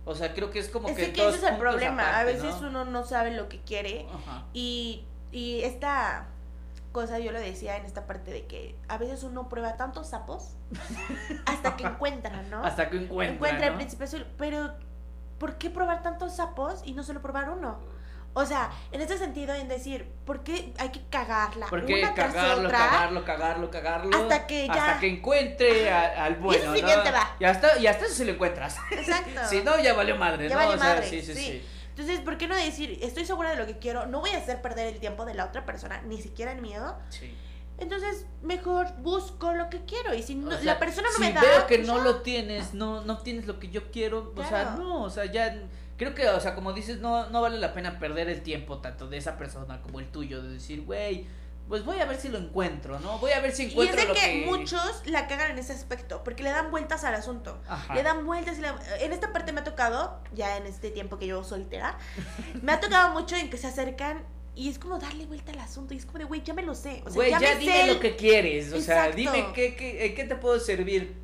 [0.09, 1.13] O sea, creo que es como que.
[1.13, 2.19] que ese es el problema.
[2.19, 4.07] a veces uno no sabe lo que quiere.
[4.55, 6.27] Y, y esta
[6.93, 10.55] cosa yo lo decía en esta parte de que a veces uno prueba tantos sapos
[11.47, 12.65] hasta que encuentra, ¿no?
[12.65, 13.35] Hasta que encuentra.
[13.35, 14.27] Encuentra el príncipe azul.
[14.39, 14.73] Pero
[15.39, 17.79] ¿por qué probar tantos sapos y no solo probar uno?
[18.39, 21.67] O sea, en ese sentido, en decir, ¿por qué hay que cagarla?
[21.67, 24.17] ¿Por qué una cagarlo, cagarlo, cagarlo, cagarlo?
[24.17, 24.75] Hasta que ya.
[24.75, 26.77] Hasta que encuentre al bueno.
[26.77, 26.89] Y, ¿no?
[26.89, 28.77] y, hasta, y hasta eso se lo encuentras.
[28.93, 29.41] Exacto.
[29.51, 30.69] si no, ya valió madre, ya ¿no?
[30.69, 31.09] O sea, madre.
[31.09, 34.07] Sí, sí, sí, Entonces, ¿por qué no decir, estoy segura de lo que quiero?
[34.07, 36.97] No voy a hacer perder el tiempo de la otra persona, ni siquiera el miedo.
[37.09, 37.35] Sí.
[37.79, 40.15] Entonces, mejor busco lo que quiero.
[40.15, 41.41] Y si la persona no me da.
[41.41, 44.77] Si veo que no lo tienes, no, no tienes lo que yo quiero, o sea,
[44.79, 45.61] no, o sea, ya
[45.99, 49.09] creo que, o sea, como dices, no, no vale la pena perder el tiempo tanto
[49.09, 51.27] de esa persona como el tuyo, de decir, güey,
[51.69, 53.19] pues voy a ver si lo encuentro, ¿no?
[53.19, 53.99] Voy a ver si encuentro.
[53.99, 57.15] Y es de que, muchos la cagan en ese aspecto, porque le dan vueltas al
[57.15, 57.61] asunto.
[57.95, 58.57] Le dan vueltas.
[58.59, 61.99] Y En esta parte me ha tocado, ya en este tiempo que yo soltera,
[62.63, 64.25] me ha tocado mucho en que se acercan
[64.55, 65.93] y es como darle vuelta al asunto.
[65.93, 67.03] Y es como de, güey, ya me lo sé.
[67.05, 68.73] O sea, güey, ya, dime lo que quieres.
[68.73, 71.17] O sea, dime qué, qué, qué te puedo servir.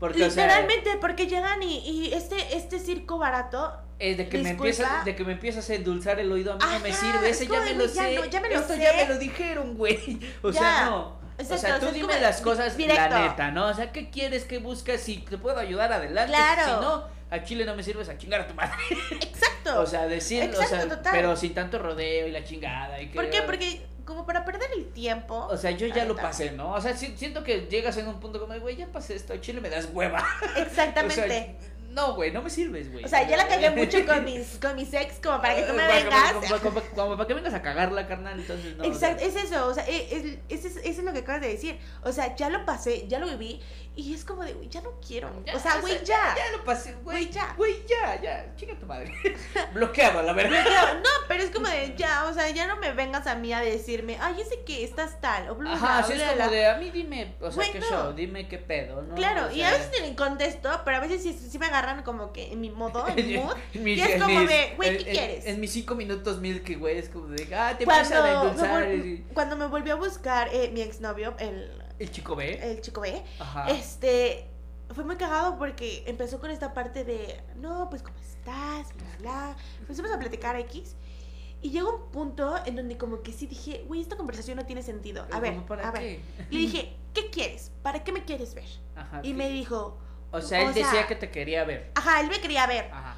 [0.00, 3.72] Porque, Literalmente, porque llegan y, y este, este circo barato
[4.02, 6.62] es de que me empieza de que me empiezas a endulzar el oído a mí
[6.72, 9.18] no me sirve ese ya me lo sé ya me lo esto ya me lo
[9.18, 13.66] dijeron güey o sea no o sea, tú dime las cosas la neta, ¿no?
[13.66, 15.00] O sea, ¿qué quieres que buscas?
[15.00, 16.32] Si te puedo ayudar, adelante.
[16.32, 16.62] Claro.
[16.64, 18.76] Si no, a Chile no me sirves a chingar a tu madre.
[19.10, 19.80] Exacto.
[19.80, 23.00] o sea, decir, o sea, pero sin tanto rodeo y la chingada.
[23.00, 23.42] Y que, ¿Por qué?
[23.42, 25.46] Porque como para perder el tiempo.
[25.50, 26.72] O sea, yo ya lo pasé, ¿no?
[26.72, 29.60] O sea, siento que llegas en un punto como, güey, ya pasé esto, a Chile
[29.60, 30.24] me das hueva.
[30.56, 31.56] Exactamente.
[31.92, 33.04] No, güey, no me sirves, güey.
[33.04, 35.74] O sea, ya la cagué mucho con mis, con mis ex, como para que tú
[35.74, 36.34] me vengas.
[36.94, 38.84] Como, para que vengas a cagarla, carnal, entonces no.
[38.84, 41.78] Exacto, es eso, o sea, e, es, es, es, lo que acabas de decir.
[42.02, 43.60] O sea, ya lo pasé, ya lo viví,
[43.94, 45.30] y es como de, güey, ya no quiero.
[45.54, 46.34] o sea, güey, ya.
[46.34, 47.28] Ya lo pasé, güey.
[47.28, 47.52] ya.
[47.58, 48.56] Güey, ya, ya.
[48.56, 49.12] Chica tu madre.
[49.74, 50.94] Bloqueado, la verdad.
[51.02, 53.60] No, pero es como de, ya, o sea, ya no me vengas a mí a
[53.60, 55.50] decirme, ay, yo sé que estás tal.
[55.50, 58.48] O bla, Ajá, sí, es como de, a mí dime, o sea, qué show, dime
[58.48, 59.14] qué pedo, ¿no?
[59.14, 62.50] Claro, y a veces en contesto, pero a veces sí, sí me agarran como que
[62.50, 63.56] en mi modo, en mi mood.
[63.74, 65.46] y es como de, güey, ¿qué quieres?
[65.46, 68.88] En mis cinco minutos mil que, güey, es como de, ah, te empiezan a endulzar.
[69.34, 72.58] Cuando me volvió a buscar eh, mi exnovio, el el chico B.
[72.62, 73.22] El chico B.
[73.38, 73.70] Ajá.
[73.70, 74.46] Este,
[74.94, 78.94] fue muy cagado porque empezó con esta parte de, no, pues, ¿cómo estás?
[78.96, 79.56] Bla, bla.
[79.80, 80.96] Empezamos a platicar X.
[81.62, 84.82] Y llegó un punto en donde como que sí dije, güey, esta conversación no tiene
[84.82, 85.26] sentido.
[85.30, 86.20] A ver, a ver.
[86.50, 87.70] Le dije, ¿qué quieres?
[87.82, 88.66] ¿Para qué me quieres ver?
[88.96, 89.96] Ajá, y me dijo...
[90.32, 91.92] O sea, él decía que te quería ver.
[91.94, 92.90] Ajá, él me quería ver.
[92.92, 93.16] Ajá.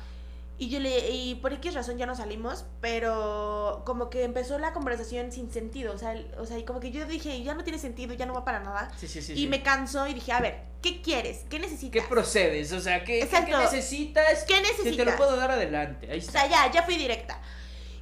[0.57, 4.72] Y yo le, y por X razón ya no salimos, pero como que empezó la
[4.72, 7.78] conversación sin sentido, o sea, o sea, y como que yo dije, ya no tiene
[7.80, 8.88] sentido, ya no va para nada.
[8.96, 9.32] Sí, sí, sí.
[9.34, 11.44] Y me cansó y dije, a ver, ¿qué quieres?
[11.50, 12.00] ¿Qué necesitas?
[12.00, 12.72] ¿Qué procedes?
[12.72, 14.44] O sea, ¿qué, ¿qué necesitas?
[14.44, 14.92] ¿Qué necesitas?
[14.92, 16.09] Que te lo puedo dar adelante.
[16.11, 16.44] Ahí está.
[16.44, 17.40] O sea, ya, ya fui directa.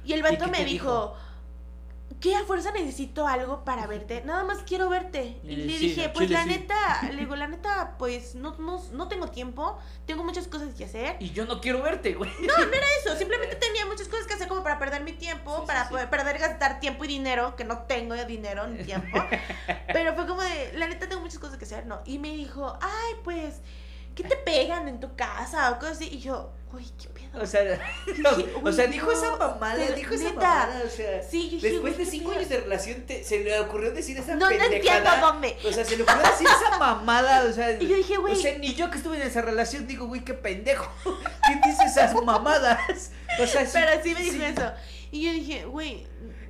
[0.05, 1.15] Y el vato me dijo,
[2.23, 4.23] ¿qué a fuerza necesito algo para verte?
[4.23, 5.41] Nada más quiero verte.
[5.43, 9.27] Y le dije, pues la neta, le digo, la neta, pues no, no, no tengo
[9.27, 11.17] tiempo, tengo muchas cosas que hacer.
[11.19, 12.31] Y yo no quiero verte, güey.
[12.39, 15.65] No, no era eso, simplemente tenía muchas cosas que hacer como para perder mi tiempo,
[15.65, 19.17] para poder perder, gastar tiempo y dinero, que no tengo dinero ni tiempo.
[19.91, 22.03] Pero fue como de, la neta tengo muchas cosas que hacer, ¿no?
[22.05, 23.55] Y me dijo, ay, pues,
[24.15, 25.71] ¿qué te pegan en tu casa?
[25.71, 26.07] O cosas así.
[26.09, 27.09] Y yo, uy, qué
[27.39, 27.79] o sea,
[28.63, 31.21] o sea, dijo esa mamada, dijo esa mamada, o sea,
[31.61, 35.19] después de cinco años de relación se le ocurrió decir esa no, pendejada.
[35.19, 38.17] No entiendo, O sea, se le ocurrió decir esa mamada, o sea, y yo dije,
[38.17, 38.33] güey.
[38.33, 40.91] O sea, ni yo que estuve en esa relación digo, güey, qué pendejo.
[41.45, 43.11] ¿Quién dice esas mamadas?
[43.39, 44.71] O sea, Pero sí me dijo eso.
[45.11, 46.07] Y yo dije, güey,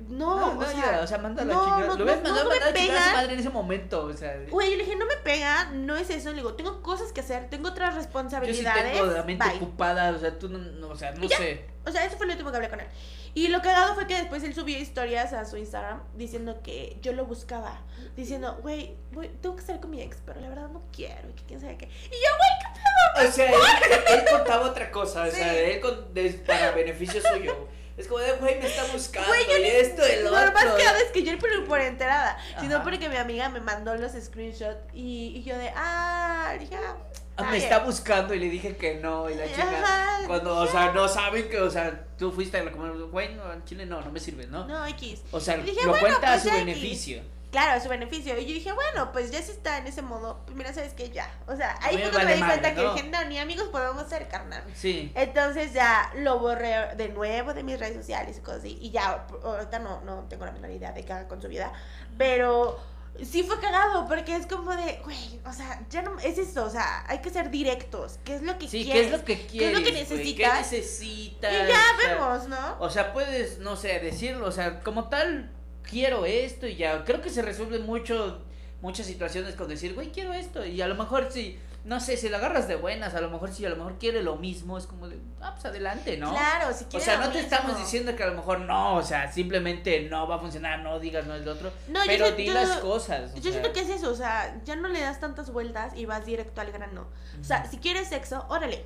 [0.08, 1.96] no, no, o, sea, o sea, manda la chingada.
[1.96, 4.38] lo ves mandado no, no a su madre en ese momento, o sea.
[4.50, 6.30] Güey, yo le dije, no me pega, no es eso.
[6.30, 8.82] Le digo, tengo cosas que hacer, tengo otras responsabilidades.
[8.82, 11.66] Yo sí tengo la mente ocupada, o sea, tú no, o sea, no sé.
[11.86, 12.86] O sea, eso fue lo último que hablé con él.
[13.34, 17.12] Y lo cagado fue que después él subió historias a su Instagram diciendo que yo
[17.12, 17.80] lo buscaba.
[18.16, 18.94] Diciendo, güey,
[19.42, 21.28] tengo que estar con mi ex, pero la verdad no quiero.
[21.30, 21.86] Y que quién sabe qué.
[21.86, 23.28] Y yo, güey, ¿qué pedo?
[23.28, 25.24] O sea, él, él, contaba otra cosa.
[25.24, 26.06] O sea, él con,
[26.46, 27.68] para beneficio suyo.
[27.96, 30.40] Es como de, güey, me está buscando y esto, el otro.
[30.40, 34.12] Normal que es que yo por, por enterada, sino porque mi amiga me mandó los
[34.12, 36.96] screenshots y, y yo de, ah, dije, ah,
[37.36, 40.92] ah me está buscando y le dije que no y la chica cuando o sea
[40.92, 44.10] no saben que o sea tú fuiste a como güey no en Chile no no
[44.12, 45.22] me sirve no no X.
[45.32, 47.22] O sea lo cuenta a pues su beneficio
[47.54, 48.36] claro, su beneficio.
[48.36, 51.10] Y yo dije, bueno, pues ya si está en ese modo, pues mira, sabes que
[51.10, 51.32] ya.
[51.46, 54.26] O sea, ahí fue cuando me di cuenta que dije, no, ni amigos podemos ser,
[54.26, 54.64] carnal.
[54.74, 55.12] Sí.
[55.14, 58.76] Entonces ya lo borré de nuevo de mis redes sociales y cosas así.
[58.80, 61.72] Y ya, ahorita no, no tengo la menor idea de qué haga con su vida.
[62.18, 62.80] Pero
[63.22, 66.70] sí fue cagado, porque es como de, güey, o sea, ya no, es eso, o
[66.70, 68.18] sea, hay que ser directos.
[68.24, 69.02] ¿Qué es lo que sí, quieres?
[69.02, 69.52] ¿qué es lo que quieres?
[69.52, 70.68] ¿Qué es lo que necesitas?
[70.68, 71.52] ¿Qué necesitas?
[71.52, 72.76] Y ya vemos, ¿no?
[72.80, 75.53] O sea, puedes, no sé, decirlo, o sea, como tal
[75.88, 77.04] quiero esto y ya.
[77.04, 78.42] Creo que se resuelve mucho
[78.84, 80.64] muchas situaciones con decir, güey, quiero esto.
[80.64, 83.50] Y a lo mejor si, no sé, si la agarras de buenas, a lo mejor
[83.50, 86.30] si a lo mejor quiere lo mismo, es como de, ah, pues adelante, ¿no?
[86.32, 89.02] Claro, si quiere O sea, no te estamos diciendo que a lo mejor no, o
[89.02, 91.72] sea, simplemente no va a funcionar, no digas no es lo otro.
[91.88, 93.34] No, pero di las cosas.
[93.36, 96.26] Yo siento que es eso, o sea, ya no le das tantas vueltas y vas
[96.26, 97.06] directo al grano.
[97.40, 98.84] O sea, si quieres sexo, órale,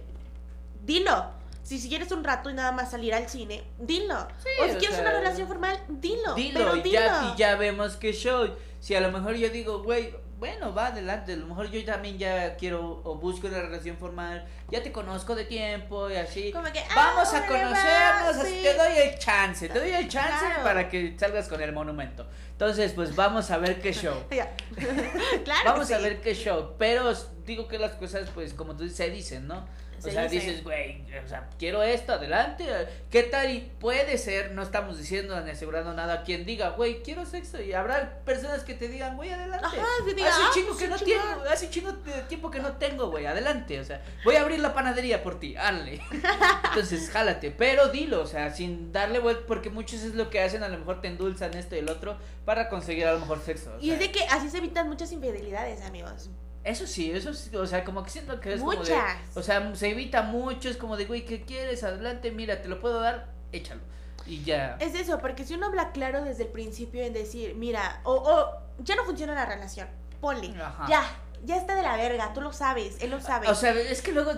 [0.85, 1.33] dilo.
[1.63, 4.17] Si, si quieres un rato y nada más salir al cine, dilo.
[4.17, 6.35] o si quieres una relación formal, dilo.
[6.35, 8.57] Dilo, y, Ya, y ya vemos que show.
[8.81, 11.33] Si a lo mejor yo digo, güey, bueno, va adelante.
[11.33, 14.47] A lo mejor yo también ya quiero o busco una relación formal.
[14.71, 16.53] Ya te conozco de tiempo y así.
[16.53, 18.45] Como que, ah, Vamos a conocernos.
[18.45, 19.69] Te doy el chance.
[19.69, 22.27] Te doy el chance para que salgas con el monumento.
[22.53, 24.15] Entonces, pues vamos a ver qué show.
[25.45, 25.63] claro.
[25.65, 26.75] Vamos a ver qué show.
[26.79, 27.13] Pero
[27.45, 29.67] digo que las cosas, pues, como tú dices, se dicen, ¿no?
[29.99, 32.65] O sea, dices, güey, o sea, quiero esto, adelante.
[33.11, 33.51] ¿Qué tal?
[33.51, 37.61] Y puede ser, no estamos diciendo ni asegurando nada a quien diga, güey, quiero sexo.
[37.61, 39.67] Y habrá personas que te digan, güey, adelante.
[39.67, 41.95] Ajá, diga, hace ah, chingo que no tengo, hace chingo
[42.29, 43.81] tiempo que no tengo, güey, adelante.
[43.81, 46.01] O sea, voy a abrir la panadería por ti, hazle.
[46.65, 47.51] Entonces, jálate.
[47.51, 50.79] Pero dilo, o sea, sin darle vuelta, porque muchos es lo que hacen, a lo
[50.79, 53.77] mejor te endulzan esto y el otro para conseguir a lo mejor sexo.
[53.81, 56.31] y es de que así se evitan muchas infidelidades, amigos.
[56.69, 58.89] Eso sí, eso sí, o sea, como que siento que es Muchas.
[58.89, 58.99] como
[59.35, 61.83] de, o sea, se evita mucho, es como de, güey, ¿qué quieres?
[61.83, 63.81] Adelante, mira, te lo puedo dar, échalo.
[64.27, 64.77] Y ya.
[64.79, 68.83] Es eso, porque si uno habla claro desde el principio en decir, mira, o, o
[68.83, 69.89] ya no funciona la relación,
[70.21, 70.53] ponle,
[70.89, 71.05] ya,
[71.45, 73.49] ya está de la verga, tú lo sabes, él lo sabe.
[73.49, 74.33] O sea, es que luego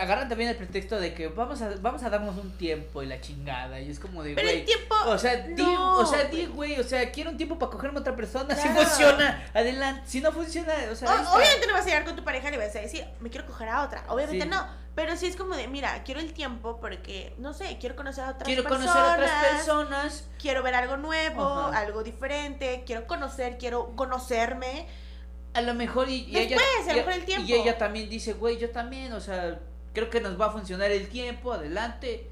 [0.00, 3.20] agarran también el pretexto de que vamos a, vamos a darnos un tiempo y la
[3.20, 3.80] chingada.
[3.80, 4.94] Y es como de, Pero el tiempo.
[5.06, 8.00] O sea, di, o sea, di, güey, o sea, quiero un tiempo para cogerme a
[8.00, 8.54] otra persona.
[8.54, 10.02] Si funciona, adelante.
[10.06, 11.10] Si no funciona, o sea.
[11.34, 13.46] obviamente no vas a llegar con tu pareja y le vas a decir, me quiero
[13.46, 14.04] coger a otra.
[14.08, 14.84] Obviamente no.
[14.94, 18.30] Pero sí es como de, mira, quiero el tiempo porque, no sé, quiero conocer a
[18.30, 18.68] otras personas.
[18.68, 20.24] Quiero conocer a otras personas.
[20.38, 21.42] Quiero ver algo nuevo,
[21.74, 22.84] algo diferente.
[22.86, 24.86] Quiero conocer, quiero conocerme
[25.54, 26.56] a lo mejor y, ella
[27.14, 27.46] el tiempo.
[27.48, 29.60] y ella también dice, güey, yo también, o sea,
[29.92, 32.28] creo que nos va a funcionar el tiempo, adelante.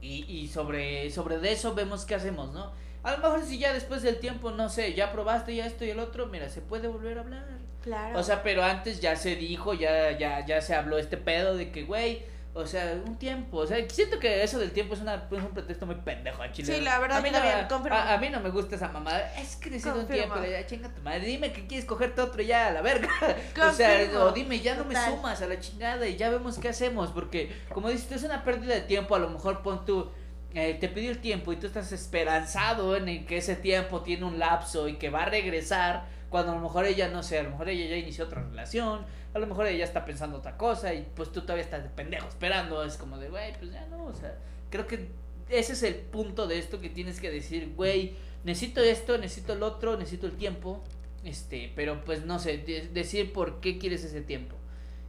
[0.00, 2.72] Y, y sobre, sobre de eso vemos qué hacemos, ¿no?
[3.04, 5.90] A lo mejor si ya después del tiempo, no sé, ya probaste ya esto y
[5.90, 7.46] el otro, mira, se puede volver a hablar.
[7.82, 8.18] Claro.
[8.18, 11.70] O sea, pero antes ya se dijo, ya, ya, ya se habló este pedo de
[11.70, 12.22] que, güey,
[12.56, 13.58] o sea, un tiempo.
[13.58, 16.52] O sea, siento que eso del tiempo es, una, es un pretexto muy pendejo a
[16.52, 16.76] Chile.
[16.76, 19.34] Sí, la verdad, a mí, no, a, mí no me gusta esa mamada.
[19.36, 20.36] Es que necesito un tiempo.
[20.40, 21.26] Ya, chinga tu madre.
[21.26, 23.08] Dime que quieres cogerte otro ya a la verga.
[23.68, 26.68] O sea, o dime, ya no me sumas a la chingada y ya vemos qué
[26.68, 27.10] hacemos.
[27.10, 29.16] Porque, como dices, es una pérdida de tiempo.
[29.16, 30.10] A lo mejor pon tú.
[30.54, 34.38] Eh, te pidió el tiempo y tú estás esperanzado en que ese tiempo tiene un
[34.38, 37.50] lapso y que va a regresar cuando a lo mejor ella, no sé, a lo
[37.50, 39.04] mejor ella ya inició otra relación,
[39.34, 42.28] a lo mejor ella está pensando otra cosa y pues tú todavía estás de pendejo
[42.28, 44.38] esperando, es como de, güey, pues ya no, o sea,
[44.70, 45.08] creo que
[45.48, 49.62] ese es el punto de esto que tienes que decir, güey, necesito esto, necesito el
[49.64, 50.82] otro, necesito el tiempo,
[51.24, 52.58] este, pero pues no sé,
[52.92, 54.56] decir por qué quieres ese tiempo.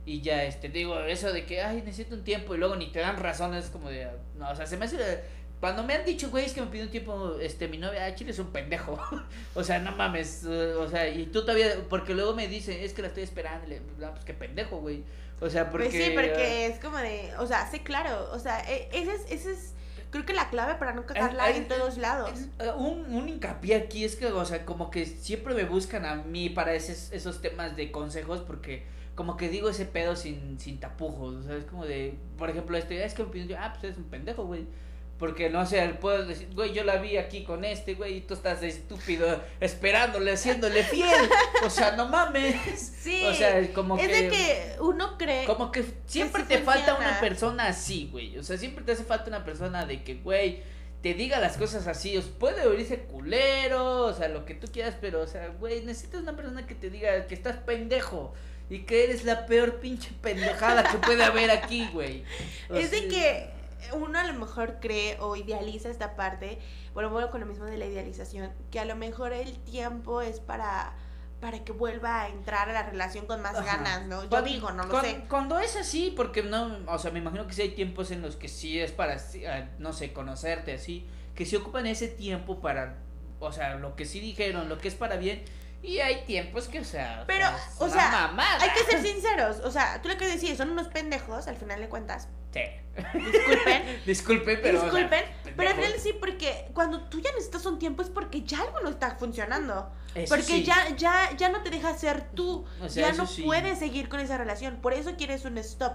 [0.08, 3.00] Y ya, este, digo, eso de que, ay, necesito un tiempo y luego ni te
[3.00, 4.08] dan razones, como de,
[4.38, 5.24] no, o sea, se me hace
[5.66, 8.14] cuando me han dicho, güey, es que me pidió un tiempo, este, mi novia, ah,
[8.14, 9.00] chile es un pendejo.
[9.56, 12.94] o sea, no mames, uh, o sea, y tú todavía, porque luego me dicen, es
[12.94, 15.04] que la estoy esperando, le, no, pues qué pendejo, güey.
[15.42, 15.90] O sea, porque...
[15.90, 19.22] Pues sí, porque es como de, o sea, sí, claro, o sea, e, ese es,
[19.32, 19.74] ese es,
[20.12, 22.30] creo que la clave para no cagarla en todos lados.
[22.60, 26.14] Uh, un, un hincapié aquí es que, o sea, como que siempre me buscan a
[26.14, 28.84] mí para esos, esos temas de consejos, porque
[29.16, 32.78] como que digo ese pedo sin, sin tapujos, o sea, es como de, por ejemplo,
[32.78, 34.68] este, es que me pidió, ah, pues es un pendejo, güey.
[35.18, 38.34] Porque no sé, puedo decir, güey, yo la vi aquí con este, güey, y tú
[38.34, 41.30] estás estúpido esperándole, haciéndole fiel.
[41.64, 42.56] O sea, no mames.
[43.06, 43.24] Sí.
[43.24, 45.46] O sea, como es de que uno cree.
[45.46, 48.36] Como que siempre te falta una persona así, güey.
[48.40, 50.64] O sea, siempre te hace falta una persona de que, güey,
[51.04, 52.18] te diga las cosas así.
[52.18, 56.22] Os puede oírse culero, o sea, lo que tú quieras, pero, o sea, güey, necesitas
[56.22, 58.34] una persona que te diga que estás pendejo
[58.72, 62.24] y que eres la peor pinche pendejada que puede haber aquí, güey.
[62.74, 63.55] es de que
[63.94, 66.60] uno a lo mejor cree o idealiza esta parte,
[66.94, 70.40] bueno, vuelvo con lo mismo de la idealización, que a lo mejor el tiempo es
[70.40, 70.96] para
[71.40, 74.28] para que vuelva a entrar a la relación con más ganas, ¿no?
[74.28, 75.26] Yo digo, no lo sé.
[75.30, 78.36] Cuando es así, porque no, o sea, me imagino que sí hay tiempos en los
[78.36, 79.18] que sí es para,
[79.48, 82.96] ah, no sé, conocerte así, que se ocupan ese tiempo para,
[83.40, 85.44] o sea, lo que sí dijeron, lo que es para bien,
[85.84, 87.48] y hay tiempos que, o sea, pero,
[87.78, 91.48] o sea, hay que ser sinceros, o sea, tú lo que decís, son unos pendejos,
[91.48, 92.28] al final de cuentas,
[93.14, 94.00] Disculpen.
[94.06, 94.82] Disculpen, pero.
[94.82, 95.24] Disculpen.
[95.56, 98.82] pero al final sí, porque cuando tú ya necesitas un tiempo es porque ya algo
[98.82, 99.92] no está funcionando.
[100.30, 102.66] porque ya, ya, ya no te deja ser tú.
[102.94, 104.78] ya no puedes seguir con esa relación.
[104.78, 105.94] Por eso quieres un stop.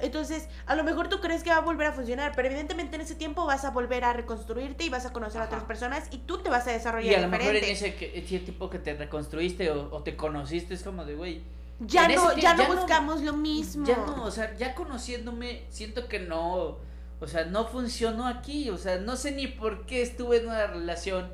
[0.00, 3.02] Entonces, a lo mejor tú crees que va a volver a funcionar, pero evidentemente en
[3.02, 6.18] ese tiempo vas a volver a reconstruirte y vas a conocer a otras personas y
[6.18, 8.94] tú te vas a desarrollar Y a lo mejor en ese, ese tipo que te
[8.94, 11.42] reconstruiste o, te conociste es como de, güey,
[11.80, 13.86] ya no, ya, no buscamos lo mismo.
[13.86, 16.78] Ya no, o sea, ya conociéndome, siento que no,
[17.20, 20.66] o sea, no funcionó aquí, o sea, no sé ni por qué estuve en una
[20.66, 21.30] relación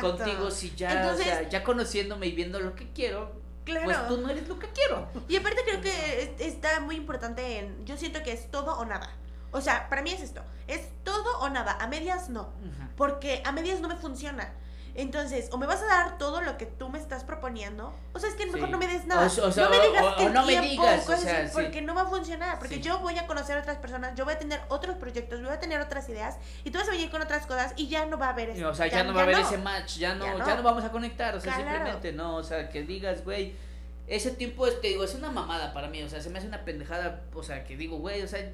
[0.00, 3.86] contigo si ya, o sea, ya conociéndome y viendo lo que quiero, Claro.
[3.86, 5.08] Pues tú no eres lo que quiero.
[5.28, 9.10] Y aparte creo que está muy importante en, yo siento que es todo o nada.
[9.52, 12.52] O sea, para mí es esto, es todo o nada, a medias no,
[12.96, 14.52] porque a medias no me funciona.
[14.96, 18.30] Entonces, o me vas a dar todo lo que tú me estás proponiendo, o sea,
[18.30, 19.26] es que mejor no me des nada.
[19.26, 22.06] O, sea, no me digas que no me digas, o sea, porque no va a
[22.06, 25.42] funcionar, porque yo voy a conocer a otras personas, yo voy a tener otros proyectos,
[25.42, 28.06] voy a tener otras ideas, y tú vas a venir con otras cosas y ya
[28.06, 30.14] no va a haber ese, O sea, ya, no va a haber ese match, ya
[30.14, 33.54] no, ya no, vamos a conectar, o sea, simplemente no, o sea, que digas, güey,
[34.06, 36.64] ese tiempo, te digo, es una mamada para mí, o sea, se me hace una
[36.64, 38.52] pendejada, o sea, que digo, güey, o sea,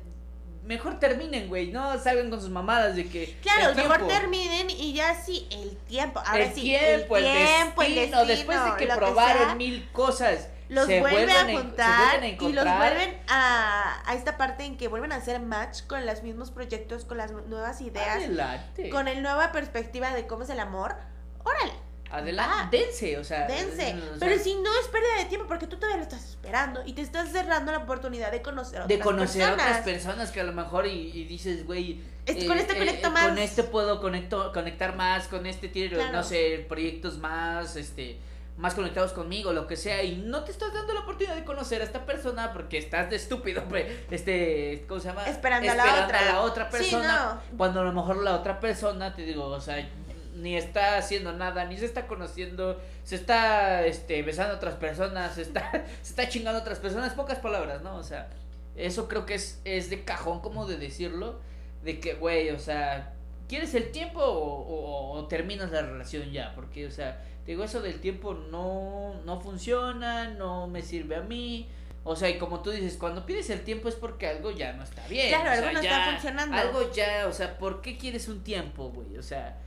[0.64, 3.36] mejor terminen, güey, no salgan con sus mamadas de que.
[3.42, 6.20] Claro, mejor terminen y ya sí, el tiempo.
[6.24, 10.48] Ahora el sí, tiempo, el tiempo, el destino, después de que probaron mil cosas.
[10.68, 15.16] Los vuelven a juntar y los vuelven a, a esta parte en que vuelven a
[15.16, 18.88] hacer match con los mismos proyectos, con las nuevas ideas, Adelante.
[18.88, 20.94] con la nueva perspectiva de cómo es el amor.
[21.42, 23.46] Órale Adelante, dense, o sea.
[23.46, 23.96] Dense.
[24.18, 27.02] pero si no es pérdida de tiempo, porque tú todavía lo estás esperando y te
[27.02, 30.44] estás cerrando la oportunidad de conocer a otras De conocer a otras personas que a
[30.44, 32.00] lo mejor y, dices, güey.
[32.26, 33.28] Este, con este eh, conecto eh, más.
[33.28, 38.18] Con este puedo conecto, conectar más, con este tiene, no sé, proyectos más, este
[38.60, 41.80] más conectados conmigo, lo que sea, y no te estás dando la oportunidad de conocer
[41.80, 43.62] a esta persona porque estás de estúpido,
[44.10, 45.24] este, ¿cómo se llama?
[45.26, 46.18] Esperando, a, la otra.
[46.18, 49.88] a la otra persona, cuando a lo mejor la otra persona, te digo, o sea,
[50.34, 55.34] ni está haciendo nada, ni se está conociendo, se está este, besando a otras personas,
[55.34, 55.70] se está,
[56.02, 57.96] se está chingando a otras personas, pocas palabras, ¿no?
[57.96, 58.28] O sea,
[58.76, 61.40] eso creo que es, es de cajón como de decirlo,
[61.82, 63.12] de que, güey, o sea,
[63.48, 66.54] ¿quieres el tiempo o, terminas la relación ya?
[66.54, 71.68] Porque, o sea, digo, eso del tiempo no, no funciona, no me sirve a mí.
[72.02, 74.84] O sea, y como tú dices, cuando pides el tiempo es porque algo ya no
[74.84, 75.28] está bien.
[75.28, 76.56] Claro, algo no está funcionando.
[76.56, 79.18] Algo ya, o sea, ¿por qué quieres un tiempo, güey?
[79.18, 79.58] O sea,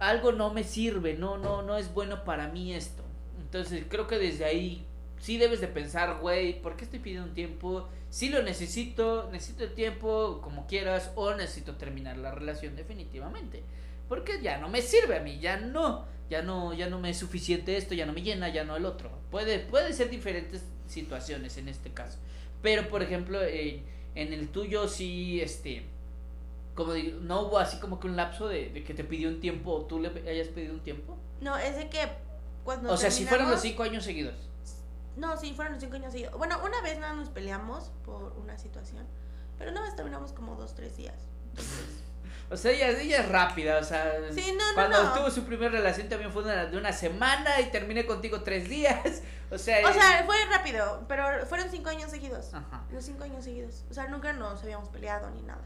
[0.00, 3.04] algo no me sirve, no, no, no es bueno para mí esto.
[3.38, 4.86] Entonces creo que desde ahí
[5.20, 7.88] sí debes de pensar, güey, ¿por qué estoy pidiendo un tiempo?
[8.08, 13.62] Si lo necesito, necesito el tiempo como quieras o necesito terminar la relación definitivamente.
[14.08, 17.18] Porque ya no me sirve a mí, ya no, ya no, ya no me es
[17.18, 19.10] suficiente esto, ya no me llena, ya no el otro.
[19.30, 22.18] Puede, puede ser diferentes situaciones en este caso.
[22.62, 25.84] Pero por ejemplo, en el tuyo sí, este,
[26.74, 29.84] como no hubo así como que un lapso de, que te pidió un tiempo o
[29.84, 31.18] tú le hayas pedido un tiempo.
[31.40, 32.08] No, es de que
[32.64, 32.92] cuando...
[32.92, 34.34] O sea, si fueron los cinco años seguidos.
[35.16, 36.36] No, sí, fueron los cinco años seguidos.
[36.38, 39.06] Bueno, una vez nada nos peleamos por una situación,
[39.58, 41.16] pero una vez terminamos como dos, tres días.
[42.52, 44.12] O sea, ella, ella, es rápida, o sea.
[44.32, 48.42] Sí, no, cuando tuvo su primera relación también fue de una semana y terminé contigo
[48.42, 49.22] tres días.
[49.52, 49.88] O sea.
[49.88, 52.54] O sea, fue rápido, pero fueron cinco años seguidos.
[52.54, 52.84] Ajá.
[52.92, 53.84] Los cinco años seguidos.
[53.90, 55.62] O sea, nunca nos habíamos peleado ni nada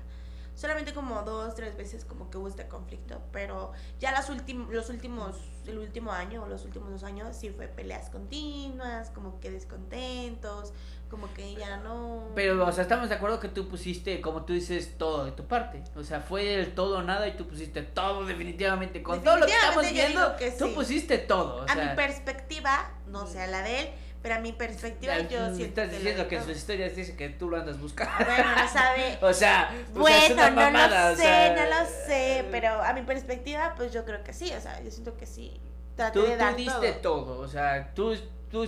[0.55, 5.37] solamente como dos, tres veces como que hubo este conflicto, pero ya las los últimos,
[5.67, 10.73] el último año o los últimos dos años sí fue peleas continuas, como que descontentos,
[11.11, 12.29] como que ya no...
[12.35, 15.45] Pero, o sea, estamos de acuerdo que tú pusiste, como tú dices, todo de tu
[15.47, 19.39] parte, o sea, fue el todo o nada y tú pusiste todo definitivamente, con todo
[19.39, 21.67] lo que estamos viendo, tú pusiste todo.
[21.69, 23.89] a mi perspectiva, no sé, a la de él,
[24.25, 25.83] pero a mi perspectiva, yo siento.
[25.83, 28.25] Estás diciendo que en sus historias dice que tú lo andas buscando.
[28.25, 29.19] Bueno, no sabe.
[29.21, 32.47] o sea, bueno, no lo sé, no lo sé.
[32.51, 34.51] Pero a mi perspectiva, pues yo creo que sí.
[34.57, 35.61] O sea, yo siento que sí.
[35.95, 37.39] Traté tú, de dar tú diste todo.
[37.39, 38.17] O sea, tú,
[38.51, 38.67] tú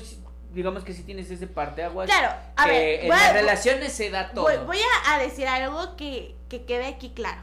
[0.53, 2.07] digamos que sí tienes ese parte aguas.
[2.07, 3.01] Claro, a que ver.
[3.05, 4.67] En las relaciones se da todo.
[4.67, 7.41] Voy, a, decir algo que, que quede aquí claro.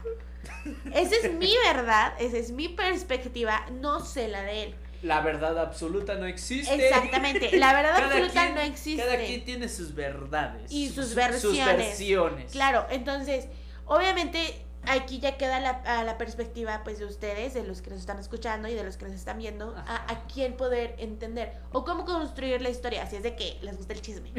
[0.94, 5.58] Esa es mi verdad, esa es mi perspectiva, no sé la de él la verdad
[5.58, 6.74] absoluta no existe.
[6.74, 9.02] Exactamente, la verdad absoluta no existe.
[9.02, 10.72] Cada quien tiene sus verdades.
[10.72, 11.40] Y sus, versiones.
[11.40, 12.52] Sus versiones.
[12.52, 13.46] Claro, entonces,
[13.84, 18.00] obviamente aquí ya queda la, a la perspectiva pues de ustedes, de los que nos
[18.00, 21.84] están escuchando y de los que nos están viendo, a, a, quién poder entender o
[21.84, 24.32] cómo construir la historia, así es de que les gusta el chisme.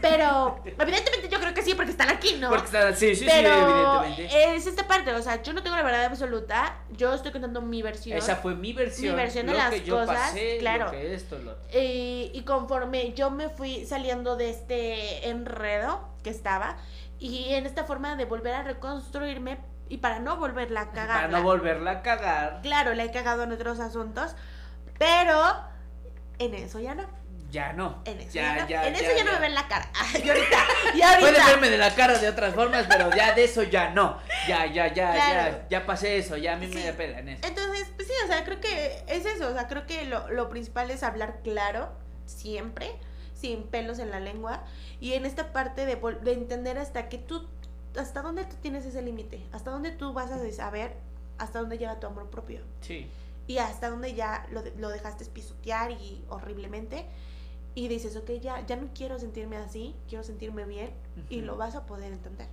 [0.00, 2.50] Pero evidentemente yo creo que sí, porque están aquí, ¿no?
[2.50, 4.54] Porque están, sí, sí, Pero sí, evidentemente.
[4.54, 7.82] Es esta parte, o sea, yo no tengo la verdad absoluta, yo estoy contando mi
[7.82, 8.16] versión.
[8.16, 9.14] Esa fue mi versión.
[9.14, 10.90] Mi versión de las cosas, claro.
[10.90, 11.56] que esto, lo...
[11.72, 16.76] y, y conforme yo me fui saliendo de este enredo que estaba,
[17.22, 19.58] y en esta forma de volver a reconstruirme,
[19.92, 21.16] y para no volverla a cagar.
[21.16, 22.60] Para no volverla a cagar.
[22.62, 24.34] Claro, le he cagado en otros asuntos,
[24.98, 25.36] pero
[26.38, 27.04] en eso ya no.
[27.50, 28.00] ya no.
[28.06, 29.90] En eso ya, ya, no, ya, en eso ya, ya, no me ven la cara.
[30.14, 30.56] y ahorita,
[30.94, 31.20] y ahorita.
[31.20, 34.18] Pueden verme de la cara de otras formas, pero ya de eso ya no.
[34.48, 35.58] Ya, ya, ya, Claro.
[35.58, 37.46] ya, ya pasé eso, ya a mí me da pena en eso.
[37.46, 40.48] Entonces, pues sí, o sea, creo que es eso, o sea, creo que lo, lo
[40.48, 41.92] principal es hablar claro,
[42.24, 42.90] siempre,
[43.34, 44.62] sin pelos en la lengua,
[45.00, 47.46] y en esta parte de, de entender hasta que tú,
[47.96, 50.96] hasta dónde tú tienes ese límite, hasta dónde tú vas a saber
[51.38, 53.06] hasta dónde llega tu amor propio, Sí.
[53.46, 57.06] y hasta dónde ya lo, lo dejaste pisotear y horriblemente,
[57.74, 60.90] y dices, ok, ya, ya no quiero sentirme así, quiero sentirme bien,
[61.30, 62.46] y lo vas a poder entender.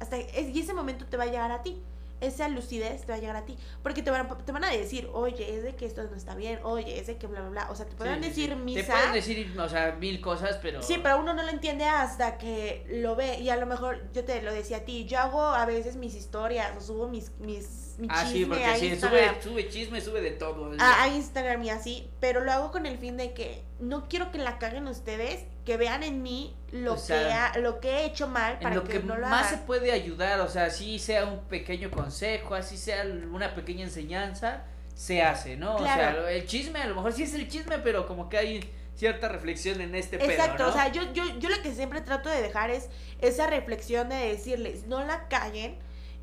[0.00, 1.82] Hasta y ese momento te va a llegar a ti.
[2.20, 3.56] Esa lucidez te va a llegar a ti.
[3.82, 6.34] Porque te van, a, te van a decir, oye, es de que esto no está
[6.34, 7.70] bien, oye, es de que bla, bla, bla.
[7.70, 8.80] O sea, te Sí, sí, decir misa.
[8.80, 10.82] Te pueden decir, o sea, mil cosas, pero.
[10.82, 13.38] Sí, pero uno no lo entiende hasta que lo ve.
[13.40, 15.04] Y a lo mejor yo te lo decía a ti.
[15.06, 18.64] Yo hago a veces mis historias o subo mis, mis, mi Ah, chisme sí, porque
[18.64, 19.34] a sí, Instagram.
[19.34, 20.72] sube, sube chisme, sube de todo.
[20.78, 24.30] a, a Instagram y así, pero lo hago con el fin de que no quiero
[24.32, 27.90] que la caguen ustedes, que vean en mí lo, O sea, que, ha- lo que
[27.90, 30.48] he hecho mal en para lo que, que, no lo más se puede ayudar, o
[30.48, 34.62] sea, así sea un pequeño consejo, así sea una pequeña enseñanza,
[34.94, 35.76] se hace, ¿no?
[35.76, 36.20] Claro.
[36.20, 38.72] O sea, el chisme, a lo mejor sí es el chisme, pero como que hay
[38.94, 40.70] cierta reflexión en este pedo, Exacto, ¿no?
[40.70, 42.88] o sea, yo, yo, yo lo que siempre trato de dejar es
[43.20, 45.76] esa reflexión de decirles, no la callen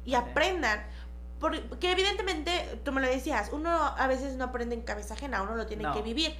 [0.05, 0.83] y aprendan.
[1.39, 5.55] Porque evidentemente, tú me lo decías, uno a veces no aprende en cabeza ajena, uno
[5.55, 5.93] lo tiene No.
[5.93, 6.33] que vivir.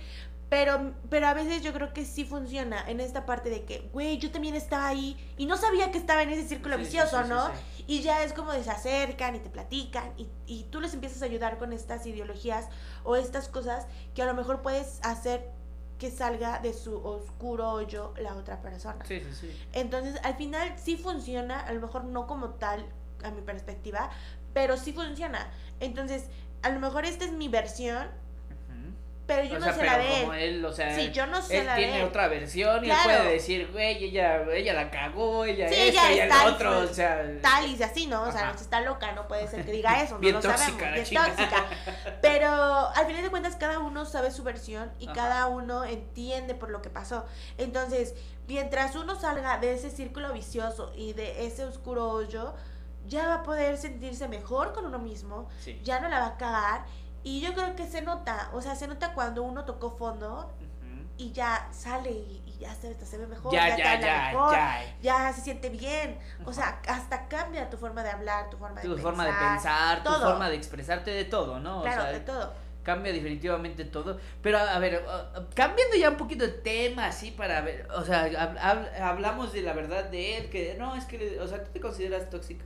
[0.49, 4.20] Pero, pero a veces yo creo que sí funciona en esta parte de que, güey,
[4.20, 7.30] yo también estaba ahí y no sabía que estaba en ese círculo Sí, vicioso, sí,
[7.30, 7.48] ¿no?
[7.48, 7.84] sí.
[7.88, 11.22] Y ya es como de se acercan y te platican y, y tú les empiezas
[11.24, 12.68] a ayudar con estas ideologías
[13.03, 15.49] o estas cosas que a lo mejor puedes hacer
[15.98, 19.03] que salga de su oscuro hoyo la otra persona.
[19.06, 19.61] Sí, sí, sí.
[19.74, 22.86] Entonces, al final sí funciona, a lo mejor no como tal,
[23.24, 24.11] a mi perspectiva,
[24.53, 25.52] pero sí funciona.
[25.80, 26.26] Entonces,
[26.61, 28.07] a lo mejor esta es mi versión.
[29.25, 30.65] Pero yo o no sea, sé pero la de como él.
[30.65, 33.19] o sea, Sí, yo no sé él la tiene otra versión y él Claro.
[33.21, 36.79] puede decir, güey, ella, ella la cagó, ella Sí, esto, ella ella es tal, otro,
[36.79, 38.23] o sea, Tal y así, ¿no?
[38.23, 38.57] O sea, Ajá.
[38.57, 41.07] si está loca, no puede ser que diga eso, Bien no lo tóxica, sabemos.
[41.09, 41.25] chica.
[41.25, 41.65] tóxica.
[42.21, 45.13] Pero al final de cuentas, cada uno sabe su versión y Ajá.
[45.13, 47.25] cada uno entiende por lo que pasó.
[47.57, 48.15] Entonces,
[48.47, 52.53] mientras uno salga de ese círculo vicioso y de ese oscuro hoyo,
[53.05, 55.79] ya va a poder sentirse mejor con uno mismo, sí.
[55.83, 56.85] ya no la va a cagar.
[57.23, 60.51] Y yo creo que se nota, o sea, se nota cuando uno tocó fondo
[61.17, 64.55] y ya sale y, y ya se, se ve mejor, Ya, ya, ya, ya, mejor,
[65.01, 65.31] ya.
[65.33, 66.17] se siente bien.
[66.43, 69.03] O sea, hasta cambia tu forma de hablar, tu forma de Tu pensar.
[69.03, 71.81] forma de pensar, tu forma de expresarte de todo, ¿no?
[71.83, 72.53] Claro, o sea, de todo.
[72.83, 74.19] cambia definitivamente todo.
[74.41, 75.05] Pero a, ver,
[75.55, 79.61] cambiando ya un poquito el tema, así para ver, o sea, hab- hab- hablamos de
[79.61, 82.65] la verdad de él, que no, es que, o sea, tú te consideras tóxica.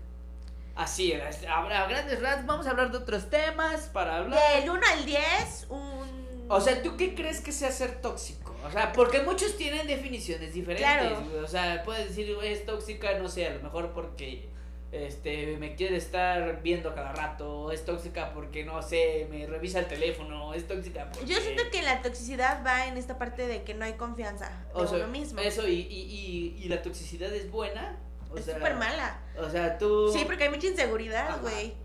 [0.77, 4.39] Así, es, a, grandes rasgos, vamos a hablar de otros temas para hablar.
[4.59, 6.45] Del 1 al 10, un...
[6.49, 8.55] O sea, ¿tú qué crees que sea ser tóxico?
[8.63, 10.87] O sea, porque muchos tienen definiciones diferentes.
[10.87, 11.23] Claro.
[11.43, 14.49] O sea, puedes decir, es tóxica, no sé, a lo mejor porque
[14.91, 19.87] este me quiere estar viendo cada rato, es tóxica porque no sé, me revisa el
[19.87, 23.73] teléfono, es tóxica porque Yo siento que la toxicidad va en esta parte de que
[23.73, 25.39] no hay confianza de o sea, uno mismo.
[25.41, 27.97] Eso y, y, y, y la toxicidad es buena.
[28.31, 29.19] O es súper mala.
[29.39, 31.75] O sea, tú Sí, porque hay mucha inseguridad, güey.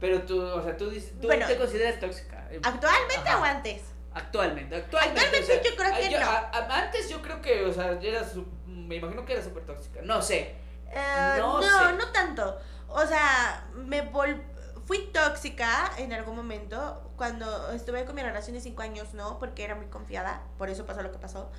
[0.00, 1.46] pero tú, o sea, tú dices, tú Bueno.
[1.46, 2.46] te consideras tóxica.
[2.50, 3.40] eh, ¿Actualmente Ajá.
[3.40, 3.82] o antes?
[4.14, 5.20] Actualmente, actualmente.
[5.20, 6.26] Actualmente yo creo que yo- no.
[6.26, 9.64] a- a- antes yo creo que, o sea, era su- me imagino que era súper
[9.64, 10.00] tóxica.
[10.02, 10.54] No sé.
[10.90, 11.92] Eh, No no, sé.
[11.94, 12.58] no tanto.
[12.88, 14.42] O sea, me vol
[14.88, 19.62] fui tóxica en algún momento cuando estuve con mi relación de cinco años, no, porque
[19.62, 21.50] era muy confiada, por eso pasó lo que pasó.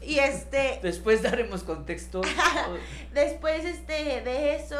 [0.00, 2.22] Y este, Después daremos contexto.
[3.12, 4.78] después este de eso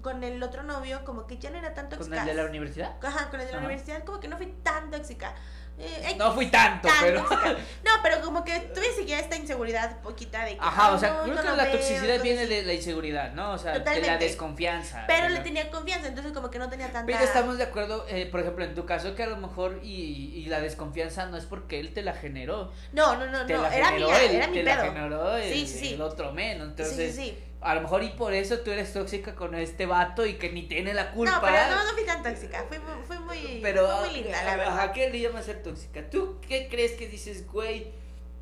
[0.00, 2.22] con el otro novio como que ya no era tan ¿Con tóxica.
[2.22, 2.96] el de la universidad?
[3.04, 3.66] Ajá, con el de la Ajá.
[3.66, 5.34] universidad como que no fui tan tóxica.
[5.78, 7.20] Eh, No fui tanto, tan pero.
[7.84, 11.20] No, pero como que tuve seguía esta inseguridad poquita de que Ajá, o "Ay, sea,
[11.22, 13.52] creo no que la veo", toxicidad viene de la inseguridad, ¿no?
[13.52, 15.04] O sea, de la desconfianza.
[15.06, 18.26] Pero le tenía confianza, entonces como que no tenía tanta Pero estamos de acuerdo, eh,
[18.26, 21.44] por ejemplo, en tu caso, que a lo mejor y, y la desconfianza no es
[21.44, 22.72] porque él te la generó.
[22.92, 24.76] No, no, no, Te no, la era generó mía, él, era mi te pedo.
[24.76, 25.94] la generó el, Sí, sí, sí.
[25.94, 26.60] el otro men.
[26.62, 27.38] Entonces, sí, sí, sí.
[27.60, 30.62] A lo mejor y por eso tú eres tóxica con este vato y que ni
[30.68, 31.32] tiene la culpa.
[31.36, 34.42] No, pero no, no fui tan tóxica, fui, mu- fui muy, Pero, fui muy linda,
[34.44, 34.92] la verdad.
[34.92, 36.08] ¿qué le llama ser tóxica?
[36.10, 37.92] ¿Tú qué crees que dices, güey?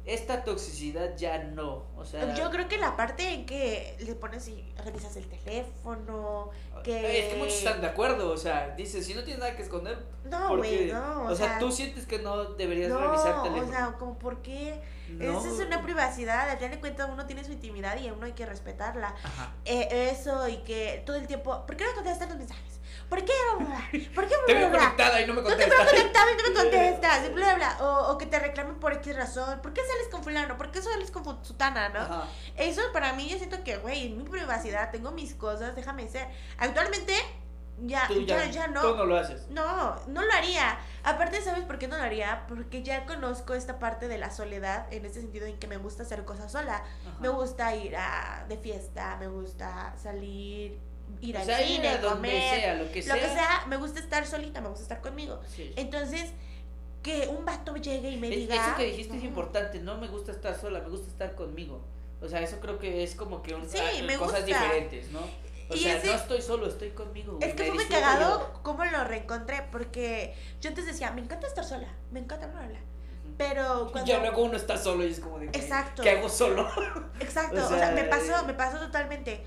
[0.05, 1.87] Esta toxicidad ya no.
[1.97, 6.51] O sea, Yo creo que la parte en que le pones y revisas el teléfono,
[6.83, 7.21] que...
[7.21, 8.31] es que muchos están de acuerdo.
[8.31, 11.59] O sea, dices, si no tienes nada que esconder, No, ¿por güey, no, o, sea,
[11.59, 13.67] tú sientes que no deberías no, revisar teléfono.
[13.67, 14.79] o sea, como por qué...
[15.09, 15.39] No.
[15.39, 18.27] Esa es una privacidad, al final de cuentas uno tiene su intimidad y a uno
[18.27, 19.15] hay que respetarla.
[19.65, 21.65] Eh, eso y que todo el tiempo...
[21.67, 22.81] ¿Por qué no contestas los mensajes?
[23.09, 23.33] ¿Por qué?
[24.15, 24.35] ¿Por qué?
[24.47, 25.69] Te veo conectada y no me contestas.
[25.69, 27.35] No te veo conectada y no me contestas.
[27.35, 27.77] Bla, bla.
[27.81, 29.61] O, o, que te reclamen por X razón.
[29.61, 30.57] ¿Por qué sales con fulano?
[30.57, 32.25] ¿Por qué sales con sutana, no?
[32.57, 36.29] Eso para mí yo siento que, güey, en mi privacidad tengo mis cosas, déjame ser.
[36.59, 37.15] Actualmente
[37.83, 38.81] ya, ya, ya, no.
[38.81, 39.49] Tú no lo haces.
[39.51, 40.79] No, no lo haría.
[41.03, 42.45] Aparte, ¿sabes por qué no lo haría?
[42.49, 46.05] Porque ya conozco esta parte de la soledad, en ese sentido en que me gusta
[46.05, 46.85] hacer cosas sola.
[47.21, 50.79] Me gusta ir a, de fiesta, me gusta salir,
[51.21, 53.17] ir al cine, comer, lo que sea.
[53.17, 55.41] Lo que sea, me gusta estar solita, me gusta estar conmigo.
[55.77, 56.33] Entonces,
[57.03, 58.55] que un vato llegue y me diga...
[58.55, 61.83] Eso que dijiste es importante, no me gusta estar sola, me gusta estar conmigo.
[62.23, 65.21] O sea, eso creo que es como que un, sí, me cosas diferentes, ¿no?
[65.69, 67.39] O sea, no estoy solo, estoy conmigo.
[67.41, 71.65] Es que fue muy cagado cómo lo reencontré, porque yo antes decía, me encanta estar
[71.65, 72.81] sola, me encanta bla, bla.
[73.37, 74.11] Pero cuando...
[74.11, 75.47] Ya luego uno está solo y es como de...
[75.47, 76.03] Exacto.
[76.03, 76.69] ¿Qué hago solo?
[77.19, 79.45] Exacto, o sea, me pasó, me pasó totalmente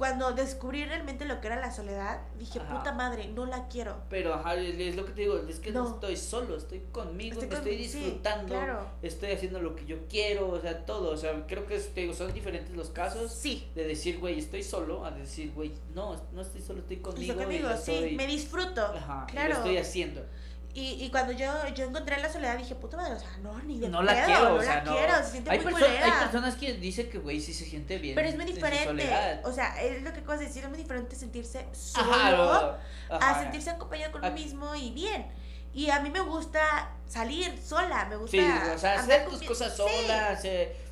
[0.00, 3.98] cuando descubrí realmente lo que era la soledad, dije, puta madre, no la quiero.
[4.08, 7.58] Pero, ajá, es lo que te digo, es que no, estoy solo, estoy conmigo, estoy,
[7.58, 8.56] estoy disfrutando,
[9.02, 12.32] estoy haciendo lo que yo quiero, o sea, todo, o sea, creo que te son
[12.32, 13.30] diferentes los casos.
[13.30, 13.68] Sí.
[13.74, 17.32] De decir, güey, estoy solo, a decir, güey, no, no estoy solo, estoy conmigo.
[17.32, 18.82] Estoy conmigo, sí, me disfruto.
[18.82, 19.50] Ajá, claro.
[19.50, 20.24] lo estoy haciendo.
[20.72, 23.80] Y, y cuando yo, yo encontré la soledad dije, puta madre, o sea, no, ni
[23.80, 26.54] de No la quiero, no o sea, la quiero, se siente hay muy Hay personas
[26.54, 28.14] que dicen que, güey, sí se siente bien.
[28.14, 29.10] Pero es muy diferente.
[29.44, 32.78] O sea, es lo que acabas de decir, es muy diferente sentirse solo
[33.10, 35.26] a sentirse acompañado con uno mismo y bien.
[35.72, 38.36] Y a mí me gusta salir sola, me gusta.
[38.36, 40.38] Sí, o sea, hacer tus cosas sola,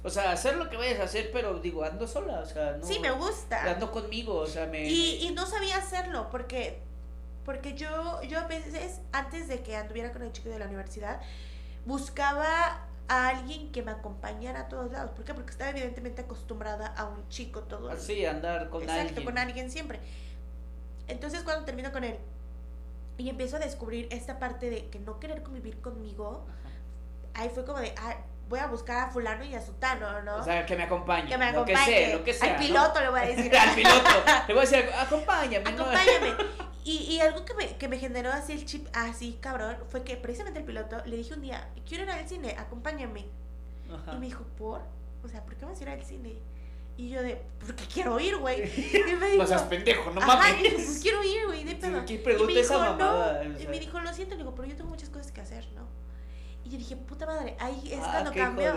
[0.05, 2.87] o sea, hacer lo que vayas a hacer, pero digo, ando sola, o sea, no.
[2.87, 3.73] Sí, me gusta.
[3.73, 4.89] Ando conmigo, o sea, me.
[4.89, 6.88] Y, y no sabía hacerlo, porque
[7.49, 11.19] porque yo, yo a veces, antes de que anduviera con el chico de la universidad,
[11.87, 15.13] buscaba a alguien que me acompañara a todos lados.
[15.13, 15.33] ¿Por qué?
[15.33, 19.01] Porque estaba evidentemente acostumbrada a un chico todo el Sí, andar con alguien.
[19.01, 19.99] Exacto, con alguien siempre.
[21.07, 22.19] Entonces cuando termino con él
[23.17, 26.45] y empiezo a descubrir esta parte de que no querer convivir conmigo,
[27.33, 28.17] ahí fue como de, ah,
[28.51, 30.37] voy a buscar a fulano y a sutano, ¿no?
[30.37, 31.31] O sea, que me acompañe.
[31.31, 31.79] Que me acompañe.
[31.79, 32.53] Lo que sea, lo que sea.
[32.53, 33.57] Al piloto le voy a decir.
[33.57, 34.11] Al piloto.
[34.49, 35.71] Le voy a decir, acompáñame.
[35.71, 36.69] Acompáñame.
[36.89, 40.17] Y, y algo que me, que me generó así el chip, así cabrón, fue que
[40.17, 43.27] precisamente el piloto le dije un día, quiero ir al cine, acompáñame.
[43.93, 44.15] Ajá.
[44.15, 44.81] Y me dijo, ¿por?
[45.23, 46.37] O sea, ¿por qué vas a ir al cine?
[46.97, 48.63] Y yo de, porque quiero ir, güey.
[48.67, 50.65] Y me dijo, no seas pendejo, no mames.
[50.65, 52.07] Y pues quiero ir, güey, de pedo.
[52.07, 53.45] ¿Qué pregunta esa mamada?
[53.45, 53.61] No.
[53.61, 55.38] Y me dijo, lo siento, le digo, pero yo tengo muchas cosas que.
[56.69, 58.75] Y yo dije, puta madre, ahí es ah, cuando cambió.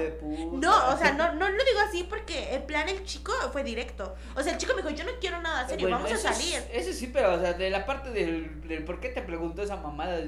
[0.54, 4.16] No, o sea, no, no lo digo así porque en plan el chico fue directo.
[4.34, 6.64] O sea, el chico me dijo, yo no quiero nada serio, vamos a salir.
[6.72, 9.76] Eso sí, pero o sea, de la parte del, del por qué te preguntó esa
[9.76, 10.22] mamada.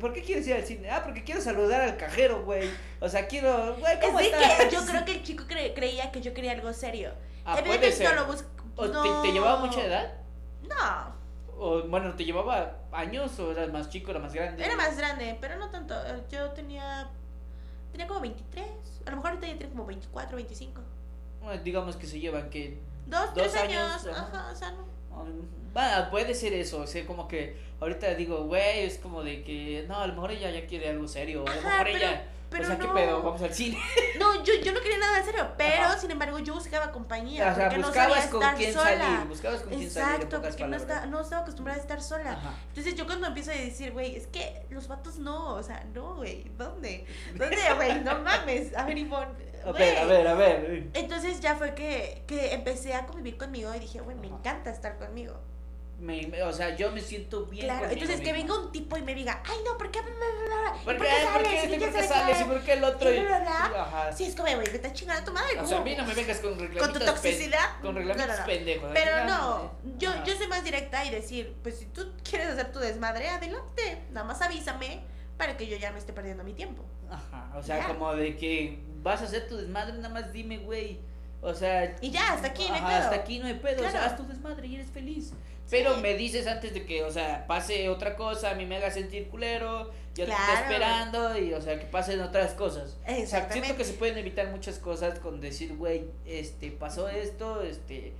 [0.00, 0.90] ¿Por qué quieres ir al cine?
[0.90, 2.70] Ah, porque quiero saludar al cajero, güey.
[3.00, 3.76] O sea, quiero.
[3.76, 7.12] Güey, ¿cómo es que yo creo que el chico creía que yo quería algo serio.
[7.44, 8.14] Ah, puede ser.
[8.14, 9.22] No lo no...
[9.22, 10.14] ¿Te, ¿Te llevaba mucha edad?
[10.62, 11.15] No.
[11.58, 14.64] O, bueno, ¿te llevaba años o eras más chico, era más grande?
[14.64, 15.94] Era más grande, pero no tanto.
[16.30, 17.08] Yo tenía.
[17.92, 18.66] Tenía como 23.
[19.06, 20.82] A lo mejor ahorita ya tiene como 24, 25.
[21.40, 22.78] Bueno, digamos que se llevan que.
[23.06, 24.06] Dos, tres años.
[24.06, 24.96] Ajá, o sea, no.
[25.72, 29.84] Bueno, puede ser eso, o sea, como que ahorita digo, güey, es como de que,
[29.88, 32.66] no, a lo mejor ella ya quiere algo serio, a lo mejor ella pero o
[32.66, 33.22] sea, ¿qué pedo?
[33.22, 33.78] Vamos al cine.
[34.18, 37.52] No, yo, yo no quería nada en serio, pero sin embargo yo buscaba compañía.
[37.52, 38.84] O sea, porque buscabas no sabía con estar quién sola.
[38.84, 40.14] salir, buscabas con quién salir.
[40.14, 42.32] Exacto, porque no estaba, no estaba acostumbrada a estar sola.
[42.32, 42.54] Ajá.
[42.68, 46.16] Entonces yo cuando empiezo a decir, güey, es que los vatos no, o sea, no,
[46.16, 47.04] güey, ¿dónde?
[47.34, 48.00] ¿Dónde, güey?
[48.00, 48.76] No mames.
[48.76, 49.46] A ver, Ivonne.
[49.64, 50.90] A ver, a ver, a ver.
[50.94, 54.96] Entonces ya fue que, que empecé a convivir conmigo y dije, güey, me encanta estar
[54.96, 55.34] conmigo
[55.98, 57.64] me, o sea, yo me siento bien.
[57.64, 60.00] Claro, entonces que venga un tipo y me diga, ay, no, ¿por qué?
[60.00, 60.14] ¿Por qué,
[60.84, 62.40] ¿Por qué, ¿Por qué, sales?
[62.40, 63.12] ¿Y por qué el otro?
[63.12, 64.12] Y, Ajá.
[64.12, 65.58] Sí, es como, güey, me está chingando tu madre.
[65.58, 66.88] O sea, a mí no me vengas con reglamentos.
[66.88, 67.80] Con tu toxicidad.
[67.80, 68.90] Con reglamentos pendejos.
[68.92, 72.78] Pero no, yo, yo soy más directa y decir, pues si tú quieres hacer tu
[72.78, 74.02] desmadre, adelante.
[74.10, 75.00] Nada más avísame
[75.38, 76.84] para que yo ya no esté perdiendo mi tiempo.
[77.10, 81.00] Ajá, o sea, como de que vas a hacer tu desmadre, nada más dime, güey.
[81.40, 81.96] O sea.
[82.00, 82.90] Y ya, hasta aquí no hay pedo.
[82.90, 83.86] Hasta aquí no hay pedo.
[83.86, 85.32] O sea, haz tu desmadre y eres feliz.
[85.70, 88.90] Pero me dices antes de que, o sea, pase otra cosa, a mí me haga
[88.90, 92.96] sentir culero, ya te estoy esperando y, o sea, que pasen otras cosas.
[93.06, 97.62] O sea, siento que se pueden evitar muchas cosas con decir, güey, este, pasó esto,
[97.62, 98.14] este,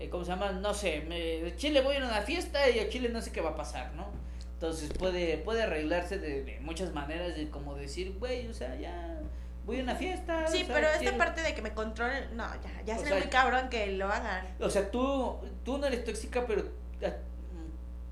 [0.00, 0.52] eh, ¿cómo se llama?
[0.52, 3.50] No sé, me, Chile voy a una fiesta y a Chile no sé qué va
[3.50, 4.06] a pasar, ¿no?
[4.54, 9.20] Entonces puede, puede arreglarse de, muchas maneras de como decir, güey, o sea, ya
[9.66, 10.46] voy a una fiesta.
[10.46, 13.88] Sí, pero esta parte de que me controlen, no, ya, ya sería muy cabrón que
[13.88, 14.46] lo hagan.
[14.60, 16.64] O sea, tú, tú no eres tóxica, pero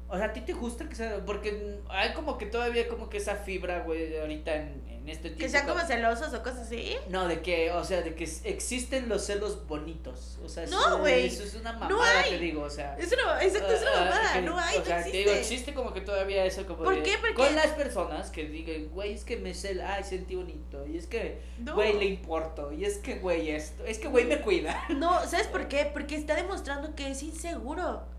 [0.09, 1.24] O sea, ¿a ti te gusta que sea?
[1.24, 5.40] Porque hay como que todavía como que esa fibra, güey, ahorita en, en este tipo.
[5.40, 6.94] Que sean como celosos o cosas así.
[7.09, 10.39] No, de que, o sea, de que existen los celos bonitos.
[10.44, 11.27] O sea, no, güey.
[11.27, 12.97] Eso, es una mamada, te digo, o sea.
[12.97, 16.01] Es una, exacto, es una ah, no hay, O sea, te digo, existe como que
[16.01, 17.15] todavía eso como ¿Por qué?
[17.20, 17.35] Porque...
[17.35, 20.86] Con las personas que digan, güey, es que me cela, ay, sentí bonito.
[20.86, 21.40] Y es que,
[21.74, 22.73] güey, le importo.
[22.73, 23.85] Y es que, güey, esto.
[23.85, 24.85] Es que, güey, me cuida.
[24.90, 25.90] No, ¿sabes por qué?
[25.93, 28.14] Porque está demostrando que es inseguro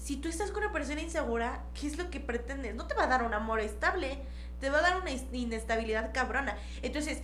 [0.00, 2.74] si tú estás con una persona insegura, ¿qué es lo que pretendes?
[2.74, 4.22] No te va a dar un amor estable,
[4.60, 6.56] te va a dar una inestabilidad cabrona.
[6.82, 7.20] Entonces,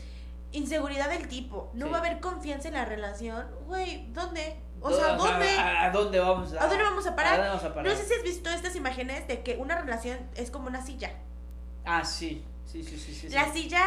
[0.53, 3.47] inseguridad del tipo, no va a haber confianza en la relación.
[3.67, 4.61] Güey, ¿dónde?
[4.81, 5.49] O sea, ¿dónde?
[5.59, 7.61] ¿A, dónde vamos a, ¿A dónde vamos a parar?
[7.85, 11.13] No sé si has visto estas imágenes de que una relación es como una silla.
[11.85, 12.45] Ah, sí.
[12.67, 13.29] Sí, sí, sí, sí.
[13.31, 13.85] La silla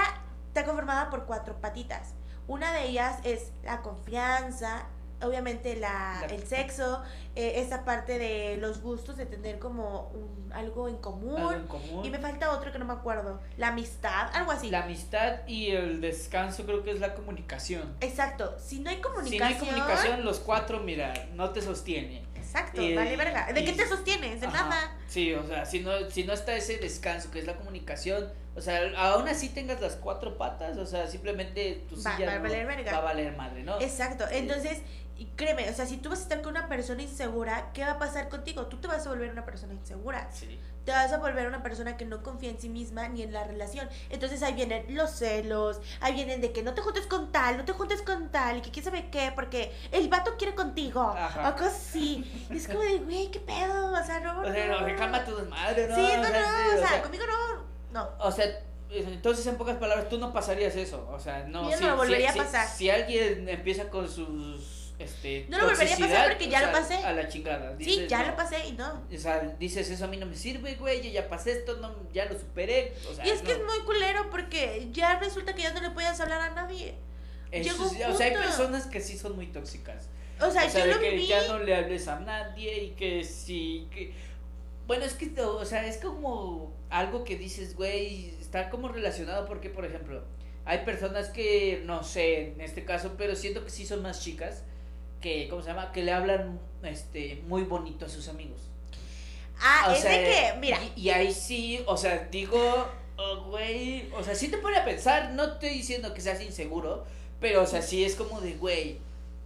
[0.48, 2.14] está conformada por cuatro patitas.
[2.48, 4.88] Una de ellas es la confianza,
[5.22, 7.04] obviamente la, el sexo,
[7.36, 11.68] eh, esa parte de los gustos, de tener como un, algo, en común,
[12.04, 13.40] Y me falta otro que no me acuerdo.
[13.58, 14.70] La amistad, algo así.
[14.70, 17.96] La amistad y el descanso creo que es la comunicación.
[18.02, 18.56] Exacto.
[18.60, 19.32] Si no hay comunicación...
[19.32, 22.24] Si no hay comunicación, los cuatro, mira, no te sostiene.
[22.36, 23.54] Exacto, eh, vale verga.
[23.54, 24.42] ¿De qué te sostienes?
[24.42, 24.98] De nada.
[25.08, 28.62] Sí, o sea, si no, si no está ese descanso que es la comunicación, o
[28.62, 32.66] sea, aún así tengas las cuatro patas, o sea, simplemente tu silla va, a valer
[32.66, 32.92] verga.
[32.92, 33.80] va a valer madre, ¿no?
[33.80, 34.26] Exacto.
[34.32, 34.80] Entonces,
[35.20, 37.92] y créeme, o sea, si tú vas a estar con una persona insegura, ¿qué va
[37.92, 38.68] a pasar contigo?
[38.68, 40.30] Tú te vas a volver una persona insegura.
[40.32, 40.58] Sí.
[40.86, 43.44] Te vas a volver una persona que no confía en sí misma ni en la
[43.44, 43.90] relación.
[44.10, 47.66] Entonces ahí vienen los celos, ahí vienen de que no te juntes con tal, no
[47.66, 51.02] te juntes con tal, y que quién sabe qué, porque el vato quiere contigo.
[51.02, 51.50] Ajá.
[51.50, 52.48] O cosas así.
[52.50, 54.40] es como de, güey, qué pedo, o sea, no.
[54.40, 55.96] O sea, no, recalma tu desmadre, ¿no?
[55.96, 57.66] Sí, no, no, o sea, conmigo no.
[57.92, 58.10] No.
[58.20, 58.46] O sea,
[58.90, 61.10] entonces, en pocas palabras, tú no pasarías eso.
[61.12, 61.70] O sea, no.
[61.70, 62.70] Yo no lo volvería a pasar.
[62.70, 66.96] si alguien empieza con sus este, no lo volvería a pasar porque ya lo pasé.
[66.96, 67.76] A la chingada.
[67.80, 69.02] sí, ya lo pasé y no.
[69.12, 71.96] O sea, dices, eso a mí no me sirve, güey, yo ya pasé esto, no,
[72.14, 72.94] ya lo superé.
[73.10, 75.92] O sea, y es que es muy culero porque ya resulta que ya no le
[75.92, 76.96] puedes hablar a nadie.
[77.54, 80.10] o sea, hay personas que sí son muy tóxicas.
[80.42, 84.14] O sea, yo lo que ya no le hables a nadie y que sí, que...
[84.86, 89.70] Bueno, es que, o sea, es como algo que dices, güey, está como relacionado porque,
[89.70, 90.24] por ejemplo,
[90.66, 94.64] hay personas que, no sé, en este caso, pero siento que sí son más chicas,
[95.22, 95.92] que, ¿cómo se llama?
[95.92, 98.62] Que le hablan este, muy bonito a sus amigos.
[99.62, 100.80] Ah, es de que, mira.
[100.96, 102.88] Y, ahí sí, o sea, digo,
[103.18, 107.06] oh, güey, o sea, sí te pone a pensar, no estoy diciendo que seas inseguro,
[107.42, 109.00] pero, o sea, sí es como de, güey,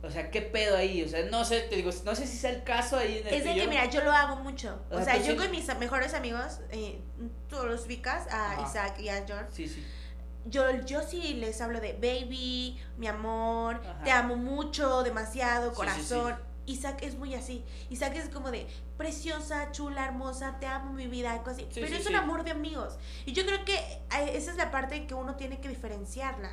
[0.04, 1.02] o sea, ¿qué pedo ahí?
[1.02, 3.34] O sea, no sé, te digo, no sé si sea el caso ahí en el
[3.34, 4.80] Es de que, mira, yo lo hago mucho.
[4.92, 7.00] O, sea, yo con mis mejores amigos, eh,
[7.50, 9.48] tú los ubicas, a Isaac y a John.
[9.52, 9.84] Sí, sí
[10.46, 16.36] yo, yo sí les hablo de baby, mi amor, te amo mucho, demasiado, corazón.
[16.66, 17.64] Isaac es muy así.
[17.90, 18.68] Isaac es como de
[18.98, 21.68] preciosa, chula, hermosa, te amo mi vida, algo así.
[21.74, 22.98] Pero es un amor de amigos.
[23.26, 23.76] Y yo creo que
[24.34, 26.50] esa es la parte en que uno tiene que diferenciarla.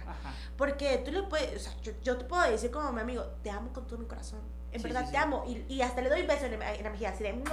[0.57, 1.73] Porque tú le puedes, o sea,
[2.03, 4.41] yo, te puedo decir como mi amigo, te amo con todo mi corazón.
[4.73, 5.45] En verdad te amo.
[5.47, 7.45] Y, y, hasta le doy un beso en, la mejilla, así de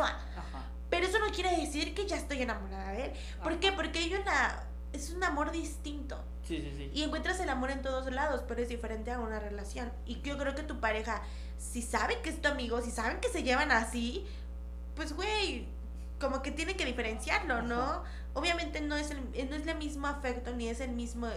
[0.90, 3.12] Pero eso no quiere decir que ya estoy enamorada de él.
[3.44, 3.72] ¿Por qué?
[3.72, 6.18] Porque hay una es un amor distinto.
[6.48, 6.92] Sí, sí, sí.
[6.94, 9.92] Y encuentras el amor en todos lados, pero es diferente a una relación.
[10.06, 11.22] Y yo creo que tu pareja,
[11.58, 14.26] si sabe que es tu amigo, si saben que se llevan así,
[14.96, 15.68] pues güey,
[16.20, 18.04] como que tiene que diferenciarlo, ¿no?
[18.38, 21.28] Obviamente no es, el, no es el mismo afecto ni es el mismo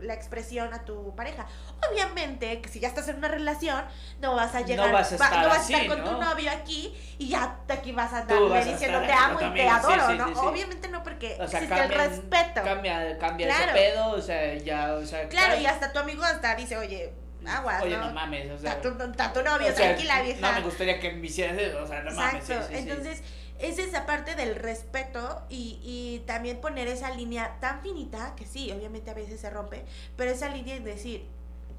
[0.00, 1.48] la expresión a tu pareja.
[1.90, 3.84] Obviamente que si ya estás en una relación,
[4.20, 6.48] no vas a llegar, no vas a estar, no vas a estar con tu novio
[6.52, 10.42] aquí y ya aquí vas a estar diciendo te amo y te adoro, ¿no?
[10.42, 12.62] Obviamente no porque existe el respeto.
[12.62, 15.28] Cambia, cambia ese pedo, o sea, ya, o sea.
[15.28, 17.12] Claro, y hasta tu amigo hasta dice, oye,
[17.44, 17.82] aguas.
[17.82, 18.80] Oye, no, mames, o sea.
[18.80, 20.40] tu, novio, tranquila, vieja.
[20.40, 22.54] No me gustaría que me hicieras eso, o sea, no Exacto.
[22.54, 22.70] mames.
[22.70, 23.22] Entonces
[23.58, 28.70] es esa parte del respeto y, y, también poner esa línea tan finita, que sí,
[28.70, 29.84] obviamente a veces se rompe,
[30.16, 31.26] pero esa línea es decir,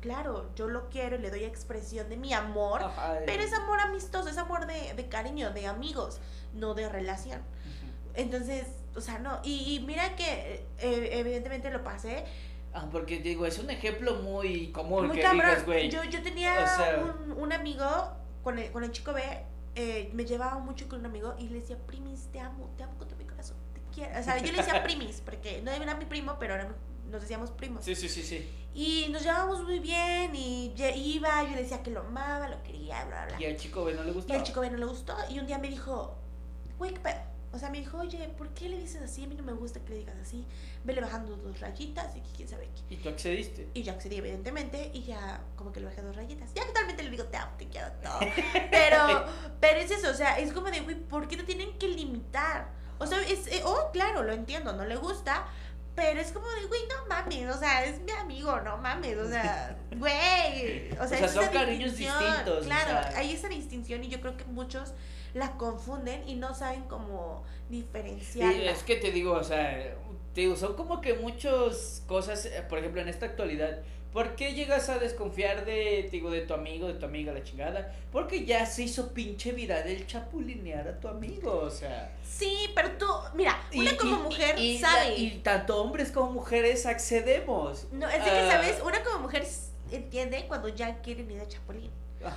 [0.01, 2.81] claro, yo lo quiero y le doy expresión de mi amor,
[3.25, 6.19] pero es amor amistoso, es amor de, de cariño, de amigos,
[6.53, 7.41] no de relación.
[8.13, 8.65] Entonces,
[8.95, 12.25] o sea, no, y, mira que eh, evidentemente lo pasé.
[12.73, 15.89] Ah, porque digo, es un ejemplo muy común muy que digas, güey.
[15.89, 16.53] Yo, yo tenía
[17.25, 17.87] un, un, amigo
[18.43, 19.23] con el, con el chico B
[19.75, 22.97] eh, me llevaba mucho con un amigo y le decía, primis, te amo, te amo
[22.97, 24.19] con todo mi corazón, te quiero.
[24.19, 26.55] O sea, yo le decía primis, porque no era mi primo, pero
[27.09, 27.85] nos decíamos primos.
[27.85, 28.49] Sí, sí, sí, sí.
[28.73, 33.03] Y nos llevábamos muy bien y iba, yo le decía que lo amaba, lo quería,
[33.05, 33.41] bla, bla.
[33.41, 34.33] Y al chico B no le gustó.
[34.33, 35.15] Y al chico B no le gustó.
[35.29, 36.17] Y un día me dijo,
[36.77, 36.99] güey, ¿qué
[37.51, 39.23] O sea, me dijo, oye, ¿por qué le dices así?
[39.23, 40.45] A mí no me gusta que le digas así.
[40.83, 42.93] Vele bajando dos rayitas y quién sabe qué.
[42.93, 43.69] ¿Y tú accediste?
[43.73, 46.53] Y yo accedí, evidentemente, y ya como que le bajé dos rayitas.
[46.53, 48.19] Ya actualmente le digo, te amo, te quiero todo.
[48.71, 49.25] pero,
[49.59, 52.69] pero es eso, o sea, es como de, güey, ¿por qué te tienen que limitar?
[52.99, 55.47] O sea, es, eh, oh, claro, lo entiendo, no le gusta,
[55.95, 59.27] pero es como de, güey, no mames, o sea, es mi amigo, no mames, o
[59.27, 60.91] sea, güey.
[60.99, 62.65] O sea, son cariños distintos.
[62.65, 64.93] Claro, hay esa distinción y yo creo que muchos
[65.33, 68.53] la confunden y no saben cómo diferenciar.
[68.53, 69.95] es que te digo, o sea,
[70.33, 73.79] te digo, son como que muchas cosas, eh, por ejemplo, en esta actualidad
[74.11, 77.95] ¿Por qué llegas a desconfiar de, digo, de tu amigo, de tu amiga, la chingada?
[78.11, 82.11] Porque ya se hizo pinche viral el chapulinear a tu amigo, o sea.
[82.27, 85.15] Sí, pero tú, mira, una como mujer sabe.
[85.15, 87.85] Y, tanto hombres como mujeres accedemos.
[87.91, 88.81] No, es de que, ¿sabes?
[88.83, 89.45] Una como mujer
[89.91, 91.91] entiende cuando ya quieren ir a chapulín.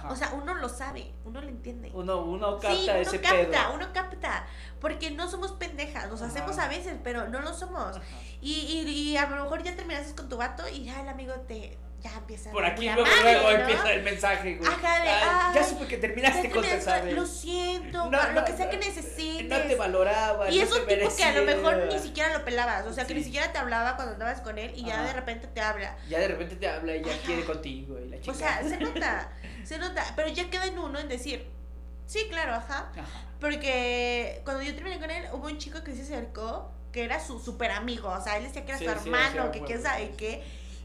[0.09, 1.91] O sea, uno lo sabe, uno lo entiende.
[1.95, 4.47] Uno, uno capta sí, uno capta, uno capta.
[4.81, 8.01] Porque no somos pendejas, nos hacemos a veces, pero no lo somos.
[8.41, 11.35] Y, y, y, a lo mejor ya terminaste con tu vato y ya el amigo
[11.49, 14.69] te, ya empieza Por aquí luego, luego empieza el mensaje, güey.
[14.69, 17.15] Ajá, de, ya supe que terminaste con ¿sabes?
[17.15, 19.49] Lo siento, lo que sea que necesites.
[19.49, 20.51] No te valoraba.
[20.51, 22.87] Y es un tipo que a lo mejor ni siquiera lo pelabas.
[22.87, 25.47] O sea, que ni siquiera te hablaba cuando andabas con él y ya de repente
[25.47, 25.97] te habla.
[26.09, 28.33] Ya de repente te habla y ya quiere contigo y la chica.
[28.33, 29.33] O sea, se nota,
[29.65, 30.05] se nota.
[30.17, 31.47] Pero ya queda en uno en decir,
[32.07, 32.91] sí, claro, ajá.
[32.93, 33.27] ajá.
[33.41, 37.39] Porque cuando yo terminé con él, hubo un chico que se acercó que era su
[37.39, 38.09] super amigo.
[38.09, 40.43] O sea, él decía que era su hermano, que quién sabe qué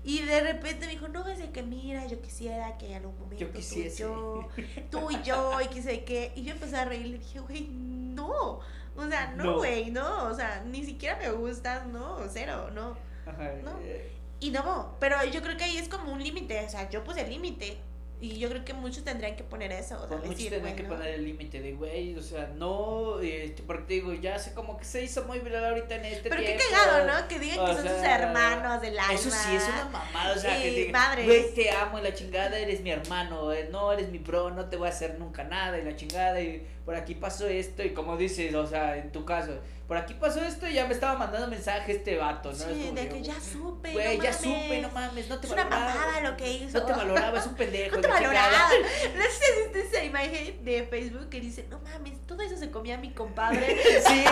[0.08, 3.20] y de repente me dijo, no, es de que mira, yo quisiera que en algún
[3.20, 4.48] momento yo tú, y yo,
[4.90, 6.32] tú y yo, y qué sé qué.
[6.34, 8.62] Y yo empecé a reír y le dije, güey, no.
[8.96, 10.30] O sea, no, güey, no.
[10.30, 12.96] O sea, ni siquiera me gustas, no, cero, no.
[13.26, 13.78] Ajá, no.
[13.82, 14.10] Eh.
[14.40, 16.66] Y no, pero yo creo que ahí es como un límite.
[16.66, 17.78] O sea, yo puse el límite.
[18.19, 20.02] Y yo creo que muchos tendrían que poner eso.
[20.02, 23.95] O sea, muchos tendrían que poner el límite de, güey, o sea, no, eh, porque
[23.95, 27.06] digo, ya sé como que se hizo muy viral ahorita en este Pero qué cagado,
[27.06, 27.27] ¿no?
[27.27, 29.14] Que digan que son sus hermanos del alma.
[29.14, 32.57] Eso sí es una mamada, o sea, que digan, güey, te amo y la chingada,
[32.57, 35.77] eres mi hermano, eh, no, eres mi bro, no te voy a hacer nunca nada
[35.77, 39.26] y la chingada y por aquí pasó esto y como dices, o sea, en tu
[39.26, 42.57] caso por aquí pasó esto y ya me estaba mandando mensaje este vato, ¿no?
[42.57, 43.93] Sí, de que ya supe.
[43.93, 45.77] Güey, ya supe, no mames, no te valoraba.
[45.77, 46.80] Es una mamada lo que hizo.
[46.80, 47.95] No te valoraba, es un pendejo.
[47.95, 48.57] no te valoraba.
[49.15, 52.69] No sé si viste esa imagen de Facebook que dice, no mames, todo eso se
[52.69, 53.77] comía mi compadre.
[54.07, 54.26] sí,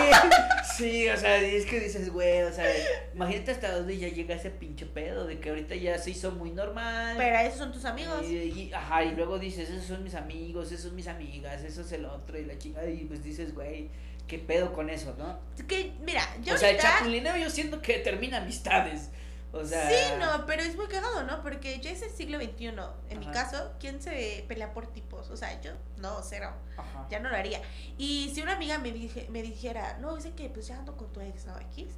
[0.76, 2.66] sí, o sea, es que dices, güey, o sea,
[3.14, 6.50] imagínate hasta dónde ya llega ese pinche pedo de que ahorita ya se hizo muy
[6.50, 7.14] normal.
[7.16, 8.26] Pero esos son tus amigos.
[8.26, 11.92] Y, ajá, y luego dices, esos son mis amigos, esos son mis amigas, eso es
[11.92, 12.90] el otro y la chingada.
[12.90, 13.88] Y pues dices, güey
[14.26, 15.38] ¿qué pedo con eso, no?
[15.66, 19.10] Que, mira, yo O sea, el chapulineo yo siento que termina amistades.
[19.52, 19.88] O sea...
[19.88, 21.42] Sí, no, pero es muy cagado, ¿no?
[21.42, 22.72] Porque ya es el siglo XXI.
[23.08, 25.30] En mi caso, ¿quién se pelea por tipos?
[25.30, 26.52] O sea, yo, no, cero.
[26.76, 27.06] Ajá.
[27.10, 27.62] Ya no lo haría.
[27.96, 31.12] Y si una amiga me, dije, me dijera, no, dice que pues ya ando con
[31.12, 31.58] tu ex, ¿no?
[31.72, 31.88] X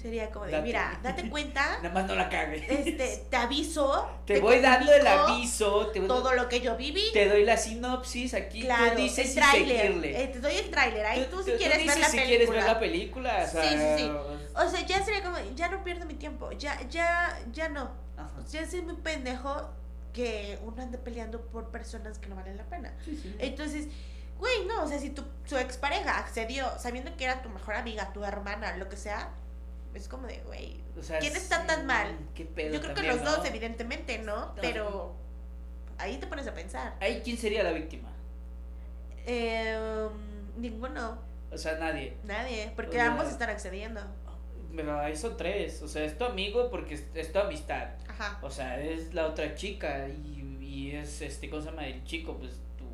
[0.00, 1.78] Sería como de, mira, date cuenta.
[1.82, 2.68] Nada más no la cagues.
[2.68, 4.08] Este, te aviso.
[4.26, 5.88] Te, voy dando el aviso.
[5.88, 7.12] Te todo lo que yo viví.
[7.12, 8.60] Te doy la sinopsis aquí.
[8.60, 10.04] Claro, tú dices el tráiler.
[10.04, 11.06] Eh, te doy el tráiler.
[11.06, 12.26] Ahí tú, si quieres ver la si película.
[12.26, 13.44] quieres ver la película.
[13.44, 14.10] O sea, sí, sí, sí.
[14.54, 16.52] O sea, ya sería como, ya no pierdo mi tiempo.
[16.52, 17.90] Ya, ya, ya no.
[18.16, 18.32] Ajá.
[18.50, 19.70] Ya es muy pendejo
[20.12, 22.94] que uno ande peleando por personas que no valen la pena.
[23.04, 23.34] Sí, sí.
[23.38, 23.88] Entonces,
[24.38, 28.12] güey, no, o sea, si tu, tu expareja accedió sabiendo que era tu mejor amiga,
[28.12, 29.30] tu hermana, lo que sea,
[29.96, 30.80] es como de, güey,
[31.20, 32.16] ¿quién está tan mal?
[32.36, 34.54] Yo creo que los dos, evidentemente, ¿no?
[34.60, 35.14] Pero
[35.98, 36.94] ahí te pones a pensar.
[37.00, 38.10] ¿Ahí quién sería la víctima?
[39.26, 40.08] Eh,
[40.56, 41.18] ninguno.
[41.50, 42.16] O sea, nadie.
[42.24, 44.00] Nadie, porque ambos están accediendo.
[44.74, 45.80] Pero ahí son tres.
[45.82, 47.88] O sea, es tu amigo porque es, tu amistad.
[48.08, 48.38] Ajá.
[48.42, 51.86] O sea, es la otra chica y, y es, este, ¿cómo se llama?
[51.86, 52.84] El chico, pues tu,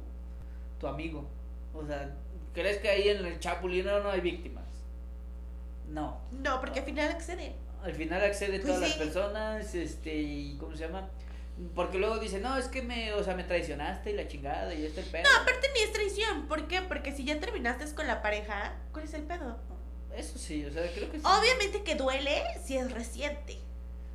[0.79, 1.29] tu amigo.
[1.75, 2.15] O sea,
[2.55, 4.65] ¿crees que ahí en el chapulino no hay víctimas?
[5.93, 6.21] No.
[6.31, 7.55] No, porque al final accede.
[7.83, 11.11] Al final accede pues todas las personas, este, y ¿cómo se llama?
[11.75, 14.87] Porque luego dice, no, es que me, o sea, me traicionaste y la chingada y
[14.87, 15.25] este el pedo.
[15.25, 16.49] No, aparte ni es traición.
[16.49, 16.81] ¿Por qué?
[16.83, 19.59] Porque si ya terminaste con la pareja, ¿cuál es el pedo?
[20.17, 21.25] Eso sí, o sea, creo que sí.
[21.25, 23.59] Obviamente que duele si es reciente.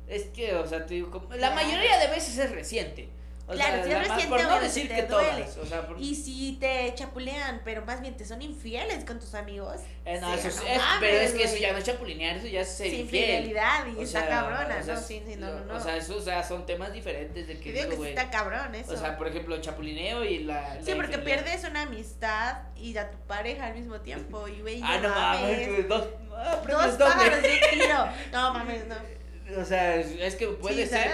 [0.08, 3.08] Es que, o sea, te digo, la mayoría de veces es reciente
[3.56, 5.42] claro, si es reciente, por no decir que duele.
[5.44, 9.34] Todas, o sea, Y si te chapulean, pero más bien te son infieles con tus
[9.34, 9.80] amigos.
[10.04, 10.62] Eh, no, eso es,
[11.00, 14.02] pero es que eso ya no es chapulinear, eso ya es ser Sin infidelidad y
[14.02, 14.96] está cabrona, ¿no?
[14.96, 17.72] Sí, sí, no, no, O sea, eso, o sea, son temas diferentes de que.
[17.72, 18.92] Digo, que está cabrón eso.
[18.92, 20.78] O sea, por ejemplo, chapulineo y la.
[20.82, 24.48] sí, porque pierdes una amistad y a tu pareja al mismo tiempo.
[24.48, 25.88] Y güey, ah, no mames.
[25.88, 28.08] Dos, ah, dos pájaros de tiro.
[28.32, 29.17] No mames, no.
[29.56, 31.10] O sea, es que puede ser.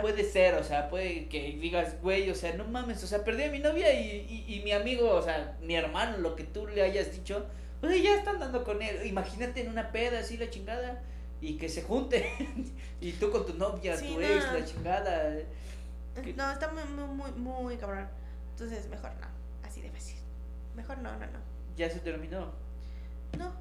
[0.00, 3.44] Puede ser, o sea, puede que digas, güey, o sea, no mames, o sea, perdí
[3.44, 6.82] a mi novia y, y, mi amigo, o sea, mi hermano, lo que tú le
[6.82, 7.46] hayas dicho,
[7.80, 9.06] Pues ya están dando con él.
[9.06, 11.02] Imagínate en una peda así la chingada
[11.40, 12.26] y que se junte
[13.00, 15.34] y tú con tu novia, tu ex, la chingada.
[16.34, 18.08] No, está muy, muy, muy, cabrón.
[18.52, 19.26] Entonces, mejor no,
[19.68, 20.16] así de fácil.
[20.74, 21.38] Mejor no, no, no.
[21.76, 22.52] ¿Ya se terminó?
[23.38, 23.52] No,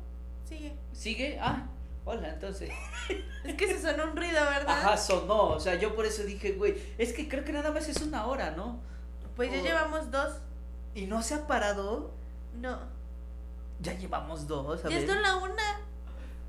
[0.45, 0.73] sigue.
[0.93, 1.37] ¿Sigue?
[1.41, 1.67] Ah,
[2.05, 2.71] hola, entonces.
[3.43, 4.79] Es que se sonó un ruido, ¿verdad?
[4.79, 5.49] Ajá, sonó.
[5.49, 8.25] O sea, yo por eso dije, güey, es que creo que nada más es una
[8.25, 8.79] hora, ¿no?
[9.35, 10.33] Pues ya llevamos dos.
[10.95, 12.09] ¿Y no se ha parado?
[12.59, 12.79] No.
[13.81, 14.83] Ya llevamos dos.
[14.83, 15.81] A ya está la una.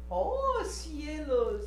[0.08, 1.62] ¡Oh, cielos!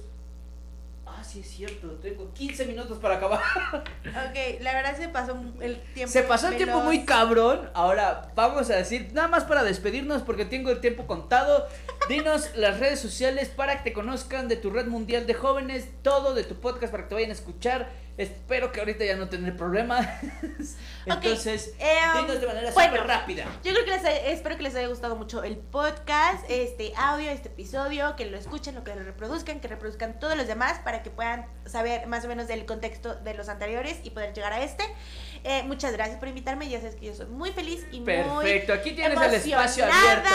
[1.18, 1.88] Ah, sí, es cierto.
[2.02, 3.40] Tengo 15 minutos para acabar.
[4.10, 6.12] Ok, la verdad se pasó el tiempo.
[6.12, 7.70] Se pasó el tiempo muy cabrón.
[7.74, 11.68] Ahora vamos a decir, nada más para despedirnos porque tengo el tiempo contado.
[12.08, 16.34] Dinos las redes sociales para que te conozcan de tu red mundial de jóvenes, todo
[16.34, 17.90] de tu podcast para que te vayan a escuchar
[18.20, 20.06] Espero que ahorita ya no tener problemas.
[21.06, 23.46] Entonces, eh, um, de manera súper rápida.
[23.64, 27.48] Yo creo que les espero que les haya gustado mucho el podcast, este audio, este
[27.48, 31.10] episodio, que lo escuchen, lo que lo reproduzcan, que reproduzcan todos los demás para que
[31.10, 34.84] puedan saber más o menos del contexto de los anteriores y poder llegar a este.
[35.44, 36.70] Eh, muchas gracias por invitarme.
[36.70, 38.34] Ya sabes que yo soy muy feliz y Perfecto.
[38.34, 40.30] muy Perfecto, aquí tienes el espacio abierto.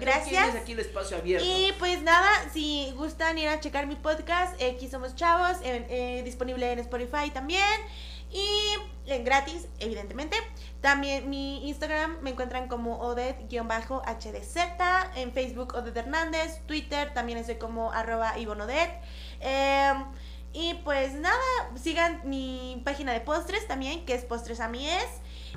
[0.00, 0.28] gracias.
[0.28, 1.46] Tienes aquí el espacio abierto.
[1.46, 6.72] Y pues nada, si gustan ir a checar mi podcast, aquí somos chavos, eh, disponible
[6.72, 7.64] en Spotify también.
[8.30, 8.74] Y
[9.06, 10.36] en gratis, evidentemente.
[10.80, 14.58] También mi Instagram me encuentran como Odet-HDZ.
[15.14, 16.58] En Facebook Odet Hernández.
[16.66, 18.90] Twitter también estoy como arroba Ivonodet.
[19.40, 20.04] Em,
[20.54, 21.36] y pues nada,
[21.74, 25.04] sigan mi página de postres también, que es Postres a mi es.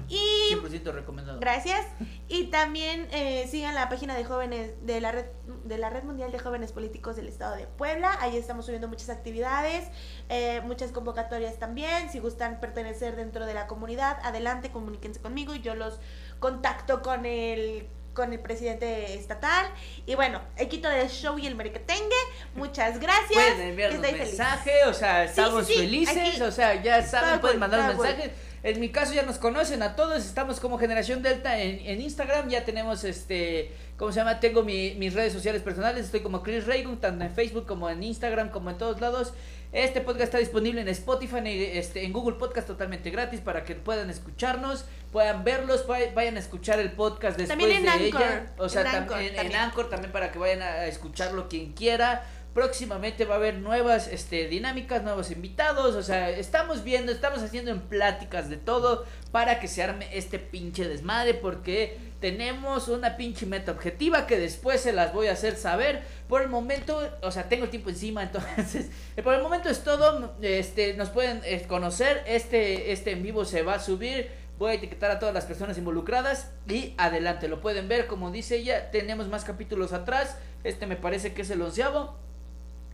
[0.09, 1.39] Y 100% recomendado.
[1.39, 1.85] Gracias.
[2.27, 5.25] Y también eh, sigan la página de jóvenes de la red
[5.63, 8.17] de la red mundial de jóvenes políticos del estado de Puebla.
[8.21, 9.87] Ahí estamos subiendo muchas actividades,
[10.29, 12.09] eh, muchas convocatorias también.
[12.11, 15.99] Si gustan pertenecer dentro de la comunidad, adelante, comuníquense conmigo y yo los
[16.39, 17.87] contacto con el
[18.17, 19.67] con el presidente estatal.
[20.07, 22.15] Y bueno, equipo de show y el merequetengue,
[22.55, 23.31] muchas gracias.
[23.31, 27.97] Pueden enviar un mensaje, o sea, estamos felices, o sea, ya saben, pueden mandar un
[27.97, 28.33] mensaje.
[28.63, 32.49] En mi caso ya nos conocen a todos, estamos como Generación Delta en, en Instagram,
[32.49, 34.39] ya tenemos este, ¿cómo se llama?
[34.39, 38.01] Tengo mi, mis redes sociales personales, estoy como Chris Reagan, tanto en Facebook como en
[38.01, 39.33] Instagram, como en todos lados.
[39.73, 44.09] Este podcast está disponible en Spotify, este, en Google Podcast totalmente gratis para que puedan
[44.09, 48.53] escucharnos, puedan verlos, vayan a escuchar el podcast después también en de ella.
[48.57, 52.25] O sea, también, en Anchor también para que vayan a escucharlo quien quiera.
[52.53, 55.95] Próximamente va a haber nuevas este, dinámicas, nuevos invitados.
[55.95, 60.39] O sea, estamos viendo, estamos haciendo en pláticas de todo para que se arme este
[60.39, 61.35] pinche desmadre.
[61.35, 66.03] Porque tenemos una pinche meta objetiva que después se las voy a hacer saber.
[66.27, 69.83] Por el momento, o sea, tengo el tiempo encima, entonces, eh, por el momento es
[69.83, 70.35] todo.
[70.41, 72.23] Este, nos pueden eh, conocer.
[72.27, 74.29] Este, este en vivo se va a subir.
[74.57, 78.55] Voy a etiquetar a todas las personas involucradas y adelante, lo pueden ver, como dice
[78.55, 82.17] ella, tenemos más capítulos atrás, este me parece que es el onceavo,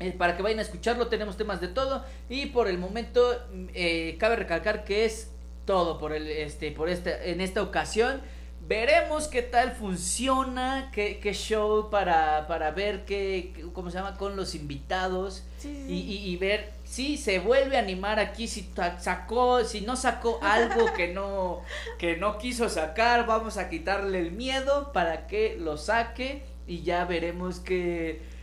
[0.02, 2.04] eh, para que vayan a escucharlo, tenemos temas de todo.
[2.28, 3.40] Y por el momento,
[3.74, 5.30] eh, cabe recalcar que es
[5.66, 8.22] todo por el este por esta en esta ocasión
[8.68, 14.36] veremos qué tal funciona qué, qué show para, para ver qué, cómo se llama con
[14.36, 15.44] los invitados.
[15.64, 18.70] Y, y, ver si se vuelve a animar aquí si
[19.00, 21.62] sacó si no sacó algo que no
[21.98, 27.06] que no quiso sacar vamos a quitarle el miedo para que lo saque y ya
[27.06, 28.34] veremos que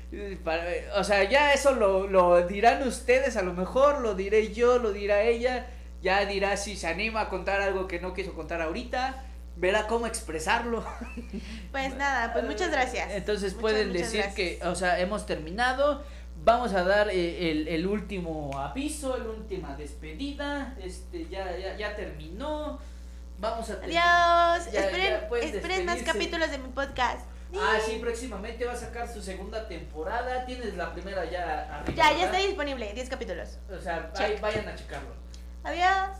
[0.97, 4.93] o sea, ya eso lo, lo dirán ustedes, a lo mejor lo diré yo, lo
[4.93, 5.67] dirá ella,
[6.03, 9.25] ya dirá si se anima a contar algo que no quiso contar ahorita,
[9.57, 10.85] verá cómo expresarlo.
[11.71, 13.13] Pues nada, pues muchas gracias.
[13.13, 16.03] Entonces pueden decir que, o sea, hemos terminado.
[16.43, 20.75] Vamos a dar eh, el, el, último aviso, la última despedida.
[20.83, 22.81] Este, ya, ya, ya terminó.
[23.39, 24.67] Vamos a Adiós.
[24.75, 27.25] esperen, esperen más capítulos de mi podcast.
[27.55, 30.45] Ah, sí, próximamente va a sacar su segunda temporada.
[30.45, 31.95] Tienes la primera ya arriba.
[31.97, 33.59] Ya, ya está disponible, 10 capítulos.
[33.71, 35.15] O sea, vayan a checarlo.
[35.65, 36.17] Adiós.